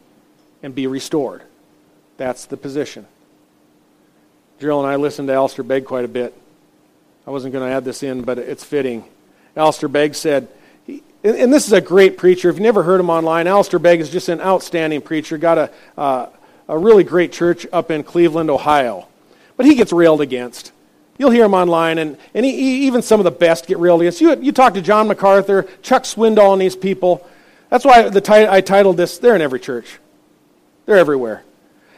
and 0.63 0.75
be 0.75 0.87
restored. 0.87 1.41
That's 2.17 2.45
the 2.45 2.57
position. 2.57 3.05
Gerald 4.59 4.85
and 4.85 4.93
I 4.93 4.97
listened 4.97 5.27
to 5.27 5.33
Alistair 5.33 5.63
Begg 5.63 5.85
quite 5.85 6.05
a 6.05 6.09
bit. 6.09 6.33
I 7.25 7.31
wasn't 7.31 7.53
going 7.53 7.67
to 7.67 7.75
add 7.75 7.85
this 7.85 8.03
in, 8.03 8.23
but 8.23 8.37
it's 8.37 8.63
fitting. 8.63 9.05
Alistair 9.55 9.89
Begg 9.89 10.15
said, 10.15 10.47
and 11.23 11.53
this 11.53 11.67
is 11.67 11.73
a 11.73 11.81
great 11.81 12.17
preacher. 12.17 12.49
If 12.49 12.55
you've 12.55 12.63
never 12.63 12.83
heard 12.83 12.99
him 12.99 13.09
online, 13.09 13.47
Alistair 13.47 13.79
Begg 13.79 13.99
is 13.99 14.09
just 14.09 14.29
an 14.29 14.41
outstanding 14.41 15.01
preacher. 15.01 15.37
Got 15.37 15.57
a, 15.57 15.71
uh, 15.97 16.27
a 16.67 16.77
really 16.77 17.03
great 17.03 17.31
church 17.31 17.67
up 17.71 17.91
in 17.91 18.03
Cleveland, 18.03 18.49
Ohio. 18.49 19.07
But 19.57 19.65
he 19.65 19.75
gets 19.75 19.93
railed 19.93 20.21
against. 20.21 20.71
You'll 21.17 21.31
hear 21.31 21.45
him 21.45 21.53
online, 21.53 21.99
and, 21.99 22.17
and 22.33 22.45
he, 22.45 22.87
even 22.87 23.03
some 23.03 23.19
of 23.19 23.25
the 23.25 23.31
best 23.31 23.67
get 23.67 23.77
railed 23.77 24.01
against. 24.01 24.21
You, 24.21 24.35
you 24.41 24.51
talk 24.51 24.73
to 24.73 24.81
John 24.81 25.07
MacArthur, 25.07 25.67
Chuck 25.83 26.03
Swindoll, 26.03 26.53
and 26.53 26.61
these 26.61 26.75
people. 26.75 27.27
That's 27.69 27.85
why 27.85 28.09
the 28.09 28.49
I 28.51 28.61
titled 28.61 28.97
this, 28.97 29.19
They're 29.19 29.35
in 29.35 29.41
Every 29.41 29.59
Church. 29.59 29.99
They're 30.85 30.97
everywhere. 30.97 31.43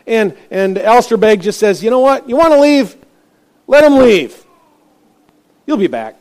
And, 0.05 0.35
and 0.51 0.77
Alistair 0.77 1.17
Begg 1.17 1.41
just 1.41 1.59
says, 1.59 1.81
you 1.81 1.89
know 1.89 1.99
what? 1.99 2.27
You 2.27 2.35
want 2.35 2.51
to 2.53 2.59
leave? 2.59 2.97
Let 3.67 3.81
them 3.81 3.97
leave. 3.97 4.43
You'll 5.65 5.77
be 5.77 5.87
back. 5.87 6.17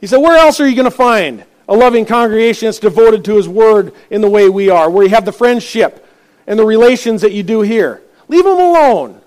He 0.00 0.06
said, 0.06 0.18
where 0.18 0.36
else 0.36 0.60
are 0.60 0.68
you 0.68 0.76
going 0.76 0.90
to 0.90 0.96
find 0.96 1.44
a 1.68 1.74
loving 1.74 2.04
congregation 2.04 2.66
that's 2.66 2.78
devoted 2.78 3.24
to 3.24 3.36
his 3.36 3.48
word 3.48 3.92
in 4.10 4.20
the 4.20 4.30
way 4.30 4.48
we 4.48 4.70
are, 4.70 4.90
where 4.90 5.04
you 5.04 5.10
have 5.10 5.24
the 5.24 5.32
friendship 5.32 6.06
and 6.46 6.58
the 6.58 6.64
relations 6.64 7.22
that 7.22 7.32
you 7.32 7.42
do 7.42 7.62
here? 7.62 8.02
Leave 8.28 8.44
them 8.44 8.58
alone. 8.58 9.20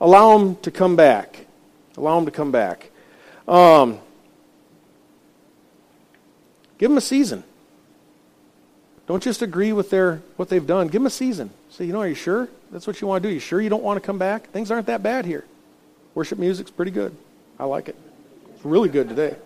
Allow 0.00 0.38
them 0.38 0.56
to 0.56 0.70
come 0.70 0.96
back. 0.96 1.46
Allow 1.96 2.16
them 2.16 2.26
to 2.26 2.30
come 2.30 2.52
back. 2.52 2.90
Um, 3.48 3.98
give 6.78 6.90
them 6.90 6.98
a 6.98 7.02
season. 7.02 7.44
Don't 9.06 9.22
just 9.22 9.40
agree 9.40 9.72
with 9.72 9.90
their 9.90 10.20
what 10.36 10.48
they've 10.48 10.66
done. 10.66 10.88
Give 10.88 11.00
them 11.00 11.06
a 11.06 11.10
season. 11.10 11.50
Say, 11.70 11.84
you 11.84 11.92
know, 11.92 12.00
are 12.00 12.08
you 12.08 12.14
sure 12.14 12.48
that's 12.72 12.86
what 12.86 13.00
you 13.00 13.06
want 13.06 13.22
to 13.22 13.28
do? 13.28 13.32
You 13.32 13.40
sure 13.40 13.60
you 13.60 13.68
don't 13.68 13.82
want 13.82 14.02
to 14.02 14.04
come 14.04 14.18
back? 14.18 14.50
Things 14.50 14.70
aren't 14.70 14.86
that 14.86 15.02
bad 15.02 15.24
here. 15.24 15.44
Worship 16.14 16.38
music's 16.38 16.70
pretty 16.70 16.90
good. 16.90 17.16
I 17.58 17.64
like 17.64 17.88
it. 17.88 17.96
It's 18.54 18.64
really 18.64 18.88
good 18.88 19.08
today. 19.08 19.36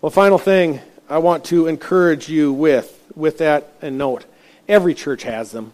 Well, 0.00 0.10
final 0.10 0.38
thing 0.38 0.78
I 1.08 1.18
want 1.18 1.46
to 1.46 1.66
encourage 1.66 2.28
you 2.28 2.52
with 2.52 2.94
with 3.16 3.38
that 3.38 3.72
and 3.82 3.98
note. 3.98 4.26
Every 4.68 4.94
church 4.94 5.24
has 5.24 5.50
them. 5.50 5.72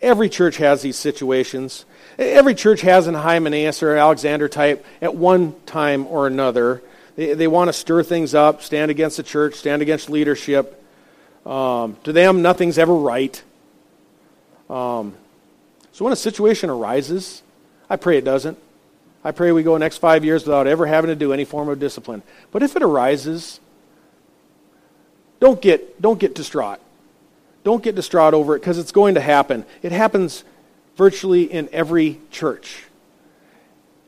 Every 0.00 0.28
church 0.28 0.58
has 0.58 0.82
these 0.82 0.94
situations. 0.94 1.86
Every 2.18 2.54
church 2.54 2.82
has 2.82 3.08
an 3.08 3.14
Hymenaeus 3.14 3.82
or 3.82 3.96
Alexander 3.96 4.48
type 4.48 4.86
at 5.02 5.16
one 5.16 5.56
time 5.66 6.06
or 6.06 6.28
another. 6.28 6.84
They, 7.16 7.34
they 7.34 7.48
want 7.48 7.68
to 7.68 7.72
stir 7.72 8.04
things 8.04 8.32
up, 8.32 8.62
stand 8.62 8.92
against 8.92 9.16
the 9.16 9.24
church, 9.24 9.56
stand 9.56 9.82
against 9.82 10.08
leadership. 10.08 10.80
Um, 11.44 11.96
to 12.04 12.12
them, 12.12 12.42
nothing's 12.42 12.78
ever 12.78 12.94
right. 12.94 13.42
Um, 14.70 15.16
so 15.90 16.04
when 16.04 16.12
a 16.12 16.16
situation 16.16 16.70
arises, 16.70 17.42
I 17.90 17.96
pray 17.96 18.18
it 18.18 18.24
doesn't. 18.24 18.56
I 19.24 19.32
pray 19.32 19.52
we 19.52 19.62
go 19.62 19.76
next 19.78 19.98
five 19.98 20.24
years 20.24 20.44
without 20.44 20.66
ever 20.66 20.84
having 20.86 21.08
to 21.08 21.16
do 21.16 21.32
any 21.32 21.44
form 21.44 21.68
of 21.68 21.80
discipline. 21.80 22.22
But 22.52 22.62
if 22.62 22.76
it 22.76 22.82
arises, 22.82 23.58
don't 25.40 25.60
get, 25.60 26.00
don't 26.00 26.20
get 26.20 26.34
distraught. 26.34 26.80
Don't 27.64 27.82
get 27.82 27.94
distraught 27.94 28.34
over 28.34 28.54
it 28.54 28.60
because 28.60 28.76
it's 28.76 28.92
going 28.92 29.14
to 29.14 29.22
happen. 29.22 29.64
It 29.82 29.92
happens 29.92 30.44
virtually 30.96 31.44
in 31.44 31.70
every 31.72 32.20
church. 32.30 32.84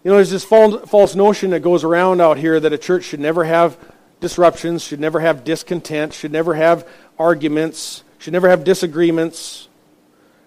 You 0.04 0.10
know, 0.10 0.16
there's 0.16 0.30
this 0.30 0.44
false 0.44 1.14
notion 1.16 1.50
that 1.50 1.60
goes 1.60 1.82
around 1.82 2.20
out 2.20 2.36
here 2.36 2.60
that 2.60 2.72
a 2.72 2.78
church 2.78 3.04
should 3.04 3.18
never 3.18 3.44
have 3.44 3.76
disruptions, 4.20 4.84
should 4.84 5.00
never 5.00 5.20
have 5.20 5.42
discontent, 5.42 6.12
should 6.12 6.30
never 6.30 6.54
have 6.54 6.86
arguments, 7.18 8.04
should 8.18 8.32
never 8.32 8.48
have 8.48 8.62
disagreements, 8.62 9.68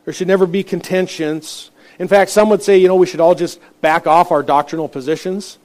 there 0.05 0.13
should 0.13 0.27
never 0.27 0.47
be 0.47 0.63
contentions. 0.63 1.71
In 1.99 2.07
fact, 2.07 2.31
some 2.31 2.49
would 2.49 2.63
say, 2.63 2.77
you 2.77 2.87
know, 2.87 2.95
we 2.95 3.05
should 3.05 3.19
all 3.19 3.35
just 3.35 3.59
back 3.81 4.07
off 4.07 4.31
our 4.31 4.41
doctrinal 4.41 4.87
positions 4.87 5.57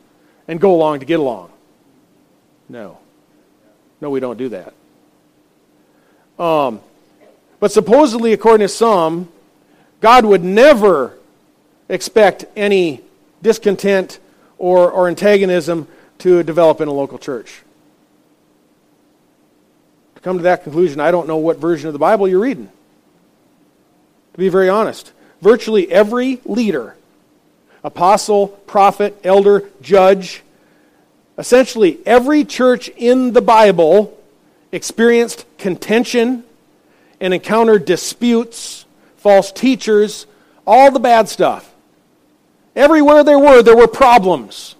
and 0.48 0.60
go 0.60 0.74
along 0.74 1.00
to 1.00 1.06
get 1.06 1.20
along. 1.20 1.50
No. 2.68 2.98
No, 4.00 4.10
we 4.10 4.20
don't 4.20 4.36
do 4.36 4.48
that. 4.50 4.74
Um, 6.38 6.80
but 7.60 7.70
supposedly, 7.70 8.32
according 8.32 8.66
to 8.66 8.68
some, 8.68 9.28
God 10.00 10.24
would 10.24 10.42
never 10.42 11.16
expect 11.88 12.44
any 12.56 13.00
discontent 13.40 14.18
or, 14.58 14.90
or 14.90 15.08
antagonism 15.08 15.86
to 16.18 16.42
develop 16.42 16.80
in 16.80 16.88
a 16.88 16.92
local 16.92 17.18
church. 17.18 17.62
To 20.16 20.20
come 20.20 20.38
to 20.38 20.42
that 20.42 20.64
conclusion, 20.64 21.00
I 21.00 21.10
don't 21.10 21.28
know 21.28 21.36
what 21.36 21.58
version 21.58 21.86
of 21.86 21.92
the 21.92 21.98
Bible 21.98 22.26
you're 22.26 22.40
reading. 22.40 22.68
To 24.32 24.38
be 24.38 24.48
very 24.48 24.68
honest, 24.68 25.12
virtually 25.44 25.92
every 25.92 26.40
leader, 26.46 26.96
apostle, 27.84 28.48
prophet, 28.48 29.20
elder, 29.22 29.70
judge, 29.82 30.42
essentially 31.36 31.98
every 32.06 32.46
church 32.46 32.88
in 32.88 33.34
the 33.34 33.42
Bible 33.42 34.18
experienced 34.72 35.44
contention 35.58 36.44
and 37.20 37.34
encountered 37.34 37.84
disputes, 37.84 38.86
false 39.18 39.52
teachers, 39.52 40.26
all 40.66 40.90
the 40.90 40.98
bad 40.98 41.28
stuff. 41.28 41.70
Everywhere 42.74 43.22
there 43.22 43.38
were, 43.38 43.62
there 43.62 43.76
were 43.76 43.86
problems. 43.86 44.74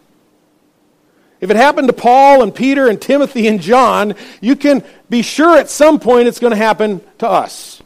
If 1.41 1.51
it 1.51 1.57
happened 1.57 1.89
to 1.89 1.93
Paul 1.93 2.43
and 2.43 2.55
Peter 2.55 2.89
and 2.89 2.99
Timothy 2.99 3.47
and 3.49 3.61
John, 3.61 4.15
you 4.41 4.57
can 4.57 4.83
be 5.11 5.21
sure 5.21 5.59
at 5.59 5.69
some 5.69 6.01
point 6.01 6.27
it's 6.27 6.41
going 6.41 6.53
to 6.53 6.57
happen 6.57 7.03
to 7.19 7.29
us. 7.29 7.83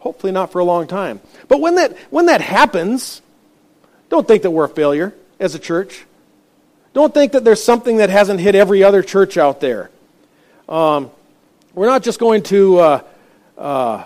Hopefully 0.00 0.32
not 0.32 0.52
for 0.52 0.58
a 0.58 0.64
long 0.64 0.86
time. 0.86 1.20
But 1.50 1.60
when 1.60 1.74
that, 1.74 1.98
when 2.10 2.26
that 2.26 2.40
happens, 2.40 3.20
don't 4.08 4.26
think 4.26 4.42
that 4.42 4.52
we're 4.52 4.66
a 4.66 4.68
failure 4.68 5.12
as 5.40 5.56
a 5.56 5.58
church. 5.58 6.04
Don't 6.92 7.12
think 7.12 7.32
that 7.32 7.42
there's 7.42 7.62
something 7.62 7.96
that 7.96 8.08
hasn't 8.08 8.38
hit 8.38 8.54
every 8.54 8.84
other 8.84 9.02
church 9.02 9.36
out 9.36 9.60
there. 9.60 9.90
Um, 10.68 11.10
we're 11.74 11.88
not 11.88 12.04
just 12.04 12.20
going 12.20 12.44
to 12.44 12.78
uh, 12.78 13.02
uh, 13.58 14.04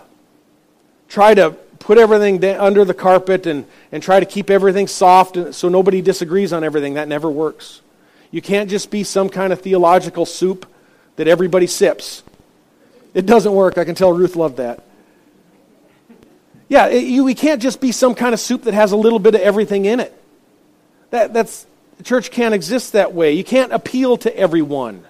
try 1.07 1.35
to 1.35 1.51
put 1.81 1.99
everything 1.99 2.43
under 2.43 2.83
the 2.83 2.95
carpet 2.95 3.47
and, 3.47 3.67
and 3.93 4.03
try 4.03 4.21
to 4.21 4.27
keep 4.27 4.49
everything 4.49 4.87
soft 4.87 5.55
so 5.55 5.69
nobody 5.69 6.01
disagrees 6.01 6.51
on 6.55 6.65
everything. 6.65 6.95
That 6.95 7.09
never 7.09 7.31
works. 7.31 7.83
You 8.31 8.41
can't 8.41 8.71
just 8.71 8.91
be 8.91 9.05
some 9.05 9.29
kind 9.29 9.53
of 9.53 9.61
theological 9.61 10.25
soup 10.25 10.65
that 11.17 11.29
everybody 11.29 11.67
sips. 11.67 12.23
It 13.13 13.27
doesn't 13.27 13.53
work. 13.53 13.77
I 13.77 13.85
can 13.85 13.95
tell 13.95 14.15
Ruth 14.15 14.35
loved 14.35 14.57
that. 14.57 14.83
Yeah, 16.69 16.87
it, 16.87 17.05
you, 17.05 17.25
we 17.25 17.35
can't 17.35 17.61
just 17.61 17.81
be 17.81 17.93
some 17.93 18.15
kind 18.15 18.33
of 18.33 18.41
soup 18.41 18.65
that 18.65 18.75
has 18.75 18.93
a 18.93 18.97
little 18.97 19.19
bit 19.19 19.35
of 19.35 19.41
everything 19.41 19.85
in 19.85 20.01
it. 20.01 20.13
That, 21.11 21.33
that's, 21.33 21.67
the 21.99 22.05
church 22.05 22.31
can't 22.31 22.55
exist 22.55 22.93
that 22.93 23.13
way. 23.13 23.33
You 23.33 23.45
can't 23.45 23.73
appeal 23.73 24.17
to 24.19 24.37
everyone. 24.37 25.05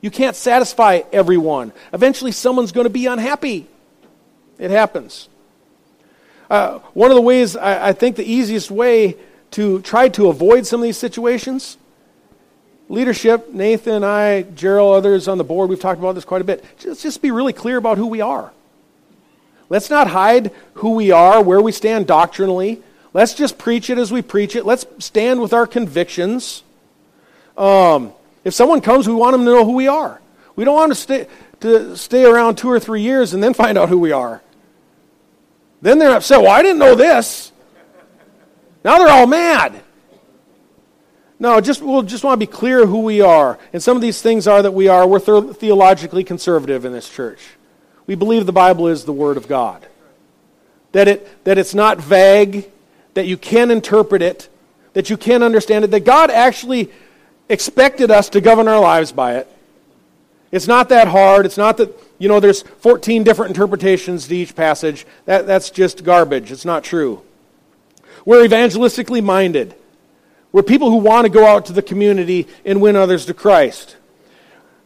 You 0.00 0.10
can't 0.10 0.36
satisfy 0.36 1.02
everyone. 1.12 1.72
Eventually, 1.92 2.32
someone's 2.32 2.72
going 2.72 2.86
to 2.86 2.90
be 2.90 3.06
unhappy. 3.06 3.66
It 4.58 4.70
happens. 4.70 5.28
Uh, 6.48 6.78
one 6.94 7.10
of 7.10 7.16
the 7.16 7.22
ways, 7.22 7.56
I, 7.56 7.88
I 7.88 7.92
think 7.92 8.16
the 8.16 8.24
easiest 8.24 8.70
way 8.70 9.16
to 9.52 9.80
try 9.82 10.08
to 10.10 10.28
avoid 10.28 10.66
some 10.66 10.80
of 10.80 10.84
these 10.84 10.96
situations 10.96 11.76
leadership, 12.88 13.52
Nathan, 13.52 14.02
I, 14.02 14.42
Gerald, 14.42 14.96
others 14.96 15.28
on 15.28 15.38
the 15.38 15.44
board, 15.44 15.68
we've 15.70 15.80
talked 15.80 15.98
about 15.98 16.14
this 16.14 16.24
quite 16.24 16.40
a 16.40 16.44
bit. 16.44 16.64
Let's 16.84 17.02
just 17.02 17.22
be 17.22 17.30
really 17.30 17.52
clear 17.52 17.76
about 17.76 17.98
who 17.98 18.06
we 18.06 18.20
are. 18.20 18.52
Let's 19.70 19.90
not 19.90 20.08
hide 20.08 20.50
who 20.74 20.90
we 20.90 21.10
are, 21.10 21.42
where 21.42 21.60
we 21.60 21.72
stand 21.72 22.06
doctrinally. 22.06 22.82
Let's 23.12 23.34
just 23.34 23.58
preach 23.58 23.90
it 23.90 23.98
as 23.98 24.12
we 24.12 24.22
preach 24.22 24.56
it. 24.56 24.64
Let's 24.64 24.86
stand 24.98 25.40
with 25.40 25.52
our 25.52 25.66
convictions. 25.66 26.62
Um, 27.56 28.12
if 28.44 28.54
someone 28.54 28.80
comes, 28.80 29.08
we 29.08 29.14
want 29.14 29.32
them 29.32 29.44
to 29.44 29.50
know 29.50 29.64
who 29.64 29.72
we 29.72 29.88
are. 29.88 30.20
We 30.56 30.64
don't 30.64 30.74
want 30.74 30.92
to 30.92 30.94
stay, 30.94 31.26
to 31.60 31.96
stay 31.96 32.24
around 32.24 32.56
two 32.56 32.68
or 32.68 32.80
three 32.80 33.02
years 33.02 33.34
and 33.34 33.42
then 33.42 33.54
find 33.54 33.76
out 33.76 33.88
who 33.88 33.98
we 33.98 34.12
are. 34.12 34.42
Then 35.82 35.98
they're 35.98 36.12
upset. 36.12 36.40
Well, 36.40 36.50
I 36.50 36.62
didn't 36.62 36.78
know 36.78 36.94
this. 36.94 37.52
Now 38.84 38.98
they're 38.98 39.10
all 39.10 39.26
mad. 39.26 39.82
No, 41.40 41.60
just 41.60 41.82
we'll 41.82 42.02
just 42.02 42.24
want 42.24 42.40
to 42.40 42.46
be 42.46 42.50
clear 42.50 42.84
who 42.84 43.00
we 43.00 43.20
are. 43.20 43.58
And 43.72 43.82
some 43.82 43.96
of 43.96 44.02
these 44.02 44.20
things 44.20 44.48
are 44.48 44.62
that 44.62 44.72
we 44.72 44.88
are. 44.88 45.06
We're 45.06 45.20
theologically 45.52 46.24
conservative 46.24 46.84
in 46.84 46.92
this 46.92 47.08
church. 47.08 47.40
We 48.08 48.14
believe 48.14 48.46
the 48.46 48.52
Bible 48.52 48.88
is 48.88 49.04
the 49.04 49.12
Word 49.12 49.36
of 49.36 49.46
God. 49.46 49.86
That, 50.92 51.06
it, 51.06 51.44
that 51.44 51.58
it's 51.58 51.74
not 51.74 51.98
vague, 51.98 52.70
that 53.12 53.26
you 53.26 53.36
can 53.36 53.70
interpret 53.70 54.22
it, 54.22 54.48
that 54.94 55.10
you 55.10 55.18
can 55.18 55.42
understand 55.42 55.84
it, 55.84 55.90
that 55.90 56.06
God 56.06 56.30
actually 56.30 56.90
expected 57.50 58.10
us 58.10 58.30
to 58.30 58.40
govern 58.40 58.66
our 58.66 58.80
lives 58.80 59.12
by 59.12 59.36
it. 59.36 59.46
It's 60.50 60.66
not 60.66 60.88
that 60.88 61.08
hard. 61.08 61.44
It's 61.44 61.58
not 61.58 61.76
that, 61.76 61.92
you 62.18 62.28
know, 62.28 62.40
there's 62.40 62.62
14 62.62 63.24
different 63.24 63.50
interpretations 63.50 64.26
to 64.28 64.34
each 64.34 64.56
passage. 64.56 65.06
That, 65.26 65.46
that's 65.46 65.68
just 65.68 66.02
garbage. 66.02 66.50
It's 66.50 66.64
not 66.64 66.84
true. 66.84 67.22
We're 68.24 68.48
evangelistically 68.48 69.22
minded. 69.22 69.74
We're 70.50 70.62
people 70.62 70.90
who 70.90 70.96
want 70.96 71.26
to 71.26 71.30
go 71.30 71.46
out 71.46 71.66
to 71.66 71.74
the 71.74 71.82
community 71.82 72.48
and 72.64 72.80
win 72.80 72.96
others 72.96 73.26
to 73.26 73.34
Christ. 73.34 73.98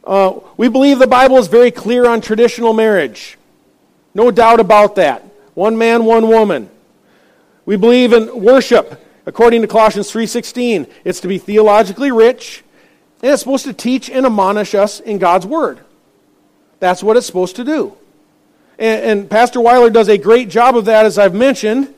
Uh, 0.05 0.41
we 0.57 0.69
believe 0.69 0.99
the 0.99 1.07
Bible 1.07 1.39
is 1.39 1.49
very 1.49 1.71
clear 1.71 2.07
on 2.09 2.21
traditional 2.21 2.73
marriage. 2.73 3.39
No 4.15 4.31
doubt 4.31 4.61
about 4.61 4.97
that. 4.97 5.25
One 5.55 5.79
man, 5.79 6.05
one 6.05 6.29
woman. 6.29 6.71
We 7.65 7.77
believe 7.77 8.13
in 8.13 8.43
worship 8.43 9.01
according 9.27 9.63
to 9.63 9.69
Colossians 9.69 10.11
3:16. 10.11 10.87
It's 11.05 11.21
to 11.21 11.29
be 11.29 11.39
theologically 11.39 12.11
rich, 12.11 12.65
and 13.23 13.33
it's 13.33 13.43
supposed 13.43 13.65
to 13.67 13.73
teach 13.73 14.11
and 14.11 14.27
admonish 14.27 14.75
us 14.75 15.01
in 15.01 15.19
God's 15.19 15.47
word. 15.47 15.79
That's 16.81 17.03
what 17.03 17.17
it's 17.17 17.27
supposed 17.27 17.57
to 17.57 17.65
do. 17.65 17.93
And, 18.79 19.05
and 19.05 19.31
Pastor 19.31 19.61
Weiler 19.61 19.91
does 19.91 20.09
a 20.09 20.19
great 20.19 20.49
job 20.49 20.77
of 20.77 20.87
that, 20.87 21.07
as 21.07 21.19
I've 21.19 21.35
mentioned. 21.35 21.95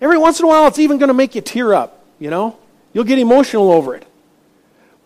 Every 0.00 0.18
once 0.18 0.40
in 0.40 0.44
a 0.44 0.48
while, 0.48 0.66
it's 0.66 0.78
even 0.78 0.98
going 0.98 1.08
to 1.08 1.14
make 1.14 1.34
you 1.34 1.40
tear 1.40 1.72
up, 1.72 2.04
you 2.18 2.28
know? 2.28 2.58
You'll 2.92 3.04
get 3.04 3.18
emotional 3.18 3.70
over 3.70 3.94
it. 3.94 4.05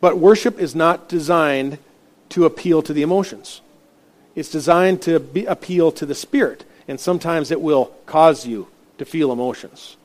But 0.00 0.18
worship 0.18 0.58
is 0.58 0.74
not 0.74 1.08
designed 1.08 1.78
to 2.30 2.46
appeal 2.46 2.82
to 2.82 2.92
the 2.92 3.02
emotions. 3.02 3.60
It's 4.34 4.50
designed 4.50 5.02
to 5.02 5.18
be, 5.18 5.44
appeal 5.46 5.92
to 5.92 6.06
the 6.06 6.14
spirit, 6.14 6.64
and 6.88 6.98
sometimes 6.98 7.50
it 7.50 7.60
will 7.60 7.86
cause 8.06 8.46
you 8.46 8.68
to 8.98 9.04
feel 9.04 9.32
emotions. 9.32 9.96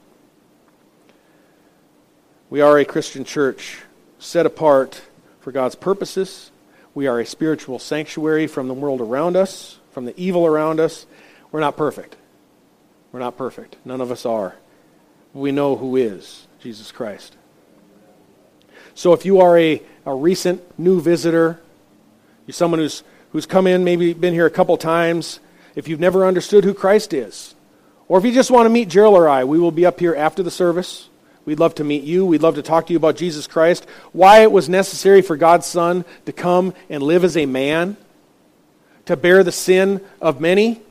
We 2.49 2.61
are 2.61 2.77
a 2.77 2.85
Christian 2.85 3.23
church 3.23 3.81
set 4.19 4.45
apart 4.45 5.01
for 5.41 5.51
God's 5.51 5.75
purposes. 5.75 6.51
We 6.93 7.07
are 7.07 7.19
a 7.19 7.25
spiritual 7.25 7.79
sanctuary 7.79 8.47
from 8.47 8.67
the 8.67 8.73
world 8.73 9.01
around 9.01 9.35
us, 9.35 9.79
from 9.91 10.05
the 10.05 10.19
evil 10.19 10.45
around 10.45 10.79
us. 10.79 11.05
We're 11.51 11.59
not 11.59 11.77
perfect. 11.77 12.15
We're 13.11 13.19
not 13.19 13.37
perfect. 13.37 13.77
None 13.85 14.01
of 14.01 14.11
us 14.11 14.25
are. 14.25 14.55
We 15.33 15.51
know 15.51 15.75
who 15.75 15.95
is 15.95 16.47
Jesus 16.59 16.91
Christ. 16.91 17.35
So 18.95 19.11
if 19.11 19.25
you 19.25 19.41
are 19.41 19.57
a, 19.57 19.81
a 20.05 20.15
recent 20.15 20.79
new 20.79 21.01
visitor, 21.01 21.59
you're 22.47 22.53
someone 22.53 22.79
who's, 22.79 23.03
who's 23.31 23.45
come 23.45 23.67
in, 23.67 23.83
maybe 23.83 24.13
been 24.13 24.33
here 24.33 24.45
a 24.45 24.51
couple 24.51 24.77
times, 24.77 25.41
if 25.75 25.89
you've 25.89 25.99
never 25.99 26.25
understood 26.25 26.63
who 26.63 26.73
Christ 26.73 27.13
is, 27.13 27.53
or 28.07 28.17
if 28.17 28.23
you 28.23 28.31
just 28.31 28.49
want 28.49 28.65
to 28.65 28.69
meet 28.69 28.87
Gerald 28.87 29.15
or 29.15 29.27
I, 29.27 29.43
we 29.43 29.59
will 29.59 29.71
be 29.71 29.85
up 29.85 29.99
here 29.99 30.15
after 30.15 30.41
the 30.41 30.51
service. 30.51 31.09
We'd 31.43 31.59
love 31.59 31.75
to 31.75 31.83
meet 31.83 32.03
you. 32.03 32.25
We'd 32.25 32.41
love 32.41 32.55
to 32.55 32.61
talk 32.61 32.87
to 32.87 32.93
you 32.93 32.97
about 32.97 33.17
Jesus 33.17 33.47
Christ, 33.47 33.85
why 34.13 34.39
it 34.39 34.51
was 34.51 34.69
necessary 34.69 35.21
for 35.21 35.35
God's 35.35 35.65
Son 35.65 36.05
to 36.25 36.31
come 36.31 36.73
and 36.89 37.03
live 37.03 37.23
as 37.23 37.35
a 37.35 37.45
man, 37.45 37.97
to 39.07 39.17
bear 39.17 39.43
the 39.43 39.51
sin 39.51 40.01
of 40.21 40.39
many, 40.39 40.81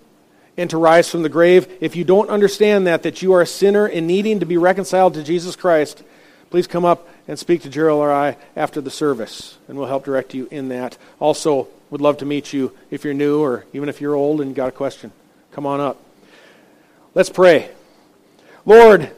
and 0.59 0.69
to 0.71 0.77
rise 0.77 1.11
from 1.11 1.23
the 1.23 1.29
grave. 1.29 1.67
If 1.81 1.97
you 1.97 2.05
don't 2.05 2.29
understand 2.29 2.87
that, 2.87 3.03
that 3.05 3.23
you 3.23 3.33
are 3.33 3.41
a 3.41 3.47
sinner 3.47 3.87
and 3.87 4.07
needing 4.07 4.41
to 4.41 4.47
be 4.47 4.59
reconciled 4.59 5.15
to 5.15 5.25
Jesus 5.25 5.57
Christ, 5.57 6.03
please 6.51 6.67
come 6.67 6.85
up 6.85 7.09
and 7.27 7.39
speak 7.39 7.63
to 7.63 7.69
Gerald 7.69 8.01
or 8.01 8.13
I 8.13 8.37
after 8.55 8.81
the 8.81 8.91
service, 8.91 9.57
and 9.69 9.79
we'll 9.79 9.89
help 9.89 10.05
direct 10.05 10.35
you 10.35 10.49
in 10.51 10.69
that. 10.69 10.99
Also, 11.21 11.69
would 11.91 12.01
love 12.01 12.19
to 12.19 12.27
meet 12.27 12.53
you 12.53 12.73
if 12.91 13.05
you're 13.05 13.15
new 13.15 13.41
or 13.41 13.65
even 13.73 13.89
if 13.89 14.01
you're 14.01 14.15
old 14.15 14.41
and 14.41 14.51
you 14.51 14.57
got 14.57 14.69
a 14.69 14.73
question. 14.73 15.13
Come 15.53 15.67
on 15.67 15.81
up. 15.81 16.01
Let's 17.15 17.31
pray. 17.31 17.71
Lord, 18.67 19.11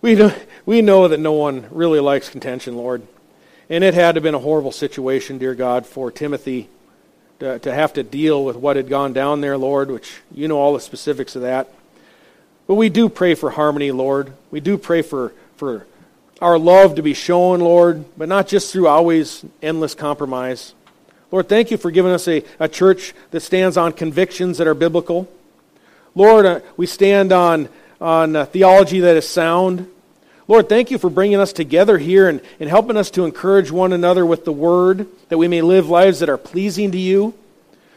we 0.00 0.14
know, 0.14 0.34
we 0.64 0.80
know 0.80 1.08
that 1.08 1.20
no 1.20 1.32
one 1.32 1.66
really 1.70 2.00
likes 2.00 2.28
contention, 2.28 2.76
Lord. 2.76 3.06
And 3.68 3.84
it 3.84 3.92
had 3.92 4.12
to 4.12 4.18
have 4.18 4.22
been 4.22 4.34
a 4.34 4.38
horrible 4.38 4.72
situation, 4.72 5.36
dear 5.36 5.54
God, 5.54 5.84
for 5.84 6.10
Timothy 6.10 6.70
to, 7.40 7.58
to 7.58 7.74
have 7.74 7.92
to 7.94 8.02
deal 8.02 8.44
with 8.44 8.56
what 8.56 8.76
had 8.76 8.88
gone 8.88 9.12
down 9.12 9.40
there, 9.40 9.58
Lord, 9.58 9.90
which 9.90 10.20
you 10.32 10.48
know 10.48 10.58
all 10.58 10.72
the 10.72 10.80
specifics 10.80 11.36
of 11.36 11.42
that. 11.42 11.68
But 12.68 12.74
we 12.74 12.90
do 12.90 13.08
pray 13.08 13.34
for 13.34 13.50
harmony, 13.50 13.90
Lord. 13.90 14.32
We 14.50 14.60
do 14.60 14.76
pray 14.76 15.00
for, 15.00 15.32
for 15.56 15.86
our 16.40 16.58
love 16.58 16.96
to 16.96 17.02
be 17.02 17.14
shown, 17.14 17.60
Lord, 17.60 18.04
but 18.16 18.28
not 18.28 18.46
just 18.46 18.72
through 18.72 18.86
always 18.86 19.42
endless 19.62 19.94
compromise. 19.94 20.74
Lord, 21.30 21.48
thank 21.48 21.70
you 21.70 21.78
for 21.78 21.90
giving 21.90 22.12
us 22.12 22.28
a, 22.28 22.44
a 22.60 22.68
church 22.68 23.14
that 23.30 23.40
stands 23.40 23.78
on 23.78 23.92
convictions 23.92 24.58
that 24.58 24.66
are 24.66 24.74
biblical. 24.74 25.28
Lord, 26.14 26.44
uh, 26.44 26.60
we 26.76 26.84
stand 26.84 27.32
on, 27.32 27.70
on 28.02 28.36
uh, 28.36 28.44
theology 28.44 29.00
that 29.00 29.16
is 29.16 29.26
sound. 29.26 29.90
Lord, 30.46 30.68
thank 30.68 30.90
you 30.90 30.98
for 30.98 31.08
bringing 31.08 31.40
us 31.40 31.54
together 31.54 31.96
here 31.96 32.28
and, 32.28 32.42
and 32.60 32.68
helping 32.68 32.98
us 32.98 33.10
to 33.12 33.24
encourage 33.24 33.70
one 33.70 33.94
another 33.94 34.26
with 34.26 34.44
the 34.44 34.52
word, 34.52 35.06
that 35.30 35.38
we 35.38 35.48
may 35.48 35.62
live 35.62 35.88
lives 35.88 36.20
that 36.20 36.28
are 36.28 36.38
pleasing 36.38 36.92
to 36.92 36.98
you. 36.98 37.32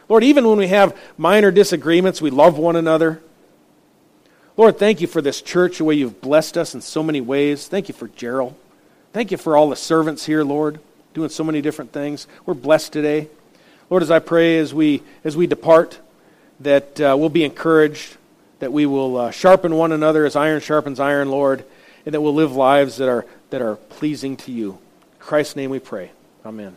Lord, 0.08 0.24
even 0.24 0.48
when 0.48 0.56
we 0.56 0.68
have 0.68 0.98
minor 1.18 1.50
disagreements, 1.50 2.22
we 2.22 2.30
love 2.30 2.56
one 2.56 2.76
another. 2.76 3.20
Lord, 4.56 4.78
thank 4.78 5.00
you 5.00 5.06
for 5.06 5.22
this 5.22 5.40
church, 5.40 5.78
the 5.78 5.84
way 5.84 5.94
you've 5.94 6.20
blessed 6.20 6.58
us 6.58 6.74
in 6.74 6.82
so 6.82 7.02
many 7.02 7.20
ways. 7.20 7.68
Thank 7.68 7.88
you 7.88 7.94
for 7.94 8.08
Gerald. 8.08 8.54
Thank 9.12 9.30
you 9.30 9.38
for 9.38 9.56
all 9.56 9.70
the 9.70 9.76
servants 9.76 10.26
here, 10.26 10.44
Lord, 10.44 10.78
doing 11.14 11.30
so 11.30 11.42
many 11.42 11.62
different 11.62 11.92
things. 11.92 12.26
We're 12.44 12.54
blessed 12.54 12.92
today. 12.92 13.28
Lord, 13.88 14.02
as 14.02 14.10
I 14.10 14.18
pray 14.18 14.58
as 14.58 14.74
we, 14.74 15.02
as 15.24 15.36
we 15.36 15.46
depart, 15.46 15.98
that 16.60 17.00
uh, 17.00 17.16
we'll 17.18 17.30
be 17.30 17.44
encouraged, 17.44 18.16
that 18.58 18.72
we 18.72 18.84
will 18.84 19.16
uh, 19.16 19.30
sharpen 19.30 19.74
one 19.74 19.92
another 19.92 20.26
as 20.26 20.36
iron 20.36 20.60
sharpens 20.60 21.00
iron, 21.00 21.30
Lord, 21.30 21.64
and 22.04 22.14
that 22.14 22.20
we'll 22.20 22.34
live 22.34 22.54
lives 22.54 22.98
that 22.98 23.08
are, 23.08 23.26
that 23.50 23.62
are 23.62 23.76
pleasing 23.76 24.36
to 24.38 24.52
you. 24.52 24.72
In 24.72 25.18
Christ's 25.18 25.56
name 25.56 25.70
we 25.70 25.78
pray. 25.78 26.10
Amen. 26.44 26.76